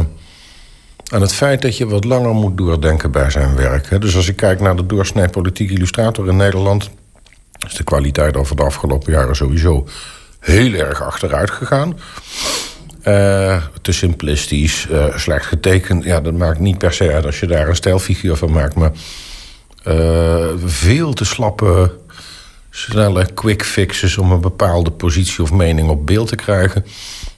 aan 1.12 1.22
het 1.22 1.34
feit 1.34 1.62
dat 1.62 1.78
je 1.78 1.88
wat 1.88 2.04
langer 2.04 2.34
moet 2.34 2.58
doordenken 2.58 3.12
bij 3.12 3.30
zijn 3.30 3.56
werk. 3.56 4.02
Dus 4.02 4.16
als 4.16 4.28
ik 4.28 4.36
kijk 4.36 4.60
naar 4.60 4.76
de 4.76 4.86
doorsnee 4.86 5.30
politiek 5.30 5.72
illustrator 5.72 6.28
in 6.28 6.36
Nederland... 6.36 6.90
is 7.68 7.74
de 7.74 7.84
kwaliteit 7.84 8.38
over 8.38 8.56
de 8.56 8.64
afgelopen 8.64 9.12
jaren 9.12 9.36
sowieso 9.36 9.88
heel 10.40 10.74
erg 10.74 11.04
achteruit 11.04 11.52
gegaan. 11.52 12.00
Uh, 13.08 13.64
te 13.82 13.92
simplistisch, 13.92 14.88
uh, 14.92 15.18
slecht 15.18 15.46
getekend. 15.46 16.04
Ja, 16.04 16.22
dat 16.22 16.34
maakt 16.34 16.60
niet 16.60 16.78
per 16.78 16.94
se 16.94 17.14
uit 17.14 17.26
als 17.26 17.40
je 17.40 17.48
daar 17.48 17.68
een 17.68 17.76
stijlfiguur 17.76 18.36
van 18.36 18.52
maakt. 18.52 18.76
Maar 18.76 18.92
uh, 19.88 20.48
veel 20.66 21.14
te 21.14 21.26
slappe, 21.26 21.96
snelle 22.70 23.34
quick 23.34 23.64
fixes... 23.64 24.18
om 24.18 24.32
een 24.32 24.42
bepaalde 24.42 24.92
positie 24.92 25.44
of 25.44 25.52
mening 25.52 25.90
op 25.90 26.06
beeld 26.06 26.28
te 26.28 26.36
krijgen... 26.36 26.86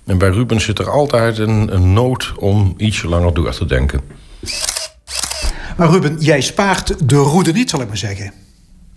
En 0.05 0.17
bij 0.17 0.29
Ruben 0.29 0.61
zit 0.61 0.79
er 0.79 0.89
altijd 0.89 1.37
een, 1.37 1.73
een 1.73 1.93
nood 1.93 2.33
om 2.37 2.73
ietsje 2.77 3.07
langer 3.07 3.33
door 3.33 3.51
te 3.51 3.65
denken. 3.65 4.01
Maar 5.77 5.89
Ruben, 5.89 6.17
jij 6.19 6.41
spaart 6.41 7.09
de 7.09 7.15
roede 7.15 7.51
niet, 7.51 7.69
zal 7.69 7.81
ik 7.81 7.87
maar 7.87 7.97
zeggen. 7.97 8.33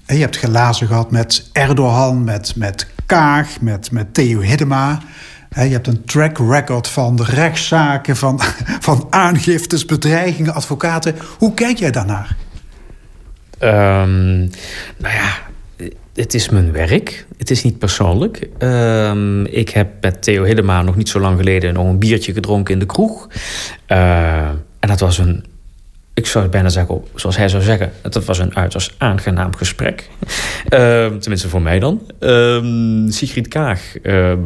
Je 0.06 0.14
hebt 0.14 0.36
gelazen 0.36 0.86
gehad 0.86 1.10
met 1.10 1.48
Erdogan, 1.52 2.24
met, 2.24 2.56
met 2.56 2.86
Kaag, 3.06 3.60
met, 3.60 3.90
met 3.90 4.14
Theo 4.14 4.40
Hiddema. 4.40 5.00
Je 5.50 5.60
hebt 5.60 5.86
een 5.86 6.04
track 6.04 6.38
record 6.38 6.88
van 6.88 7.22
rechtszaken, 7.22 8.16
van, 8.16 8.40
van 8.80 9.06
aangiftes, 9.10 9.84
bedreigingen, 9.84 10.54
advocaten. 10.54 11.16
Hoe 11.38 11.54
kijk 11.54 11.78
jij 11.78 11.90
daarnaar? 11.90 12.36
Um, 13.60 14.50
nou 14.96 15.14
ja, 15.14 15.46
het 16.14 16.34
is 16.34 16.48
mijn 16.48 16.72
werk. 16.72 17.26
Het 17.38 17.50
is 17.50 17.62
niet 17.62 17.78
persoonlijk. 17.78 18.48
Ehm, 18.58 19.44
ik 19.44 19.68
heb 19.68 19.88
met 20.00 20.22
Theo 20.22 20.44
Hillema 20.44 20.82
nog 20.82 20.96
niet 20.96 21.08
zo 21.08 21.20
lang 21.20 21.38
geleden 21.38 21.74
nog 21.74 21.86
een 21.86 21.98
biertje 21.98 22.32
gedronken 22.32 22.74
in 22.74 22.80
de 22.80 22.86
kroeg. 22.86 23.28
Uh, 23.88 24.48
en 24.78 24.88
dat 24.88 25.00
was 25.00 25.18
een 25.18 25.44
ik 26.16 26.26
zou 26.26 26.48
bijna 26.48 26.68
zeggen, 26.68 27.02
zoals 27.14 27.36
hij 27.36 27.48
zou 27.48 27.62
zeggen, 27.62 27.92
het 28.02 28.24
was 28.24 28.38
een 28.38 28.56
uiterst 28.56 28.94
aangenaam 28.98 29.56
gesprek. 29.56 30.08
Ehm, 30.68 31.18
tenminste 31.18 31.48
voor 31.48 31.62
mij 31.62 31.78
dan. 31.78 32.00
Uh, 32.20 33.10
Sigrid 33.10 33.48
Kaag, 33.48 33.80
ehm, 34.02 34.38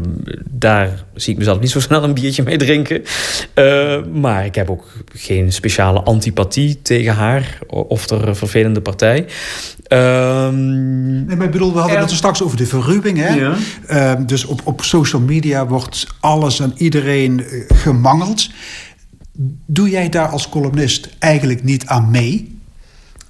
daar 0.51 1.05
zie 1.15 1.33
ik 1.33 1.39
mezelf 1.39 1.61
niet 1.61 1.71
zo 1.71 1.81
snel 1.81 2.05
een 2.05 2.15
biertje 2.15 2.43
mee 2.43 2.57
drinken. 2.57 3.03
maar 4.21 4.45
ik 4.45 4.55
heb 4.55 4.71
ook 4.71 4.85
geen 5.15 5.53
speciale 5.53 6.01
antipathie 6.03 6.83
tegen 6.83 7.15
haar 7.15 7.59
of 7.67 8.07
de 8.07 8.35
vervelende 8.35 8.81
partij. 8.81 9.27
nee, 9.89 11.37
maar 11.37 11.47
ik 11.47 11.51
bedoel, 11.51 11.73
we 11.73 11.79
hadden 11.79 11.99
het 11.99 12.11
er 12.11 12.17
straks 12.17 12.43
over 12.43 12.57
de 12.57 12.67
verruwing. 12.67 13.19
Hè? 13.19 13.35
Ja. 13.35 14.15
dus 14.15 14.45
op, 14.45 14.61
op 14.65 14.83
social 14.83 15.23
media 15.23 15.67
wordt 15.67 16.07
alles 16.21 16.61
en 16.61 16.73
iedereen 16.77 17.45
eh, 17.45 17.77
gemangeld. 17.77 18.49
Doe 19.67 19.91
jij 19.91 20.09
daar 20.09 20.29
als 20.29 20.49
columnist 20.49 21.09
eigenlijk 21.19 21.63
niet 21.65 21.87
aan 21.87 22.11
mee? 22.11 22.59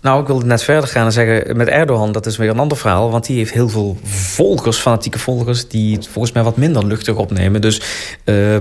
Nou, 0.01 0.21
ik 0.21 0.27
wilde 0.27 0.47
net 0.47 0.63
verder 0.63 0.89
gaan 0.89 1.05
en 1.05 1.13
zeggen... 1.13 1.57
met 1.57 1.69
Erdogan, 1.69 2.13
dat 2.13 2.27
is 2.27 2.37
weer 2.37 2.51
een 2.51 2.59
ander 2.59 2.77
verhaal... 2.77 3.11
want 3.11 3.27
die 3.27 3.37
heeft 3.37 3.53
heel 3.53 3.69
veel 3.69 3.99
volgers, 4.03 4.79
fanatieke 4.79 5.19
volgers... 5.19 5.69
die 5.69 5.95
het 5.97 6.09
volgens 6.09 6.35
mij 6.35 6.43
wat 6.43 6.57
minder 6.57 6.87
luchtig 6.87 7.17
opnemen. 7.17 7.61
Dus... 7.61 7.81
Uh, 8.25 8.55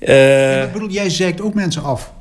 uh, 0.00 0.62
ik 0.62 0.72
bedoel, 0.72 0.90
jij 0.90 1.10
zeikt 1.10 1.40
ook 1.40 1.54
mensen 1.54 1.82
af. 1.82 2.12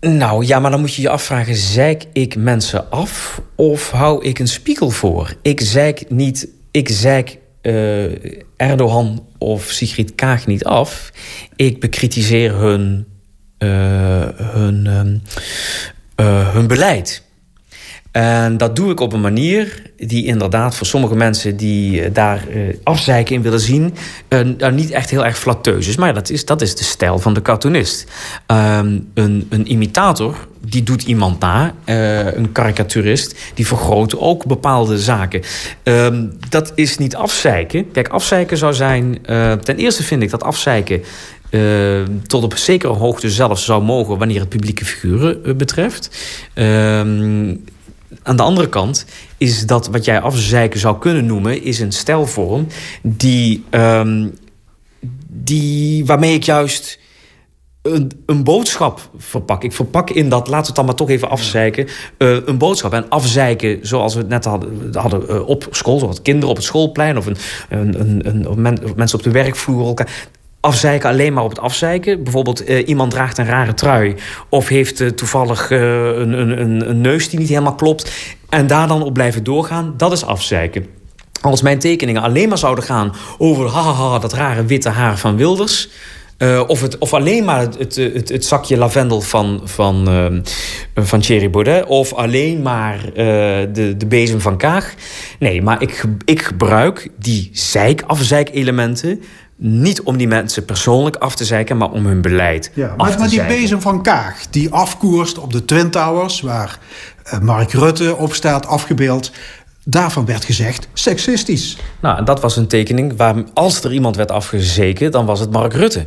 Nou 0.00 0.46
ja, 0.46 0.60
maar 0.60 0.70
dan 0.70 0.80
moet 0.80 0.94
je 0.94 1.02
je 1.02 1.08
afvragen: 1.08 1.54
zeik 1.54 2.04
ik 2.12 2.36
mensen 2.36 2.90
af 2.90 3.40
of 3.56 3.90
hou 3.90 4.24
ik 4.24 4.38
een 4.38 4.48
spiegel 4.48 4.90
voor? 4.90 5.34
Ik 5.42 5.60
zeik 5.60 6.10
niet, 6.10 6.48
ik 6.70 6.88
zeik 6.88 7.38
uh, 7.62 8.04
Erdogan 8.56 9.26
of 9.38 9.64
Sigrid 9.64 10.14
Kaag 10.14 10.46
niet 10.46 10.64
af. 10.64 11.12
Ik 11.56 11.80
bekritiseer 11.80 12.54
hun 12.54 13.06
eh, 13.06 13.11
hun, 13.66 14.86
ehm, 14.86 15.16
eh, 16.14 16.54
hun 16.54 16.66
beleid. 16.66 17.22
En 18.10 18.56
dat 18.56 18.76
doe 18.76 18.90
ik 18.90 19.00
op 19.00 19.12
een 19.12 19.20
manier 19.20 19.82
die 19.96 20.26
inderdaad 20.26 20.76
voor 20.76 20.86
sommige 20.86 21.16
mensen 21.16 21.56
die 21.56 22.02
eh, 22.02 22.14
daar 22.14 22.44
afzeiken 22.82 23.34
in 23.34 23.42
willen 23.42 23.60
zien, 23.60 23.94
daar 24.56 24.72
niet 24.72 24.90
echt 24.90 25.10
heel 25.10 25.24
erg 25.24 25.38
flatteus 25.38 25.88
is. 25.88 25.96
Maar 25.96 26.14
dat 26.14 26.30
is, 26.30 26.44
dat 26.44 26.62
is 26.62 26.76
de 26.76 26.84
stijl 26.84 27.18
van 27.18 27.34
de 27.34 27.42
cartoonist. 27.42 28.10
Ehm, 28.46 28.98
een, 29.14 29.46
een 29.48 29.70
imitator 29.70 30.48
die 30.66 30.82
doet 30.82 31.02
iemand 31.02 31.40
na. 31.40 31.74
een 31.84 32.52
karikaturist, 32.52 33.34
die 33.54 33.66
vergroot 33.66 34.18
ook 34.18 34.46
bepaalde 34.46 34.98
zaken. 34.98 35.42
Ehm, 35.82 36.26
dat 36.48 36.72
is 36.74 36.98
niet 36.98 37.16
afzeiken. 37.16 37.90
Kijk, 37.90 38.08
afzeiken 38.08 38.56
zou 38.56 38.74
zijn... 38.74 39.18
ten 39.62 39.76
eerste 39.76 40.02
vind 40.02 40.22
ik 40.22 40.30
dat 40.30 40.42
afzeiken 40.42 41.02
uh, 41.52 42.02
tot 42.26 42.44
op 42.44 42.56
zekere 42.56 42.92
hoogte 42.92 43.30
zelfs 43.30 43.64
zou 43.64 43.82
mogen 43.82 44.18
wanneer 44.18 44.40
het 44.40 44.48
publieke 44.48 44.84
figuren 44.84 45.40
uh, 45.44 45.54
betreft. 45.54 46.18
Uh, 46.54 46.98
aan 48.22 48.36
de 48.36 48.42
andere 48.42 48.68
kant 48.68 49.06
is 49.38 49.66
dat 49.66 49.86
wat 49.86 50.04
jij 50.04 50.20
afzeiken 50.20 50.80
zou 50.80 50.98
kunnen 50.98 51.26
noemen, 51.26 51.62
is 51.62 51.80
een 51.80 51.92
stijlvorm 51.92 52.66
die, 53.02 53.64
ehm, 53.70 54.28
die, 55.28 56.06
waarmee 56.06 56.34
ik 56.34 56.42
juist 56.42 57.00
een, 57.82 58.10
een, 58.26 58.44
boodschap 58.44 59.10
verpak. 59.16 59.64
Ik 59.64 59.72
verpak 59.72 60.10
in 60.10 60.28
dat, 60.28 60.48
laten 60.48 60.60
we 60.60 60.66
het 60.66 60.74
dan 60.74 60.84
maar 60.84 60.94
toch 60.94 61.10
even 61.10 61.30
afzeiken, 61.30 61.88
uh, 62.18 62.36
een 62.44 62.58
boodschap. 62.58 62.92
En 62.92 63.08
afzeiken, 63.08 63.78
zoals 63.82 64.14
we 64.14 64.20
het 64.20 64.28
net 64.28 64.44
hadden, 64.44 64.94
hadden 64.94 65.24
uh, 65.30 65.48
op 65.48 65.66
school, 65.70 65.98
zoals 65.98 66.22
kinderen 66.22 66.50
op 66.50 66.56
het 66.56 66.64
schoolplein 66.64 67.18
of 67.18 67.26
een, 67.26 67.36
een, 67.68 68.00
een, 68.00 68.64
een, 68.64 68.78
mensen 68.96 69.18
op 69.18 69.24
de 69.24 69.30
werkvloer. 69.30 69.86
Elkaar 69.86 70.28
afzeiken 70.62 71.08
alleen 71.08 71.32
maar 71.32 71.44
op 71.44 71.50
het 71.50 71.60
afzeiken. 71.60 72.22
Bijvoorbeeld 72.22 72.68
uh, 72.68 72.88
iemand 72.88 73.10
draagt 73.10 73.38
een 73.38 73.46
rare 73.46 73.74
trui... 73.74 74.14
of 74.48 74.68
heeft 74.68 75.00
uh, 75.00 75.08
toevallig 75.08 75.70
uh, 75.70 75.78
een, 76.06 76.32
een, 76.60 76.88
een 76.88 77.00
neus 77.00 77.28
die 77.28 77.38
niet 77.38 77.48
helemaal 77.48 77.74
klopt... 77.74 78.12
en 78.48 78.66
daar 78.66 78.88
dan 78.88 79.02
op 79.02 79.14
blijven 79.14 79.44
doorgaan, 79.44 79.94
dat 79.96 80.12
is 80.12 80.24
afzeiken. 80.24 80.86
Als 81.40 81.62
mijn 81.62 81.78
tekeningen 81.78 82.22
alleen 82.22 82.48
maar 82.48 82.58
zouden 82.58 82.84
gaan 82.84 83.14
over... 83.38 83.66
haha, 83.66 84.18
dat 84.18 84.32
rare 84.32 84.64
witte 84.64 84.88
haar 84.88 85.18
van 85.18 85.36
Wilders... 85.36 85.88
Of, 86.66 86.80
het, 86.80 86.98
of 86.98 87.14
alleen 87.14 87.44
maar 87.44 87.60
het, 87.60 87.96
het, 87.96 88.28
het, 88.28 88.44
zakje 88.44 88.76
lavendel 88.76 89.20
van, 89.20 89.60
van, 89.64 90.08
van 90.94 91.20
Thierry 91.20 91.50
Baudet. 91.50 91.86
Of 91.86 92.12
alleen 92.12 92.62
maar 92.62 93.00
de, 93.14 93.94
de 93.96 94.06
bezem 94.06 94.40
van 94.40 94.56
Kaag. 94.56 94.94
Nee, 95.38 95.62
maar 95.62 95.82
ik, 95.82 96.04
ik 96.24 96.42
gebruik 96.42 97.08
die 97.18 97.50
zeik-afzeik-elementen 97.52 99.22
niet 99.56 100.02
om 100.02 100.16
die 100.16 100.28
mensen 100.28 100.64
persoonlijk 100.64 101.16
af 101.16 101.36
te 101.36 101.44
zeiken, 101.44 101.76
maar 101.76 101.90
om 101.90 102.06
hun 102.06 102.20
beleid. 102.20 102.70
Ja, 102.74 102.94
maar, 102.96 103.18
maar 103.18 103.28
die 103.28 103.44
bezem 103.44 103.80
van 103.80 104.02
Kaag, 104.02 104.46
die 104.50 104.70
afkoerst 104.70 105.38
op 105.38 105.52
de 105.52 105.64
Twin 105.64 105.90
Towers, 105.90 106.40
waar 106.40 106.78
uh, 107.26 107.40
Mark 107.40 107.72
Rutte 107.72 108.16
op 108.16 108.34
staat 108.34 108.66
afgebeeld. 108.66 109.30
Daarvan 109.84 110.26
werd 110.26 110.44
gezegd 110.44 110.88
seksistisch. 110.92 111.76
Nou, 112.00 112.24
dat 112.24 112.40
was 112.40 112.56
een 112.56 112.66
tekening 112.66 113.16
waar 113.16 113.44
als 113.54 113.84
er 113.84 113.92
iemand 113.92 114.16
werd 114.16 114.30
afgezeken, 114.30 115.10
dan 115.10 115.26
was 115.26 115.40
het 115.40 115.50
Mark 115.50 115.72
Rutte. 115.72 116.06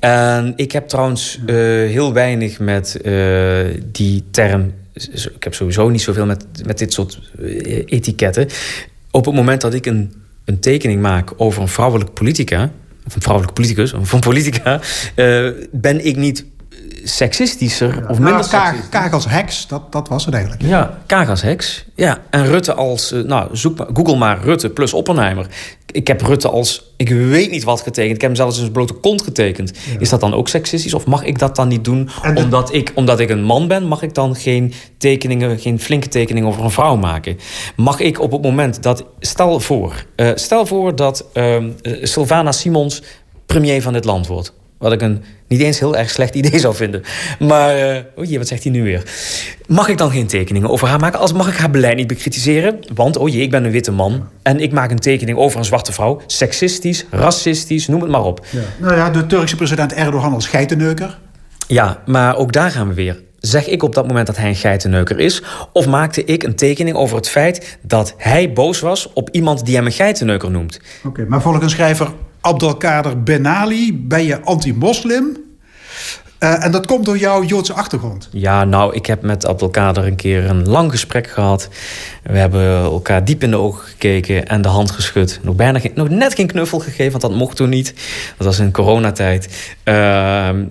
En 0.00 0.52
ik 0.56 0.72
heb 0.72 0.88
trouwens 0.88 1.38
uh, 1.46 1.54
heel 1.90 2.12
weinig 2.12 2.58
met 2.58 2.98
uh, 3.02 3.66
die 3.92 4.24
term. 4.30 4.72
Ik 5.34 5.44
heb 5.44 5.54
sowieso 5.54 5.88
niet 5.88 6.02
zoveel 6.02 6.26
met, 6.26 6.46
met 6.64 6.78
dit 6.78 6.92
soort 6.92 7.20
etiketten. 7.86 8.48
Op 9.10 9.24
het 9.24 9.34
moment 9.34 9.60
dat 9.60 9.74
ik 9.74 9.86
een 9.86 10.12
een 10.48 10.60
tekening 10.60 11.00
maak 11.00 11.32
over 11.36 11.62
een 11.62 11.68
vrouwelijke 11.68 12.12
politica, 12.12 12.72
of 13.06 13.14
een 13.14 13.20
vrouwelijke 13.22 13.60
politicus, 13.60 13.92
of 13.92 14.12
een 14.12 14.20
politica, 14.30 14.80
uh, 15.16 15.50
ben 15.70 16.06
ik 16.06 16.16
niet 16.16 16.44
seksistischer 17.08 18.08
of 18.08 18.18
minder 18.18 18.32
nou, 18.32 18.48
Kaag, 18.48 18.88
Kaag 18.88 19.12
als 19.12 19.26
heks, 19.28 19.66
dat, 19.66 19.92
dat 19.92 20.08
was 20.08 20.24
het 20.24 20.34
eigenlijk. 20.34 20.64
Ja, 20.64 20.98
Kaag 21.06 21.28
als 21.28 21.42
heks. 21.42 21.84
Ja, 21.94 22.18
en 22.30 22.46
Rutte 22.46 22.74
als... 22.74 23.12
Uh, 23.12 23.24
nou, 23.24 23.56
zoek 23.56 23.78
maar, 23.78 23.86
google 23.92 24.16
maar 24.16 24.40
Rutte 24.42 24.70
plus 24.70 24.92
Oppenheimer. 24.92 25.46
Ik 25.92 26.06
heb 26.06 26.20
Rutte 26.20 26.48
als... 26.48 26.92
Ik 26.96 27.08
weet 27.08 27.50
niet 27.50 27.64
wat 27.64 27.80
getekend. 27.80 28.14
Ik 28.14 28.20
heb 28.20 28.30
hem 28.30 28.34
zelfs 28.34 28.58
een 28.58 28.72
blote 28.72 28.92
kont 28.92 29.22
getekend. 29.22 29.72
Is 29.98 30.08
dat 30.08 30.20
dan 30.20 30.34
ook 30.34 30.48
seksistisch? 30.48 30.94
Of 30.94 31.06
mag 31.06 31.24
ik 31.24 31.38
dat 31.38 31.56
dan 31.56 31.68
niet 31.68 31.84
doen? 31.84 32.08
Omdat, 32.34 32.74
ik, 32.74 32.92
omdat 32.94 33.20
ik 33.20 33.30
een 33.30 33.42
man 33.42 33.68
ben, 33.68 33.86
mag 33.86 34.02
ik 34.02 34.14
dan 34.14 34.36
geen 34.36 34.72
tekeningen... 34.98 35.58
geen 35.58 35.80
flinke 35.80 36.08
tekeningen 36.08 36.48
over 36.48 36.64
een 36.64 36.70
vrouw 36.70 36.96
maken? 36.96 37.38
Mag 37.76 38.00
ik 38.00 38.20
op 38.20 38.32
het 38.32 38.42
moment 38.42 38.82
dat... 38.82 39.04
Stel 39.20 39.60
voor, 39.60 40.04
uh, 40.16 40.30
stel 40.34 40.66
voor 40.66 40.96
dat 40.96 41.24
uh, 41.34 41.56
Sylvana 42.02 42.52
Simons 42.52 43.02
premier 43.46 43.82
van 43.82 43.92
dit 43.92 44.04
land 44.04 44.26
wordt. 44.26 44.52
Wat 44.78 44.92
ik 44.92 45.02
een 45.02 45.22
niet 45.48 45.60
eens 45.60 45.78
heel 45.78 45.96
erg 45.96 46.10
slecht 46.10 46.34
idee 46.34 46.58
zou 46.58 46.74
vinden. 46.74 47.02
Maar, 47.38 47.78
uh, 47.78 47.96
oh 48.16 48.24
jee, 48.24 48.38
wat 48.38 48.48
zegt 48.48 48.62
hij 48.62 48.72
nu 48.72 48.82
weer? 48.82 49.02
Mag 49.66 49.88
ik 49.88 49.98
dan 49.98 50.10
geen 50.10 50.26
tekeningen 50.26 50.70
over 50.70 50.88
haar 50.88 51.00
maken? 51.00 51.18
Als 51.18 51.32
mag 51.32 51.48
ik 51.48 51.56
haar 51.56 51.70
beleid 51.70 51.96
niet 51.96 52.06
bekritiseren? 52.06 52.78
Want, 52.94 53.16
oh 53.16 53.28
jee, 53.28 53.42
ik 53.42 53.50
ben 53.50 53.64
een 53.64 53.70
witte 53.70 53.92
man. 53.92 54.28
En 54.42 54.60
ik 54.60 54.72
maak 54.72 54.90
een 54.90 54.98
tekening 54.98 55.38
over 55.38 55.58
een 55.58 55.64
zwarte 55.64 55.92
vrouw. 55.92 56.20
Seksistisch, 56.26 57.06
racistisch, 57.10 57.86
noem 57.86 58.00
het 58.00 58.10
maar 58.10 58.24
op. 58.24 58.46
Ja. 58.50 58.60
Nou 58.78 58.94
ja, 58.94 59.10
de 59.10 59.26
Turkse 59.26 59.56
president 59.56 59.92
Erdogan 59.92 60.34
als 60.34 60.46
geitenneuker. 60.46 61.18
Ja, 61.66 62.02
maar 62.06 62.36
ook 62.36 62.52
daar 62.52 62.70
gaan 62.70 62.88
we 62.88 62.94
weer. 62.94 63.22
Zeg 63.38 63.66
ik 63.66 63.82
op 63.82 63.94
dat 63.94 64.06
moment 64.06 64.26
dat 64.26 64.36
hij 64.36 64.48
een 64.48 64.56
geitenneuker 64.56 65.18
is? 65.18 65.42
Of 65.72 65.86
maakte 65.86 66.24
ik 66.24 66.42
een 66.42 66.54
tekening 66.54 66.96
over 66.96 67.16
het 67.16 67.28
feit 67.28 67.78
dat 67.82 68.14
hij 68.16 68.52
boos 68.52 68.80
was 68.80 69.12
op 69.12 69.28
iemand 69.30 69.66
die 69.66 69.76
hem 69.76 69.86
een 69.86 69.92
geitenneuker 69.92 70.50
noemt? 70.50 70.80
Oké, 71.04 71.24
maar 71.28 71.42
volgens 71.42 71.72
schrijver 71.72 72.12
Abdelkader 72.42 73.26
Ben 73.26 73.44
Ali 73.44 74.10
ben 74.10 74.20
je 74.20 74.42
anti-moslim. 74.44 75.47
Uh, 76.40 76.64
en 76.64 76.70
dat 76.70 76.86
komt 76.86 77.04
door 77.04 77.18
jouw 77.18 77.44
Joodse 77.44 77.72
achtergrond. 77.72 78.28
Ja, 78.32 78.64
nou, 78.64 78.94
ik 78.94 79.06
heb 79.06 79.22
met 79.22 79.46
Abdelkader 79.46 80.06
een 80.06 80.16
keer 80.16 80.50
een 80.50 80.68
lang 80.68 80.90
gesprek 80.90 81.26
gehad. 81.26 81.68
We 82.22 82.38
hebben 82.38 82.82
elkaar 82.82 83.24
diep 83.24 83.42
in 83.42 83.50
de 83.50 83.56
ogen 83.56 83.88
gekeken 83.88 84.46
en 84.46 84.62
de 84.62 84.68
hand 84.68 84.90
geschud. 84.90 85.40
Nog, 85.42 85.54
bijna 85.54 85.80
nog 85.94 86.08
net 86.08 86.34
geen 86.34 86.46
knuffel 86.46 86.78
gegeven, 86.78 87.10
want 87.10 87.22
dat 87.22 87.34
mocht 87.34 87.56
toen 87.56 87.68
niet. 87.68 87.94
Dat 88.36 88.46
was 88.46 88.58
in 88.58 88.72
coronatijd. 88.72 89.74
Uh, 89.84 89.94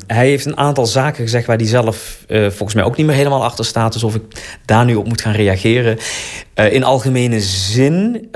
hij 0.07 0.27
heeft 0.27 0.45
een 0.45 0.57
aantal 0.57 0.85
zaken 0.85 1.23
gezegd 1.23 1.45
waar 1.45 1.57
hij 1.57 1.67
zelf 1.67 2.25
uh, 2.27 2.41
volgens 2.41 2.73
mij 2.73 2.83
ook 2.83 2.97
niet 2.97 3.05
meer 3.05 3.15
helemaal 3.15 3.43
achter 3.43 3.65
staat. 3.65 3.93
Dus 3.93 4.03
of 4.03 4.15
ik 4.15 4.23
daar 4.65 4.85
nu 4.85 4.95
op 4.95 5.07
moet 5.07 5.21
gaan 5.21 5.33
reageren. 5.33 5.97
In 6.71 6.83
algemene 6.83 7.41
zin 7.41 8.27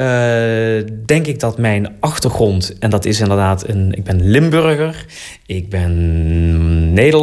denk 1.06 1.28
ik 1.28 1.40
dat 1.40 1.58
mijn 1.58 1.96
achtergrond, 2.00 2.76
en 2.80 2.90
dat 2.90 3.06
is 3.06 3.20
inderdaad 3.20 3.68
een. 3.68 3.94
Ik 3.94 4.04
ben 4.04 4.30
Limburger, 4.30 5.06
ik 5.46 5.70
ben 5.70 6.94
Nederlander, 6.94 7.21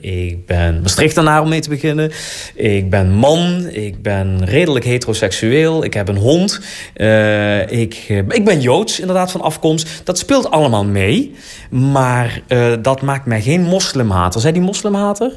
ik 0.00 0.46
ben 0.46 0.80
Maastrichtenaar 0.80 1.42
om 1.42 1.48
mee 1.48 1.60
te 1.60 1.68
beginnen. 1.68 2.12
Ik 2.54 2.90
ben 2.90 3.10
man, 3.10 3.68
ik 3.68 4.02
ben 4.02 4.44
redelijk 4.44 4.84
heteroseksueel 4.84 5.32
seksueel, 5.44 5.84
ik 5.84 5.94
heb 5.94 6.08
een 6.08 6.16
hond, 6.16 6.60
uh, 6.96 7.70
ik, 7.70 8.06
uh, 8.08 8.18
ik 8.18 8.44
ben 8.44 8.60
Joods 8.60 9.00
inderdaad 9.00 9.30
van 9.30 9.40
afkomst. 9.40 10.00
Dat 10.04 10.18
speelt 10.18 10.50
allemaal 10.50 10.84
mee, 10.84 11.34
maar 11.70 12.40
uh, 12.48 12.72
dat 12.82 13.02
maakt 13.02 13.26
mij 13.26 13.42
geen 13.42 13.62
moslimhater. 13.62 14.40
Zij 14.40 14.52
die 14.52 14.62
moslimhater? 14.62 15.32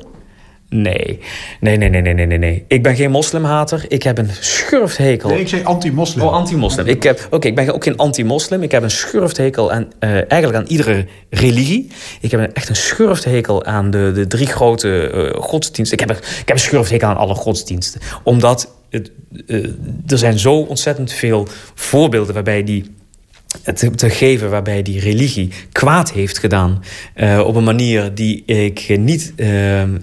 Nee. 0.69 1.19
Nee, 1.59 1.77
nee, 1.77 1.89
nee, 1.89 2.01
nee, 2.01 2.25
nee, 2.25 2.37
nee. 2.37 2.65
Ik 2.67 2.83
ben 2.83 2.95
geen 2.95 3.11
moslimhater. 3.11 3.85
Ik 3.87 4.03
heb 4.03 4.17
een 4.17 4.29
schurfthekel. 4.39 5.29
Nee, 5.29 5.39
ik 5.39 5.47
zei 5.47 5.63
anti-moslim. 5.63 6.25
Oh, 6.25 6.33
anti-moslim. 6.33 6.85
Ik 6.85 7.03
heb, 7.03 7.27
oké, 7.31 7.47
ik 7.47 7.55
ben 7.55 7.73
ook 7.73 7.83
geen 7.83 7.97
anti-moslim. 7.97 8.63
Ik 8.63 8.71
heb 8.71 8.83
een 8.83 8.91
schurfthekel 8.91 9.71
aan, 9.71 9.87
uh, 9.99 10.09
eigenlijk 10.09 10.55
aan 10.55 10.65
iedere 10.65 11.05
religie. 11.29 11.87
Ik 12.21 12.31
heb 12.31 12.51
echt 12.53 12.69
een 12.69 12.75
schurfthekel 12.75 13.65
aan 13.65 13.91
de, 13.91 14.11
de 14.15 14.27
drie 14.27 14.47
grote 14.47 15.11
uh, 15.13 15.41
godsdiensten. 15.41 15.97
Ik 15.97 16.07
heb, 16.07 16.17
ik 16.17 16.47
heb 16.47 16.55
een 16.55 16.59
schurfthekel 16.59 17.07
aan 17.07 17.17
alle 17.17 17.35
godsdiensten. 17.35 18.01
Omdat 18.23 18.71
het, 18.89 19.11
uh, 19.45 19.65
er 20.07 20.17
zijn 20.17 20.39
zo 20.39 20.53
ontzettend 20.53 21.13
veel 21.13 21.47
voorbeelden 21.73 22.33
waarbij 22.33 22.63
die 22.63 22.95
te, 23.75 23.91
te, 23.91 24.09
geven 24.09 24.49
waarbij 24.49 24.81
die 24.81 24.99
religie 24.99 25.49
kwaad 25.71 26.11
heeft 26.11 26.37
gedaan. 26.37 26.83
Uh, 27.15 27.43
op 27.45 27.55
een 27.55 27.63
manier 27.63 28.13
die 28.13 28.45
ik 28.45 28.97
niet 28.97 29.33
uh, 29.35 29.81
um, 29.81 29.99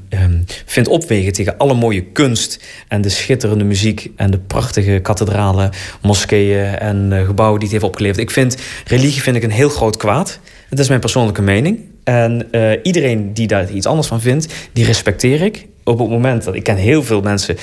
vind 0.67 0.89
opwegen 0.89 1.33
tegen 1.33 1.59
alle 1.59 1.75
mooie 1.75 2.03
kunst. 2.03 2.65
En 2.89 3.01
de 3.01 3.09
schitterende 3.09 3.65
muziek. 3.65 4.11
En 4.17 4.31
de 4.31 4.39
prachtige 4.39 4.99
kathedralen, 5.03 5.71
moskeeën 6.03 6.65
en 6.65 7.11
uh, 7.13 7.27
gebouwen 7.27 7.61
die 7.61 7.69
het 7.69 7.79
heeft 7.79 7.93
opgeleverd. 7.93 8.21
Ik 8.21 8.31
vind 8.31 8.57
religie 8.87 9.23
vind 9.23 9.37
ik 9.37 9.43
een 9.43 9.51
heel 9.51 9.69
groot 9.69 9.97
kwaad. 9.97 10.41
Dat 10.71 10.79
is 10.79 10.89
mijn 10.89 11.01
persoonlijke 11.01 11.43
mening. 11.43 11.79
En 12.05 12.49
iedereen 12.83 13.35
die 13.35 13.47
daar 13.47 13.71
iets 13.71 13.87
anders 13.87 14.09
van 14.09 14.21
vindt, 14.21 14.55
die 14.73 14.85
respecteer 14.85 15.43
ik 15.43 15.67
op 15.85 15.99
het 15.99 16.09
moment 16.09 16.45
dat 16.45 16.55
ik 16.55 16.63
ken 16.63 16.77
heel 16.77 17.03
veel 17.03 17.21
mensen, 17.21 17.57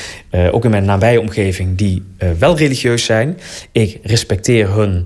ook 0.52 0.66
in 0.66 0.70
mijn 0.70 0.86
nabije 0.86 1.20
omgeving, 1.20 1.78
die 1.78 2.04
wel 2.40 2.58
religieus 2.58 3.06
zijn. 3.06 3.38
Ik 3.72 4.00
respecteer 4.04 4.74
hun 4.74 5.06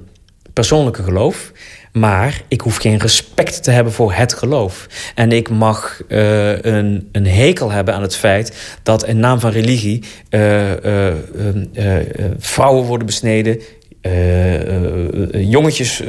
persoonlijke 0.55 1.03
geloof. 1.03 1.51
Maar 1.91 2.41
ik 2.47 2.61
hoef 2.61 2.75
geen 2.75 2.97
respect 2.97 3.63
te 3.63 3.71
hebben 3.71 3.93
voor 3.93 4.13
het 4.13 4.33
geloof. 4.33 4.87
En 5.15 5.31
ik 5.31 5.49
mag 5.49 6.01
uh, 6.07 6.61
een, 6.61 7.09
een 7.11 7.27
hekel 7.27 7.71
hebben 7.71 7.93
aan 7.93 8.01
het 8.01 8.15
feit 8.15 8.77
dat 8.83 9.05
in 9.05 9.19
naam 9.19 9.39
van 9.39 9.51
religie 9.51 10.03
uh, 10.29 10.71
uh, 10.71 11.13
vrouwen 12.37 12.85
worden 12.85 13.05
besneden. 13.05 13.59
jongetjes 15.31 16.03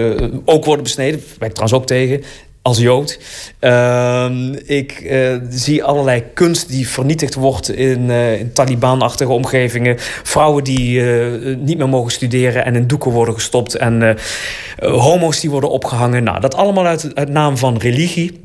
ook 0.45 0.65
worden 0.65 0.85
besneden, 0.85 1.19
daar 1.21 1.39
ben 1.39 1.49
ik 1.49 1.55
trouwens 1.55 1.81
ook 1.81 1.87
tegen 1.87 2.23
als 2.67 2.79
Jood. 2.79 3.19
Uh, 3.61 4.31
ik 4.65 5.01
uh, 5.01 5.37
zie 5.51 5.85
allerlei 5.85 6.25
kunst 6.35 6.69
die 6.69 6.89
vernietigd 6.89 7.35
wordt 7.35 7.71
in, 7.71 8.11
uh, 8.11 9.29
omgevingen. 9.29 9.97
Vrouwen 10.23 10.65
die 10.65 11.01
uh, 11.01 11.57
niet 11.57 11.79
meer 11.79 11.89
mogen 11.89 12.13
studeren 12.13 12.65
en 12.65 12.75
in 12.75 12.87
doeken 12.87 13.11
worden 13.11 13.35
gestopt. 13.35 13.75
En 13.75 14.17
homo's 14.79 15.41
die 15.41 15.51
worden 15.51 15.71
opgehangen. 15.71 16.25
Nou, 16.25 16.41
dat 16.41 16.55
allemaal 16.55 16.87
uit, 16.87 17.11
uit 17.15 17.29
naam 17.29 17.57
van 17.57 17.77
religie. 17.77 18.45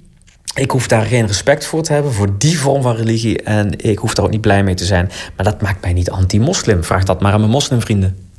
Ik 0.56 0.72
hoef 0.72 0.88
daar 0.88 1.06
geen 1.06 1.28
respect 1.28 1.66
voor 1.66 1.84
te 1.84 1.94
hebben, 1.94 2.14
voor 2.14 2.38
die 2.38 2.60
vorm 2.60 2.82
van 2.82 2.96
religie. 2.96 3.42
En 3.42 3.74
ik 3.78 3.98
hoef 3.98 4.14
daar 4.14 4.26
ook 4.26 4.32
niet 4.32 4.42
blij 4.42 4.64
mee 4.64 4.76
te 4.76 4.86
zijn. 4.86 5.10
Maar 5.36 5.46
dat 5.46 5.62
maakt 5.62 5.82
mij 5.82 5.94
niet 5.94 6.10
anti-moslim. 6.10 6.84
Vraag 6.84 7.04
dat 7.04 7.22
maar 7.22 7.34
aan 7.34 7.40
mijn 7.40 7.52
moslimvrienden. 7.52 8.31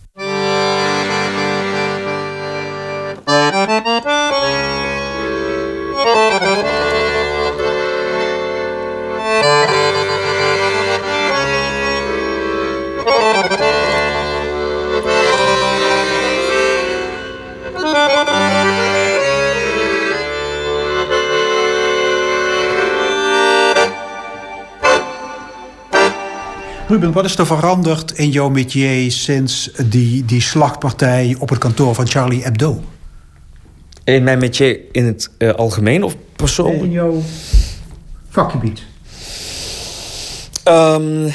Ruben, 27.02 27.22
wat 27.22 27.30
is 27.30 27.38
er 27.38 27.46
veranderd 27.46 28.12
in 28.12 28.30
jouw 28.30 28.48
métier 28.48 29.10
sinds 29.10 29.70
die, 29.86 30.24
die 30.24 30.40
slagpartij 30.40 31.36
op 31.38 31.48
het 31.48 31.58
kantoor 31.58 31.94
van 31.94 32.06
Charlie 32.06 32.42
Hebdo? 32.42 32.82
In 34.04 34.22
mijn 34.22 34.38
métier 34.38 34.78
in 34.92 35.04
het 35.04 35.30
uh, 35.38 35.50
algemeen 35.50 36.02
of 36.02 36.16
persoonlijk? 36.36 36.82
In 36.82 36.90
jouw 36.90 37.22
vakgebied. 38.28 38.82
Um, 40.68 41.32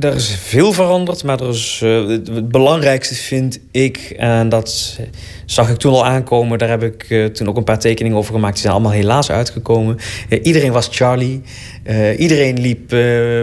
er 0.00 0.14
is 0.14 0.34
veel 0.34 0.72
veranderd, 0.72 1.24
maar 1.24 1.40
er 1.40 1.48
is, 1.48 1.80
uh, 1.84 2.08
het 2.08 2.48
belangrijkste 2.48 3.14
vind 3.14 3.58
ik, 3.70 4.14
en 4.16 4.48
dat 4.48 4.98
zag 5.46 5.70
ik 5.70 5.76
toen 5.76 5.92
al 5.92 6.06
aankomen, 6.06 6.58
daar 6.58 6.68
heb 6.68 6.82
ik 6.82 7.06
uh, 7.10 7.26
toen 7.26 7.48
ook 7.48 7.56
een 7.56 7.64
paar 7.64 7.78
tekeningen 7.78 8.18
over 8.18 8.34
gemaakt, 8.34 8.52
die 8.52 8.62
zijn 8.62 8.74
allemaal 8.74 8.92
helaas 8.92 9.30
uitgekomen. 9.30 9.96
Uh, 10.28 10.38
iedereen 10.42 10.72
was 10.72 10.88
Charlie. 10.90 11.42
iedereen 12.18 12.60
liep 12.60 12.90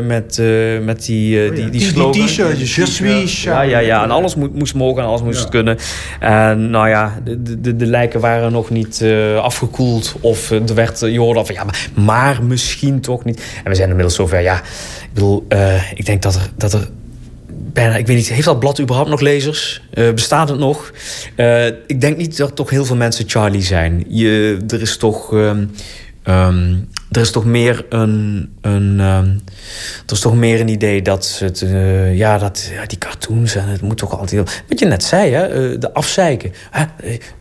met, 0.07 0.41
met 0.81 1.05
die, 1.05 1.49
oh 1.49 1.55
die, 1.55 1.69
die 1.69 1.81
slogan. 1.81 2.11
Die 2.11 2.25
t-shirt, 2.25 2.59
je 2.59 2.65
suis 2.65 3.43
Ja, 3.43 3.61
ja, 3.61 3.79
ja. 3.79 4.03
En 4.03 4.11
alles 4.11 4.35
moest, 4.35 4.51
moest 4.53 4.73
mogen 4.73 5.01
en 5.01 5.07
alles 5.07 5.21
moest 5.21 5.43
Ja. 5.43 5.49
kunnen. 5.49 5.77
En 6.19 6.69
nou 6.69 6.89
ja, 6.89 7.19
de, 7.23 7.61
de, 7.61 7.75
de 7.75 7.85
lijken 7.85 8.19
waren 8.19 8.51
nog 8.51 8.69
niet 8.69 9.05
afgekoeld. 9.41 10.15
Of 10.21 10.49
er 10.51 10.75
werd, 10.75 10.99
je 10.99 11.19
hoorde 11.19 11.45
van 11.45 11.55
ja, 11.55 11.63
maar, 11.63 11.89
maar 12.05 12.43
misschien 12.43 13.01
toch 13.01 13.23
niet. 13.23 13.43
En 13.63 13.69
we 13.69 13.75
zijn 13.75 13.87
inmiddels 13.89 14.15
zover, 14.15 14.41
ja. 14.41 14.55
Ik 14.55 15.13
bedoel, 15.13 15.45
eh, 15.47 15.91
ik 15.91 16.05
denk 16.05 16.21
dat 16.21 16.35
er, 16.35 16.49
dat 16.57 16.73
er 16.73 16.87
bijna, 17.73 17.95
ik 17.95 18.07
weet 18.07 18.17
niet, 18.17 18.29
heeft 18.29 18.45
dat 18.45 18.59
blad 18.59 18.79
überhaupt 18.79 19.09
nog 19.09 19.19
lezers? 19.21 19.81
Eh, 19.93 20.11
bestaat 20.13 20.49
het 20.49 20.59
nog? 20.59 20.91
Eh, 21.35 21.65
ik 21.67 22.01
denk 22.01 22.17
niet 22.17 22.37
dat 22.37 22.55
toch 22.55 22.69
heel 22.69 22.85
veel 22.85 22.95
mensen 22.95 23.29
Charlie 23.29 23.61
zijn. 23.61 24.03
Je, 24.07 24.59
er 24.67 24.81
is 24.81 24.97
toch. 24.97 25.33
ehm, 25.33 25.65
ehm, 26.23 26.75
er 27.11 27.21
is 27.21 27.31
toch 27.31 27.45
meer 27.45 27.85
een. 27.89 28.49
een 28.61 28.99
ehm, 28.99 29.25
er 30.05 30.11
is 30.13 30.19
toch 30.19 30.35
meer 30.35 30.59
een 30.59 30.67
idee 30.67 31.01
dat 31.01 31.37
het. 31.39 31.61
eh, 31.61 32.17
ja, 32.17 32.37
dat 32.37 32.71
die 32.87 32.97
cartoons 32.97 33.55
en 33.55 33.67
het 33.67 33.81
moet 33.81 33.97
toch 33.97 34.11
altijd. 34.11 34.31
heel- 34.31 34.61
Wat 34.67 34.79
je 34.79 34.85
net 34.85 35.03
zei, 35.03 35.31
hè? 35.33 35.77
de 35.77 35.93
afzeiken. 35.93 36.51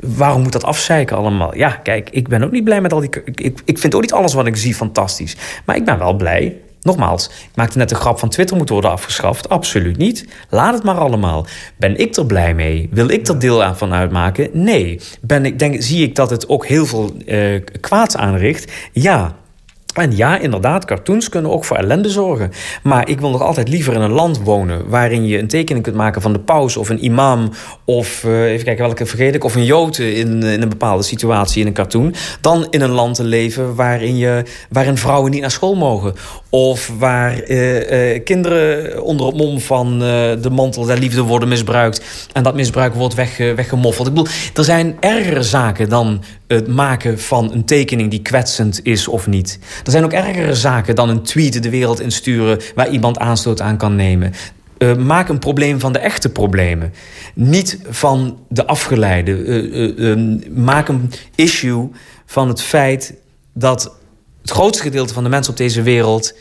Waarom 0.00 0.42
moet 0.42 0.52
dat 0.52 0.64
afzeiken 0.64 1.16
allemaal? 1.16 1.56
Ja, 1.56 1.70
kijk, 1.70 2.10
ik 2.10 2.28
ben 2.28 2.42
ook 2.42 2.50
niet 2.50 2.64
blij 2.64 2.80
met 2.80 2.92
al 2.92 3.00
die. 3.00 3.10
Ik, 3.34 3.60
ik 3.64 3.78
vind 3.78 3.94
ook 3.94 4.00
niet 4.00 4.12
alles 4.12 4.34
wat 4.34 4.46
ik 4.46 4.56
zie 4.56 4.74
fantastisch. 4.74 5.36
Maar 5.64 5.76
ik 5.76 5.84
ben 5.84 5.98
wel 5.98 6.14
blij 6.14 6.56
Nogmaals, 6.82 7.26
ik 7.26 7.56
maakte 7.56 7.78
net 7.78 7.88
de 7.88 7.94
grap 7.94 8.18
van 8.18 8.28
Twitter 8.28 8.56
moet 8.56 8.68
worden 8.68 8.90
afgeschaft. 8.90 9.48
Absoluut 9.48 9.96
niet. 9.96 10.26
Laat 10.48 10.74
het 10.74 10.82
maar 10.82 10.98
allemaal. 10.98 11.46
Ben 11.76 11.96
ik 11.96 12.16
er 12.16 12.26
blij 12.26 12.54
mee? 12.54 12.88
Wil 12.90 13.08
ik 13.08 13.28
er 13.28 13.38
deel 13.38 13.62
aan 13.62 13.76
van 13.76 13.92
uitmaken? 13.92 14.48
Nee. 14.52 15.00
Ben 15.20 15.44
ik, 15.44 15.58
denk, 15.58 15.82
zie 15.82 16.02
ik 16.02 16.14
dat 16.14 16.30
het 16.30 16.48
ook 16.48 16.66
heel 16.66 16.86
veel 16.86 17.14
eh 17.26 17.62
kwaads 17.80 18.16
aanricht? 18.16 18.72
Ja. 18.92 19.38
En 20.00 20.16
ja, 20.16 20.38
inderdaad, 20.38 20.84
cartoons 20.84 21.28
kunnen 21.28 21.50
ook 21.50 21.64
voor 21.64 21.76
ellende 21.76 22.08
zorgen. 22.08 22.50
Maar 22.82 23.08
ik 23.08 23.20
wil 23.20 23.30
nog 23.30 23.42
altijd 23.42 23.68
liever 23.68 23.94
in 23.94 24.00
een 24.00 24.10
land 24.10 24.38
wonen... 24.42 24.88
waarin 24.88 25.26
je 25.26 25.38
een 25.38 25.48
tekening 25.48 25.84
kunt 25.84 25.96
maken 25.96 26.22
van 26.22 26.32
de 26.32 26.38
paus 26.38 26.76
of 26.76 26.88
een 26.88 27.04
imam... 27.04 27.50
of, 27.84 28.24
eh, 28.24 28.44
even 28.44 28.64
kijken 28.64 28.84
welke 28.84 29.06
vergeet 29.06 29.34
ik... 29.34 29.44
of 29.44 29.54
een 29.54 29.64
jood 29.64 29.98
in, 29.98 30.42
in 30.42 30.62
een 30.62 30.68
bepaalde 30.68 31.02
situatie 31.02 31.60
in 31.60 31.66
een 31.66 31.72
cartoon... 31.72 32.14
dan 32.40 32.66
in 32.70 32.80
een 32.80 32.90
land 32.90 33.14
te 33.14 33.24
leven 33.24 33.74
waarin, 33.74 34.16
je, 34.16 34.42
waarin 34.70 34.96
vrouwen 34.96 35.30
niet 35.30 35.40
naar 35.40 35.50
school 35.50 35.74
mogen... 35.74 36.14
of 36.50 36.92
waar 36.98 37.38
eh, 37.38 38.14
eh, 38.14 38.24
kinderen 38.24 39.02
onder 39.02 39.26
het 39.26 39.36
mom 39.36 39.60
van 39.60 39.92
eh, 39.92 39.98
de 40.42 40.50
mantel 40.50 40.84
der 40.84 40.98
liefde 40.98 41.22
worden 41.22 41.48
misbruikt... 41.48 42.28
en 42.32 42.42
dat 42.42 42.54
misbruik 42.54 42.94
wordt 42.94 43.14
wegge- 43.14 43.54
weggemoffeld. 43.54 44.06
Ik 44.06 44.14
bedoel, 44.14 44.32
er 44.54 44.64
zijn 44.64 44.96
ergere 45.00 45.42
zaken 45.42 45.88
dan 45.88 46.22
het 46.46 46.68
maken 46.68 47.18
van 47.18 47.52
een 47.52 47.64
tekening 47.64 48.10
die 48.10 48.22
kwetsend 48.22 48.80
is 48.82 49.08
of 49.08 49.26
niet. 49.26 49.58
Er 49.90 49.96
zijn 49.96 50.08
ook 50.08 50.26
ergere 50.26 50.54
zaken 50.54 50.94
dan 50.94 51.08
een 51.08 51.22
tweet 51.22 51.62
de 51.62 51.70
wereld 51.70 52.00
insturen... 52.00 52.60
waar 52.74 52.88
iemand 52.88 53.18
aanstoot 53.18 53.60
aan 53.60 53.76
kan 53.76 53.96
nemen. 53.96 54.32
Eh, 54.78 54.96
maak 54.96 55.28
een 55.28 55.38
probleem 55.38 55.80
van 55.80 55.92
de 55.92 55.98
echte 55.98 56.28
problemen. 56.28 56.92
Niet 57.34 57.78
van 57.88 58.38
de 58.48 58.66
afgeleide. 58.66 59.44
Eh, 59.44 59.98
eh, 59.98 60.12
eh, 60.12 60.18
maak 60.54 60.88
een 60.88 61.12
issue 61.34 61.90
van 62.26 62.48
het 62.48 62.62
feit 62.62 63.14
dat 63.52 63.96
het 64.40 64.50
grootste 64.50 64.82
gedeelte 64.82 65.14
van 65.14 65.22
de 65.22 65.28
mensen 65.28 65.52
op 65.52 65.58
deze 65.58 65.82
wereld 65.82 66.34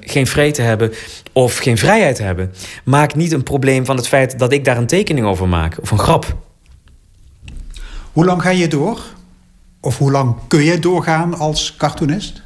geen 0.00 0.26
vrede 0.26 0.62
hebben 0.62 0.92
of 1.32 1.56
geen 1.56 1.78
vrijheid 1.78 2.18
hebben. 2.18 2.52
Maak 2.84 3.14
niet 3.14 3.32
een 3.32 3.42
probleem 3.42 3.84
van 3.84 3.96
het 3.96 4.08
feit 4.08 4.38
dat 4.38 4.52
ik 4.52 4.64
daar 4.64 4.76
een 4.76 4.86
tekening 4.86 5.26
over 5.26 5.48
maak 5.48 5.76
of 5.80 5.90
een 5.90 5.98
grap. 5.98 6.36
Hoe 8.12 8.24
lang 8.24 8.42
ga 8.42 8.50
je 8.50 8.68
door? 8.68 9.00
Of 9.80 9.98
hoe 9.98 10.10
lang 10.10 10.36
kun 10.48 10.62
je 10.62 10.78
doorgaan 10.78 11.38
als 11.38 11.74
cartoonist? 11.76 12.44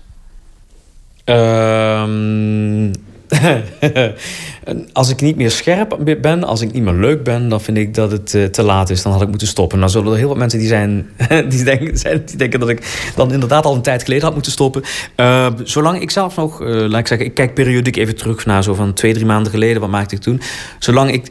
Ehm, 1.25 2.91
als 4.93 5.11
ik 5.11 5.21
niet 5.21 5.37
meer 5.37 5.51
scherp 5.51 6.18
ben, 6.21 6.45
als 6.45 6.61
ik 6.61 6.73
niet 6.73 6.83
meer 6.83 6.95
leuk 6.95 7.23
ben, 7.23 7.49
dan 7.49 7.61
vind 7.61 7.77
ik 7.77 7.95
dat 7.95 8.11
het 8.11 8.35
eh, 8.35 8.45
te 8.45 8.62
laat 8.62 8.91
is. 8.91 9.03
Dan 9.03 9.12
had 9.12 9.23
ik 9.23 9.29
moeten 9.29 9.47
stoppen. 9.47 9.81
Dan 9.81 9.91
zullen 9.91 10.12
er 10.12 10.18
heel 10.18 10.29
wat 10.29 10.37
mensen 10.37 10.59
die 10.59 10.68
zijn, 10.68 11.09
die 11.49 11.64
denken, 11.64 12.23
die 12.27 12.37
denken 12.37 12.61
dat 12.61 12.68
ik 12.68 13.11
dan 13.16 13.33
inderdaad 13.33 13.64
al 13.64 13.75
een 13.75 13.83
tijd 13.83 14.03
geleden 14.03 14.25
had 14.25 14.35
moeten 14.35 14.53
stoppen. 14.53 14.83
Eh, 15.14 15.47
zolang 15.64 16.01
ik 16.01 16.11
zelf 16.11 16.37
nog, 16.37 16.62
eh, 16.62 16.68
laat 16.68 17.01
ik 17.01 17.07
zeggen, 17.07 17.27
ik 17.27 17.35
kijk 17.35 17.55
periodiek 17.55 17.97
even 17.97 18.16
terug 18.16 18.47
naar 18.47 18.62
zo 18.62 18.75
van 18.75 18.93
twee, 18.93 19.12
drie 19.12 19.27
maanden 19.27 19.53
geleden. 19.53 19.81
Wat 19.81 19.91
maakte 19.91 20.14
ik 20.14 20.21
toen? 20.21 20.41
Zolang 20.79 21.12
ik 21.12 21.31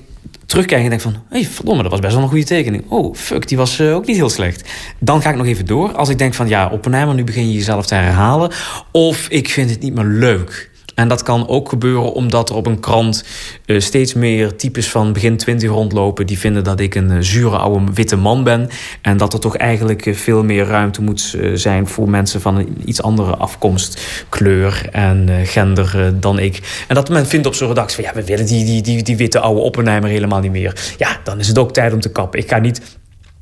terugkijk 0.50 0.84
en 0.84 0.90
denk 0.90 1.02
van... 1.02 1.14
hé, 1.14 1.20
hey, 1.30 1.46
verdomme, 1.46 1.82
dat 1.82 1.92
was 1.92 2.00
best 2.00 2.14
wel 2.14 2.24
een 2.24 2.30
goede 2.30 2.46
tekening. 2.46 2.84
Oh, 2.88 3.16
fuck, 3.16 3.48
die 3.48 3.58
was 3.58 3.82
ook 3.82 4.06
niet 4.06 4.16
heel 4.16 4.30
slecht. 4.30 4.70
Dan 5.00 5.22
ga 5.22 5.30
ik 5.30 5.36
nog 5.36 5.46
even 5.46 5.66
door. 5.66 5.92
Als 5.96 6.10
ik 6.10 6.18
denk 6.18 6.34
van, 6.34 6.48
ja, 6.48 6.70
op 6.70 6.86
een 6.86 7.16
nu 7.16 7.24
begin 7.24 7.48
je 7.48 7.54
jezelf 7.54 7.86
te 7.86 7.96
herhalen. 7.96 8.52
Of 8.92 9.28
ik 9.28 9.50
vind 9.50 9.70
het 9.70 9.82
niet 9.82 9.96
meer 9.96 10.06
leuk. 10.06 10.69
En 11.00 11.08
dat 11.08 11.24
kan 11.24 11.48
ook 11.48 11.70
gebeuren 11.70 12.14
omdat 12.14 12.50
er 12.50 12.56
op 12.56 12.66
een 12.66 12.80
krant 12.80 13.24
uh, 13.66 13.80
steeds 13.80 14.14
meer 14.14 14.56
types 14.56 14.90
van 14.90 15.14
begin 15.14 15.38
twintig 15.38 15.70
rondlopen. 15.70 16.28
die 16.28 16.40
vinden 16.40 16.64
dat 16.64 16.80
ik 16.80 16.96
een 16.96 17.12
uh, 17.12 17.18
zure 17.20 17.58
oude 17.58 17.92
witte 17.94 18.16
man 18.16 18.44
ben. 18.44 18.70
En 19.02 19.18
dat 19.18 19.34
er 19.34 19.40
toch 19.40 19.58
eigenlijk 19.58 20.06
uh, 20.06 20.16
veel 20.16 20.44
meer 20.44 20.66
ruimte 20.66 21.02
moet 21.02 21.38
zijn 21.54 21.88
voor 21.88 22.10
mensen 22.10 22.42
van 22.42 22.58
een 22.58 22.82
iets 22.86 23.02
andere 23.02 23.36
afkomst, 23.36 24.02
kleur 24.30 24.90
en 24.92 25.30
gender 25.46 26.14
dan 26.20 26.40
ik. 26.40 26.84
En 26.88 26.96
dat 26.96 27.10
men 27.10 27.28
vindt 27.28 27.48
op 27.48 27.54
zo'n 27.54 27.68
redactie 27.68 27.96
van 27.96 28.14
ja, 28.14 28.20
we 28.20 28.26
willen 28.26 28.46
die, 28.46 28.66
die, 28.66 28.82
die, 28.82 29.04
die 29.04 29.18
witte 29.18 29.40
oude 29.40 29.62
Oppenheimer 29.62 30.10
helemaal 30.10 30.40
niet 30.40 30.52
meer. 30.52 30.94
Ja, 30.98 31.18
dan 31.24 31.40
is 31.40 31.48
het 31.48 31.58
ook 31.58 31.74
tijd 31.74 31.94
om 31.94 32.00
te 32.00 32.12
kappen. 32.12 32.40
Ik 32.40 32.50
ga 32.50 32.60
niet 32.60 32.82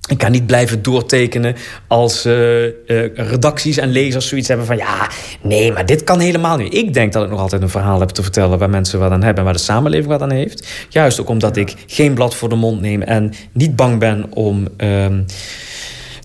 ik 0.07 0.17
kan 0.17 0.31
niet 0.31 0.45
blijven 0.45 0.81
doortekenen 0.81 1.55
als 1.87 2.25
uh, 2.25 2.63
uh, 2.63 2.71
redacties 3.15 3.77
en 3.77 3.89
lezers 3.89 4.27
zoiets 4.27 4.47
hebben 4.47 4.65
van... 4.65 4.77
ja, 4.77 5.09
nee, 5.41 5.71
maar 5.71 5.85
dit 5.85 6.03
kan 6.03 6.19
helemaal 6.19 6.57
niet. 6.57 6.73
Ik 6.73 6.93
denk 6.93 7.13
dat 7.13 7.23
ik 7.23 7.29
nog 7.29 7.39
altijd 7.39 7.61
een 7.61 7.69
verhaal 7.69 7.99
heb 7.99 8.09
te 8.09 8.23
vertellen... 8.23 8.59
waar 8.59 8.69
mensen 8.69 8.99
wat 8.99 9.11
aan 9.11 9.21
hebben 9.21 9.37
en 9.37 9.43
waar 9.43 9.53
de 9.53 9.59
samenleving 9.59 10.07
wat 10.07 10.21
aan 10.21 10.31
heeft. 10.31 10.67
Juist 10.89 11.21
ook 11.21 11.29
omdat 11.29 11.57
ik 11.57 11.73
geen 11.87 12.13
blad 12.13 12.35
voor 12.35 12.49
de 12.49 12.55
mond 12.55 12.81
neem... 12.81 13.01
en 13.01 13.33
niet 13.51 13.75
bang 13.75 13.99
ben 13.99 14.25
om 14.29 14.67
uh, 14.77 15.05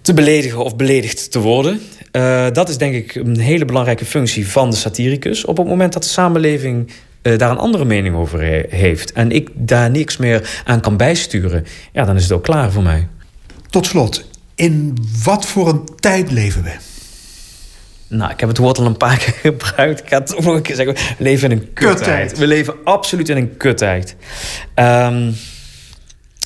te 0.03 0.14
beledigen 0.14 0.64
of 0.64 0.76
beledigd 0.76 1.30
te 1.30 1.39
worden. 1.39 1.80
Uh, 2.12 2.47
dat 2.53 2.68
is 2.68 2.78
denk 2.78 2.95
ik 2.95 3.14
een 3.14 3.39
hele 3.39 3.64
belangrijke 3.64 4.05
functie 4.05 4.49
van 4.49 4.70
de 4.70 4.76
satiricus. 4.76 5.45
Op 5.45 5.57
het 5.57 5.66
moment 5.66 5.93
dat 5.93 6.03
de 6.03 6.09
samenleving 6.09 6.91
daar 7.22 7.51
een 7.51 7.59
andere 7.59 7.85
mening 7.85 8.16
over 8.16 8.41
heeft... 8.68 9.12
en 9.12 9.30
ik 9.30 9.49
daar 9.55 9.91
niks 9.91 10.16
meer 10.16 10.62
aan 10.64 10.80
kan 10.80 10.97
bijsturen... 10.97 11.66
ja, 11.93 12.05
dan 12.05 12.16
is 12.16 12.22
het 12.22 12.33
ook 12.33 12.43
klaar 12.43 12.70
voor 12.70 12.83
mij. 12.83 13.09
Tot 13.73 13.87
slot, 13.87 14.25
in 14.55 14.99
wat 15.25 15.47
voor 15.47 15.68
een 15.68 15.85
tijd 16.01 16.31
leven 16.31 16.62
we? 16.62 16.73
Nou, 18.09 18.31
ik 18.31 18.41
heb 18.41 18.49
het 18.49 18.59
woord 18.59 18.79
al 18.79 18.87
een 18.87 18.97
paar 18.97 19.18
keer 19.25 19.33
gebruikt. 19.33 20.01
Ik 20.01 20.09
ga 20.09 20.18
het 20.18 20.35
nog 20.45 20.55
een 20.55 20.62
keer 20.62 20.75
zeggen. 20.75 20.95
We 20.95 21.25
leven 21.25 21.51
in 21.51 21.59
een 21.59 21.73
kuttijd. 21.73 22.39
We 22.39 22.47
leven 22.47 22.75
absoluut 22.85 23.29
in 23.29 23.37
een 23.37 23.57
kuttijd. 23.57 24.16
Um, 24.75 25.35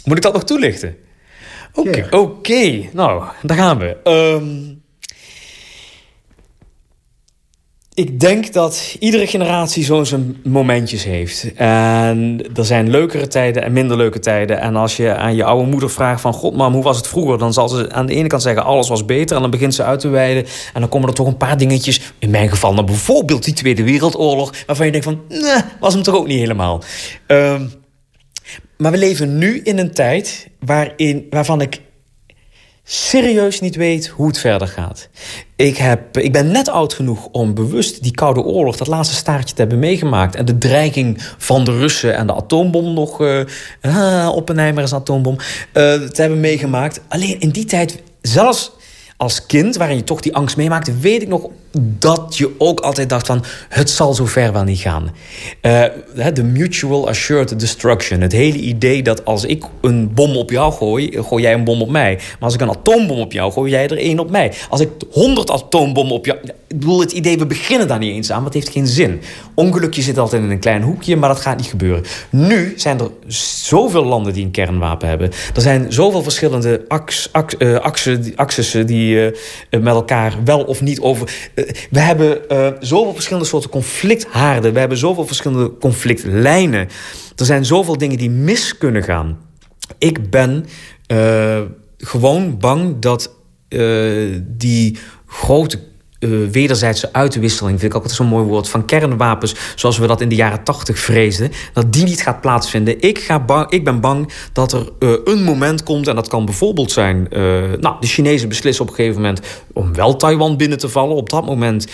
moet 0.04 0.16
ik 0.16 0.22
dat 0.22 0.32
nog 0.32 0.44
toelichten? 0.44 0.96
Oké, 1.72 2.06
oké. 2.10 2.88
Nou, 2.92 3.24
daar 3.42 3.56
gaan 3.56 3.78
we. 3.78 3.96
Um, 4.04 4.82
ik 7.96 8.20
denk 8.20 8.52
dat 8.52 8.96
iedere 8.98 9.26
generatie 9.26 9.84
zo 9.84 10.04
zijn 10.04 10.36
momentjes 10.44 11.04
heeft. 11.04 11.54
En 11.54 12.40
er 12.54 12.64
zijn 12.64 12.90
leukere 12.90 13.26
tijden 13.26 13.62
en 13.62 13.72
minder 13.72 13.96
leuke 13.96 14.18
tijden. 14.18 14.60
En 14.60 14.76
als 14.76 14.96
je 14.96 15.14
aan 15.14 15.34
je 15.34 15.44
oude 15.44 15.70
moeder 15.70 15.90
vraagt 15.90 16.20
van... 16.20 16.32
God, 16.32 16.56
mam, 16.56 16.72
hoe 16.72 16.82
was 16.82 16.96
het 16.96 17.06
vroeger? 17.06 17.38
Dan 17.38 17.52
zal 17.52 17.68
ze 17.68 17.92
aan 17.92 18.06
de 18.06 18.14
ene 18.14 18.28
kant 18.28 18.42
zeggen, 18.42 18.64
alles 18.64 18.88
was 18.88 19.04
beter. 19.04 19.36
En 19.36 19.42
dan 19.42 19.50
begint 19.50 19.74
ze 19.74 19.82
uit 19.82 20.00
te 20.00 20.08
wijden. 20.08 20.44
En 20.74 20.80
dan 20.80 20.88
komen 20.88 21.08
er 21.08 21.14
toch 21.14 21.26
een 21.26 21.36
paar 21.36 21.58
dingetjes... 21.58 22.00
In 22.18 22.30
mijn 22.30 22.48
geval 22.48 22.74
dan 22.74 22.86
bijvoorbeeld 22.86 23.44
die 23.44 23.54
Tweede 23.54 23.84
Wereldoorlog... 23.84 24.52
waarvan 24.66 24.86
je 24.86 24.92
denkt 24.92 25.06
van, 25.06 25.20
was 25.80 25.94
hem 25.94 26.02
toch 26.02 26.14
ook 26.14 26.26
niet 26.26 26.38
helemaal. 26.38 26.82
Um, 27.26 27.70
maar 28.76 28.92
we 28.92 28.98
leven 28.98 29.38
nu 29.38 29.60
in 29.62 29.78
een 29.78 29.92
tijd 29.92 30.48
waarin, 30.60 31.26
waarvan 31.30 31.60
ik 31.60 31.80
serieus 32.88 33.60
niet 33.60 33.76
weet 33.76 34.06
hoe 34.06 34.26
het 34.26 34.38
verder 34.38 34.68
gaat. 34.68 35.08
Ik, 35.56 35.76
heb, 35.76 36.18
ik 36.18 36.32
ben 36.32 36.50
net 36.50 36.68
oud 36.68 36.94
genoeg 36.94 37.28
om 37.32 37.54
bewust 37.54 38.02
die 38.02 38.12
Koude 38.12 38.40
Oorlog, 38.40 38.76
dat 38.76 38.86
laatste 38.86 39.14
staartje 39.14 39.54
te 39.54 39.60
hebben 39.60 39.78
meegemaakt. 39.78 40.34
En 40.34 40.44
de 40.44 40.58
dreiging 40.58 41.22
van 41.38 41.64
de 41.64 41.78
Russen 41.78 42.14
en 42.14 42.26
de 42.26 42.34
atoombom 42.34 42.94
nog. 42.94 43.20
Uh, 43.20 43.40
uh, 43.82 44.30
Oppenheimer 44.34 44.82
is 44.82 44.92
atoombom. 44.92 45.36
Uh, 45.36 45.42
te 45.72 46.20
hebben 46.20 46.40
meegemaakt. 46.40 47.00
Alleen 47.08 47.40
in 47.40 47.50
die 47.50 47.64
tijd, 47.64 48.02
zelfs 48.20 48.72
als 49.16 49.46
kind, 49.46 49.76
waarin 49.76 49.96
je 49.96 50.04
toch 50.04 50.20
die 50.20 50.34
angst 50.34 50.56
meemaakte, 50.56 50.98
weet 50.98 51.22
ik 51.22 51.28
nog 51.28 51.48
dat 51.78 52.36
je 52.36 52.50
ook 52.58 52.80
altijd 52.80 53.08
dacht 53.08 53.26
van 53.26 53.44
het 53.68 53.90
zal 53.90 54.14
zo 54.14 54.26
ver 54.26 54.52
wel 54.52 54.64
niet 54.64 54.78
gaan. 54.78 55.10
Uh, 55.62 55.84
de 56.34 56.44
mutual 56.44 57.08
assured 57.08 57.60
destruction. 57.60 58.20
Het 58.20 58.32
hele 58.32 58.58
idee 58.58 59.02
dat 59.02 59.24
als 59.24 59.44
ik 59.44 59.64
een 59.80 60.14
bom 60.14 60.36
op 60.36 60.50
jou 60.50 60.72
gooi, 60.72 61.22
gooi 61.22 61.42
jij 61.42 61.54
een 61.54 61.64
bom 61.64 61.82
op 61.82 61.88
mij. 61.88 62.14
Maar 62.14 62.36
als 62.40 62.54
ik 62.54 62.60
een 62.60 62.68
atoombom 62.68 63.18
op 63.18 63.32
jou 63.32 63.52
gooi, 63.52 63.70
jij 63.70 63.88
er 63.88 63.98
één 63.98 64.18
op 64.18 64.30
mij. 64.30 64.52
Als 64.68 64.80
ik 64.80 64.90
honderd 65.10 65.50
atoombommen 65.50 66.14
op 66.14 66.26
jou... 66.26 66.38
Ik 66.68 66.80
bedoel, 66.80 67.00
het 67.00 67.12
idee, 67.12 67.38
we 67.38 67.46
beginnen 67.46 67.88
daar 67.88 67.98
niet 67.98 68.14
eens 68.14 68.30
aan, 68.30 68.42
want 68.42 68.54
het 68.54 68.62
heeft 68.62 68.76
geen 68.76 68.86
zin. 68.86 69.20
Ongelukje 69.54 70.02
zit 70.02 70.18
altijd 70.18 70.42
in 70.42 70.50
een 70.50 70.58
klein 70.58 70.82
hoekje, 70.82 71.16
maar 71.16 71.28
dat 71.28 71.40
gaat 71.40 71.56
niet 71.56 71.66
gebeuren. 71.66 72.04
Nu 72.30 72.72
zijn 72.76 73.00
er 73.00 73.10
zoveel 73.26 74.04
landen 74.04 74.32
die 74.32 74.44
een 74.44 74.50
kernwapen 74.50 75.08
hebben. 75.08 75.30
Er 75.54 75.62
zijn 75.62 75.92
zoveel 75.92 76.22
verschillende 76.22 76.84
ax, 76.88 77.28
ax, 77.32 77.54
uh, 77.58 77.78
axes 78.36 78.70
die 78.70 79.05
uh, 79.14 79.32
met 79.70 79.94
elkaar 79.94 80.34
wel 80.44 80.64
of 80.64 80.80
niet 80.80 81.00
over 81.00 81.50
we 81.90 82.00
hebben 82.00 82.40
zoveel 82.80 83.14
verschillende 83.14 83.48
soorten 83.48 83.70
conflicthaarden. 83.70 84.72
We 84.72 84.78
hebben 84.78 84.98
zoveel 84.98 85.26
verschillende 85.26 85.78
conflictlijnen. 85.78 86.88
Er 87.36 87.44
zijn 87.44 87.64
zoveel 87.64 87.98
dingen 87.98 88.18
die 88.18 88.30
mis 88.30 88.78
kunnen 88.78 89.02
gaan. 89.02 89.38
Ik 89.98 90.30
ben 90.30 90.66
gewoon 91.98 92.58
bang 92.58 92.98
dat 92.98 93.34
die 94.56 94.98
grote 95.26 95.78
uh, 96.26 96.48
wederzijdse 96.50 97.12
uitwisseling, 97.12 97.80
vind 97.80 97.94
ik 97.94 97.98
ook 97.98 98.10
zo'n 98.10 98.26
mooi 98.26 98.44
woord, 98.44 98.68
van 98.68 98.84
kernwapens, 98.84 99.54
zoals 99.74 99.98
we 99.98 100.06
dat 100.06 100.20
in 100.20 100.28
de 100.28 100.34
jaren 100.34 100.62
tachtig 100.62 100.98
vreesden, 100.98 101.50
dat 101.72 101.92
die 101.92 102.04
niet 102.04 102.22
gaat 102.22 102.40
plaatsvinden. 102.40 103.00
Ik, 103.00 103.18
ga 103.18 103.40
bang, 103.40 103.70
ik 103.70 103.84
ben 103.84 104.00
bang 104.00 104.32
dat 104.52 104.72
er 104.72 104.88
uh, 104.98 105.10
een 105.24 105.42
moment 105.42 105.82
komt, 105.82 106.08
en 106.08 106.14
dat 106.14 106.28
kan 106.28 106.44
bijvoorbeeld 106.44 106.92
zijn, 106.92 107.26
uh, 107.30 107.38
nou, 107.80 107.96
de 108.00 108.06
Chinezen 108.06 108.48
beslissen 108.48 108.84
op 108.84 108.90
een 108.90 108.96
gegeven 108.96 109.20
moment 109.20 109.40
om 109.72 109.94
wel 109.94 110.16
Taiwan 110.16 110.56
binnen 110.56 110.78
te 110.78 110.88
vallen. 110.88 111.16
Op 111.16 111.30
dat 111.30 111.46
moment 111.46 111.86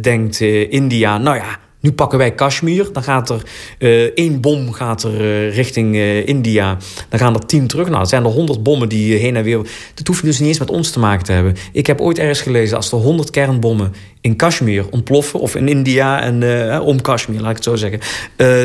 denkt 0.00 0.40
India, 0.40 1.18
nou 1.18 1.36
ja, 1.36 1.58
nu 1.82 1.92
pakken 1.92 2.18
wij 2.18 2.34
Kashmir. 2.34 2.88
Dan 2.92 3.02
gaat 3.02 3.30
er 3.30 3.42
uh, 3.78 4.02
één 4.14 4.40
bom 4.40 4.72
gaat 4.72 5.02
er, 5.02 5.20
uh, 5.20 5.54
richting 5.54 5.94
uh, 5.94 6.28
India. 6.28 6.76
Dan 7.08 7.18
gaan 7.18 7.34
er 7.34 7.46
tien 7.46 7.66
terug. 7.66 7.86
Nou, 7.86 8.00
het 8.00 8.08
zijn 8.08 8.24
er 8.24 8.30
honderd 8.30 8.62
bommen 8.62 8.88
die 8.88 9.16
heen 9.16 9.36
en 9.36 9.44
weer... 9.44 9.60
Dat 9.94 10.06
hoeft 10.06 10.22
dus 10.22 10.38
niet 10.38 10.48
eens 10.48 10.58
met 10.58 10.70
ons 10.70 10.90
te 10.90 10.98
maken 10.98 11.24
te 11.24 11.32
hebben. 11.32 11.56
Ik 11.72 11.86
heb 11.86 12.00
ooit 12.00 12.18
ergens 12.18 12.40
gelezen... 12.40 12.76
als 12.76 12.92
er 12.92 12.98
honderd 12.98 13.30
kernbommen 13.30 13.92
in 14.20 14.36
Kashmir 14.36 14.88
ontploffen... 14.90 15.40
of 15.40 15.54
in 15.54 15.68
India 15.68 16.22
en 16.22 16.80
om 16.80 17.00
Kashmir, 17.00 17.40
laat 17.40 17.50
ik 17.50 17.56
het 17.56 17.64
zo 17.64 17.76
zeggen... 17.76 18.00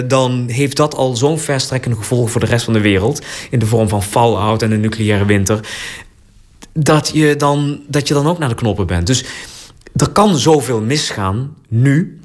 dan 0.07 0.47
heeft 0.47 0.77
dat 0.77 0.95
al 0.95 1.15
zo'n 1.15 1.39
verstrekkende 1.39 1.97
gevolg 1.97 2.31
voor 2.31 2.41
de 2.41 2.47
rest 2.47 2.65
van 2.65 2.73
de 2.73 2.81
wereld... 2.81 3.21
in 3.49 3.59
de 3.59 3.65
vorm 3.65 3.89
van 3.89 4.03
fallout 4.03 4.61
en 4.61 4.71
een 4.71 4.79
nucleaire 4.79 5.25
winter... 5.25 5.59
dat 6.73 7.11
je 7.13 7.35
dan, 7.35 7.79
dat 7.87 8.07
je 8.07 8.13
dan 8.13 8.27
ook 8.27 8.37
naar 8.39 8.49
de 8.49 8.55
knoppen 8.55 8.87
bent. 8.87 9.07
Dus 9.07 9.25
er 9.95 10.09
kan 10.09 10.37
zoveel 10.37 10.81
misgaan 10.81 11.55
nu 11.67 12.19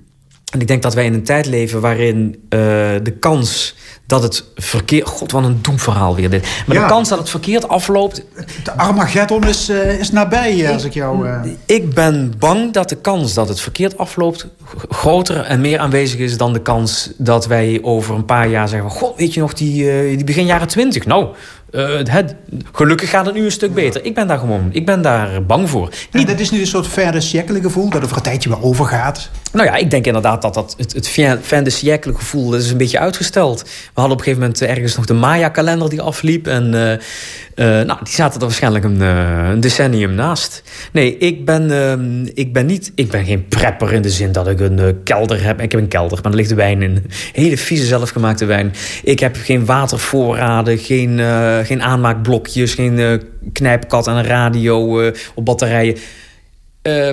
en 0.53 0.61
ik 0.61 0.67
denk 0.67 0.83
dat 0.83 0.95
wij 0.95 1.05
in 1.05 1.15
een 1.15 1.23
tijd 1.23 1.47
leven 1.47 1.81
waarin 1.81 2.35
uh, 2.35 2.61
de 3.03 3.15
kans 3.19 3.75
dat 4.07 4.23
het 4.23 4.45
verkeerd... 4.55 5.09
God, 5.09 5.33
wat 5.33 5.45
een 5.45 5.59
doemverhaal 5.63 6.15
weer 6.15 6.31
dit. 6.31 6.47
Maar 6.67 6.77
ja. 6.77 6.83
de 6.83 6.89
kans 6.89 7.09
dat 7.09 7.19
het 7.19 7.31
verkeerd 7.31 7.69
afloopt... 7.69 8.25
De 8.65 8.73
Armageddon 8.73 9.47
is, 9.47 9.71
uh, 9.71 9.99
is 9.99 10.11
nabij, 10.11 10.57
ik, 10.57 10.69
als 10.69 10.85
ik 10.85 10.95
jou... 10.95 11.29
Uh... 11.29 11.41
Ik 11.67 11.95
ben 11.95 12.33
bang 12.39 12.73
dat 12.73 12.89
de 12.89 12.97
kans 12.97 13.35
dat 13.35 13.49
het 13.49 13.61
verkeerd 13.61 13.99
afloopt... 13.99 14.47
groter 14.89 15.41
en 15.41 15.61
meer 15.61 15.79
aanwezig 15.79 16.19
is 16.19 16.37
dan 16.37 16.53
de 16.53 16.63
kans 16.63 17.11
dat 17.17 17.47
wij 17.47 17.79
over 17.83 18.15
een 18.15 18.25
paar 18.25 18.49
jaar 18.49 18.69
zeggen... 18.69 18.91
God, 18.91 19.17
weet 19.17 19.35
je 19.35 19.41
nog, 19.41 19.53
die, 19.53 19.85
die 20.17 20.25
begin 20.25 20.47
jaren 20.47 20.69
twintig? 20.69 21.07
Nou, 21.07 21.29
uh, 21.73 21.99
het, 22.05 22.35
gelukkig 22.73 23.11
gaat 23.11 23.27
het 23.27 23.35
nu 23.35 23.45
een 23.45 23.53
stuk 23.53 23.75
beter. 23.75 24.05
Ik 24.05 24.15
ben 24.15 24.27
daar 24.27 24.39
gewoon, 24.39 24.69
ik 24.73 24.87
ben 24.87 25.03
daar 25.03 25.47
bang 25.47 25.71
voor. 25.71 25.91
Niet... 26.13 26.27
dat 26.27 26.41
is 26.41 26.51
nu 26.51 26.61
een 26.61 26.67
soort 26.67 26.87
fin 26.87 27.11
de 27.11 27.21
siècle 27.21 27.61
gevoel, 27.61 27.91
dat 27.91 28.05
over 28.05 28.17
een 28.17 28.23
tijdje 28.23 28.49
weer 28.49 28.63
overgaat. 28.63 29.31
Nou 29.53 29.67
ja, 29.67 29.77
ik 29.77 29.91
denk 29.91 30.07
inderdaad 30.07 30.43
dat, 30.43 30.55
dat 30.55 30.75
het, 30.79 30.93
het 30.93 31.09
fin 31.43 31.65
de 31.65 31.71
siècle 31.71 32.15
gevoel 32.15 32.51
dat 32.51 32.61
is 32.61 32.71
een 32.71 32.77
beetje 32.77 32.99
uitgesteld. 32.99 33.63
We 33.63 33.69
hadden 33.95 34.13
op 34.13 34.19
een 34.19 34.25
gegeven 34.25 34.41
moment 34.41 34.63
ergens 34.63 34.97
nog 34.97 35.07
de 35.07 35.15
Maya-kalender 35.15 35.91
die 35.91 36.01
afliep. 36.01 36.47
En 36.47 36.75
uh, 36.75 36.91
uh, 36.91 37.87
nou, 37.87 37.99
die 38.03 38.15
zaten 38.15 38.41
er 38.41 38.47
waarschijnlijk 38.47 38.85
een, 38.85 39.01
een, 39.01 39.61
decennium 39.61 40.15
naast. 40.15 40.63
Nee, 40.93 41.19
ik 41.19 41.45
ben, 41.45 41.71
ehm, 41.71 42.31
ik 42.35 42.53
ben 42.53 42.67
niet, 42.67 42.93
ik 42.95 43.11
ben 43.11 43.25
geen 43.25 43.49
prepper 43.49 43.93
in 43.93 44.03
de 44.03 44.11
zin 44.11 44.33
dat 44.33 44.49
ik 44.49 44.61
een 44.61 45.01
kelder 45.05 45.45
heb. 45.45 45.61
Ik 45.61 45.73
heb 45.73 45.81
een 45.81 45.89
kelder, 45.89 46.19
maar 46.23 46.33
er 46.33 46.39
ligt 46.39 46.55
wijn 46.55 46.83
in. 46.83 47.07
Hele 47.33 47.57
vieze 47.57 47.87
zelfgemaakte 47.87 48.45
wijn. 48.45 48.73
Ik 49.03 49.21
heb 49.21 49.37
geen 49.43 49.65
watervoorraden, 49.65 50.79
geen 50.79 51.21
geen 51.67 51.83
aanmaakblokjes, 51.83 52.75
geen 52.75 52.99
uh, 52.99 53.13
knijpkat 53.53 54.09
aan 54.09 54.17
een 54.17 54.25
radio 54.25 55.01
uh, 55.01 55.11
op 55.35 55.45
batterijen. 55.45 55.97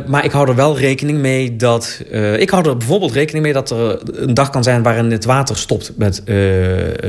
Maar 0.08 0.26
ik 0.26 0.32
hou 0.32 0.50
er 0.50 0.56
wel 0.56 0.78
rekening 0.78 1.18
mee 1.18 1.56
dat. 1.56 2.02
Ik 2.38 2.50
hou 2.50 2.70
er 2.70 2.78
bijvoorbeeld 2.78 3.12
rekening 3.12 3.44
mee 3.44 3.54
dat 3.54 3.70
er 3.70 4.02
een 4.24 4.34
dag 4.34 4.50
kan 4.50 4.64
zijn 4.64 4.84
waarin 4.84 5.12
het 5.12 5.26
water 5.26 5.58
stopt 5.58 5.92
met 5.98 6.24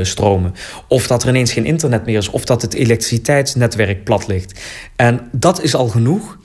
stromen. 0.03 0.55
Of 0.88 1.07
dat 1.07 1.22
er 1.22 1.28
ineens 1.28 1.53
geen 1.53 1.64
internet 1.64 2.07
meer 2.07 2.16
is. 2.16 2.28
Of 2.28 2.45
dat 2.45 2.62
het 2.62 2.74
elektriciteitsnetwerk 2.74 4.05
plat 4.05 4.26
ligt. 4.26 4.61
En 4.97 5.20
dat 5.32 5.62
is 5.62 5.74
al 5.74 5.88
genoeg 5.88 6.38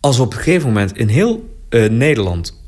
als 0.00 0.18
op 0.18 0.32
een 0.32 0.38
gegeven 0.38 0.68
moment 0.68 0.96
in 0.96 1.08
heel 1.08 1.44
Nederland 1.90 2.64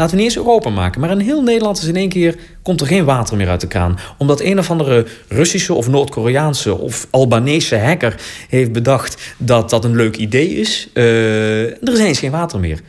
Laten 0.00 0.16
we 0.16 0.22
niet 0.22 0.30
eens 0.30 0.44
Europa 0.44 0.70
maken. 0.70 1.00
Maar 1.00 1.10
in 1.10 1.18
heel 1.18 1.42
Nederland 1.42 1.78
is 1.78 1.88
in 1.88 1.96
één 1.96 2.08
keer... 2.08 2.36
komt 2.62 2.80
er 2.80 2.86
geen 2.86 3.04
water 3.04 3.36
meer 3.36 3.48
uit 3.48 3.60
de 3.60 3.66
kraan. 3.66 3.98
Omdat 4.18 4.40
een 4.40 4.58
of 4.58 4.70
andere 4.70 5.06
Russische 5.28 5.74
of 5.74 5.88
Noord-Koreaanse... 5.88 6.78
of 6.78 7.06
Albanese 7.10 7.78
hacker 7.78 8.20
heeft 8.48 8.72
bedacht 8.72 9.34
dat 9.38 9.70
dat 9.70 9.84
een 9.84 9.96
leuk 9.96 10.16
idee 10.16 10.48
is. 10.48 10.88
Uh, 10.94 11.62
er 11.64 11.92
is 11.92 11.98
ineens 11.98 12.18
geen 12.18 12.30
water 12.30 12.60
meer. 12.60 12.80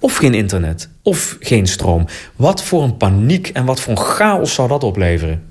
Of 0.00 0.16
geen 0.16 0.34
internet. 0.34 0.88
Of 1.02 1.36
geen 1.40 1.66
stroom. 1.66 2.06
Wat 2.36 2.62
voor 2.62 2.82
een 2.82 2.96
paniek 2.96 3.48
en 3.48 3.64
wat 3.64 3.80
voor 3.80 3.92
een 3.92 4.04
chaos 4.04 4.54
zou 4.54 4.68
dat 4.68 4.84
opleveren? 4.84 5.42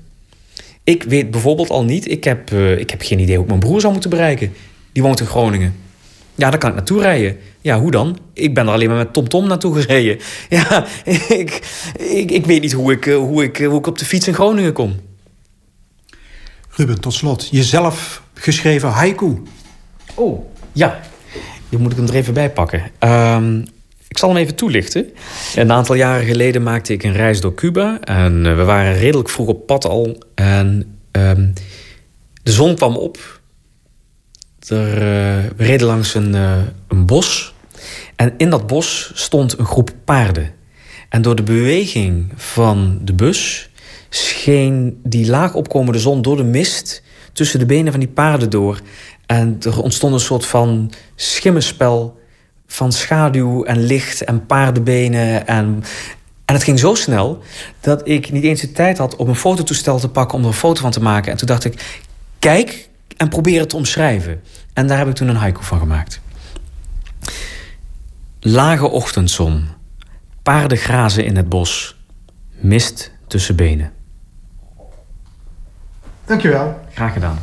Ik 0.84 1.02
weet 1.02 1.30
bijvoorbeeld 1.30 1.70
al 1.70 1.84
niet... 1.84 2.10
Ik 2.10 2.24
heb, 2.24 2.50
uh, 2.50 2.78
ik 2.78 2.90
heb 2.90 3.02
geen 3.02 3.18
idee 3.18 3.34
hoe 3.34 3.44
ik 3.44 3.50
mijn 3.50 3.60
broer 3.60 3.80
zou 3.80 3.92
moeten 3.92 4.10
bereiken. 4.10 4.52
Die 4.92 5.02
woont 5.02 5.20
in 5.20 5.26
Groningen. 5.26 5.74
Ja, 6.34 6.50
daar 6.50 6.58
kan 6.58 6.68
ik 6.68 6.74
naartoe 6.74 7.00
rijden. 7.00 7.36
Ja, 7.60 7.80
hoe 7.80 7.90
dan? 7.90 8.18
Ik 8.32 8.54
ben 8.54 8.66
er 8.66 8.72
alleen 8.72 8.88
maar 8.88 8.96
met 8.96 9.12
TomTom 9.12 9.40
-tom 9.40 9.48
naartoe 9.48 9.80
gereden. 9.80 10.18
Ja, 10.48 10.86
ik, 11.28 11.60
ik, 11.98 12.30
ik 12.30 12.46
weet 12.46 12.60
niet 12.60 12.72
hoe 12.72 12.92
ik, 12.92 13.06
eh, 13.06 13.16
hoe, 13.16 13.42
ik, 13.42 13.56
hoe 13.56 13.78
ik 13.78 13.86
op 13.86 13.98
de 13.98 14.04
fiets 14.04 14.26
in 14.26 14.34
Groningen 14.34 14.72
kom. 14.72 14.96
Ruben, 16.70 17.00
tot 17.00 17.14
slot. 17.14 17.48
Jezelf 17.50 18.22
geschreven 18.34 18.88
haiku. 18.88 19.42
Oh, 20.14 20.44
ja. 20.72 21.00
Die 21.68 21.78
moet 21.78 21.92
ik 21.92 21.98
hem 21.98 22.06
er 22.06 22.14
even 22.14 22.34
bij 22.34 22.50
pakken. 22.50 22.82
Um, 23.00 23.64
ik 24.08 24.18
zal 24.18 24.28
hem 24.28 24.38
even 24.38 24.54
toelichten. 24.54 25.10
Een 25.54 25.72
aantal 25.72 25.94
jaren 25.94 26.26
geleden 26.26 26.62
maakte 26.62 26.92
ik 26.92 27.02
een 27.02 27.12
reis 27.12 27.40
door 27.40 27.54
Cuba. 27.54 28.00
En 28.00 28.44
uh, 28.44 28.56
we 28.56 28.64
waren 28.64 28.94
redelijk 28.94 29.28
vroeg 29.28 29.48
op 29.48 29.66
pad 29.66 29.84
al. 29.84 30.18
En 30.34 30.98
um, 31.12 31.52
de 32.42 32.52
zon 32.52 32.74
kwam 32.74 32.96
op. 32.96 33.40
Er, 34.68 34.94
uh, 34.94 35.50
we 35.56 35.64
reden 35.64 35.86
langs 35.86 36.14
een, 36.14 36.34
uh, 36.34 36.56
een 36.88 37.06
bos. 37.06 37.54
En 38.16 38.34
in 38.36 38.50
dat 38.50 38.66
bos 38.66 39.10
stond 39.14 39.58
een 39.58 39.66
groep 39.66 39.90
paarden. 40.04 40.52
En 41.08 41.22
door 41.22 41.34
de 41.34 41.42
beweging 41.42 42.32
van 42.36 42.98
de 43.02 43.12
bus 43.12 43.70
scheen 44.08 45.00
die 45.02 45.26
laag 45.26 45.54
opkomende 45.54 45.98
zon 45.98 46.22
door 46.22 46.36
de 46.36 46.44
mist 46.44 47.02
tussen 47.32 47.58
de 47.58 47.66
benen 47.66 47.92
van 47.92 48.00
die 48.00 48.08
paarden 48.08 48.50
door. 48.50 48.80
En 49.26 49.56
er 49.60 49.82
ontstond 49.82 50.14
een 50.14 50.20
soort 50.20 50.46
van 50.46 50.92
schimmenspel 51.14 52.18
van 52.66 52.92
schaduw 52.92 53.64
en 53.64 53.78
licht 53.86 54.24
en 54.24 54.46
paardenbenen. 54.46 55.46
En, 55.46 55.84
en 56.44 56.54
het 56.54 56.62
ging 56.62 56.78
zo 56.78 56.94
snel 56.94 57.42
dat 57.80 58.08
ik 58.08 58.32
niet 58.32 58.44
eens 58.44 58.60
de 58.60 58.72
tijd 58.72 58.98
had 58.98 59.16
om 59.16 59.28
een 59.28 59.34
fototoestel 59.34 59.98
te 59.98 60.08
pakken 60.08 60.38
om 60.38 60.44
er 60.44 60.50
een 60.50 60.54
foto 60.54 60.80
van 60.80 60.90
te 60.90 61.02
maken. 61.02 61.32
En 61.32 61.38
toen 61.38 61.48
dacht 61.48 61.64
ik, 61.64 62.00
kijk 62.38 62.88
en 63.16 63.28
probeer 63.28 63.60
het 63.60 63.68
te 63.68 63.76
omschrijven. 63.76 64.42
En 64.72 64.86
daar 64.86 64.98
heb 64.98 65.08
ik 65.08 65.14
toen 65.14 65.28
een 65.28 65.36
haiku 65.36 65.62
van 65.62 65.78
gemaakt. 65.78 66.20
Lage 68.40 68.88
ochtendzon, 68.88 69.68
paarden 70.42 70.78
grazen 70.78 71.24
in 71.24 71.36
het 71.36 71.48
bos, 71.48 71.96
mist 72.50 73.12
tussen 73.26 73.56
benen. 73.56 73.92
Dankjewel. 76.24 76.80
Graag 76.94 77.12
gedaan. 77.12 77.38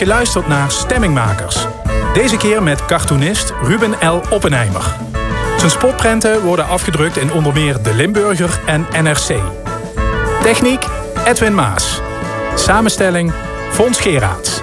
Geluisterd 0.00 0.48
naar 0.48 0.70
Stemmingmakers. 0.70 1.66
Deze 2.12 2.36
keer 2.36 2.62
met 2.62 2.84
cartoonist 2.84 3.52
Ruben 3.62 3.90
L. 3.90 4.20
Oppenheimer. 4.30 4.96
Zijn 5.56 5.70
spotprenten 5.70 6.42
worden 6.42 6.66
afgedrukt 6.66 7.16
in 7.16 7.32
onder 7.32 7.52
meer 7.52 7.82
De 7.82 7.94
Limburger 7.94 8.60
en 8.66 8.86
NRC. 9.02 9.40
Techniek 10.42 10.84
Edwin 11.24 11.54
Maas. 11.54 12.00
Samenstelling 12.54 13.32
Fons 13.70 14.00
Geraerts. 14.00 14.62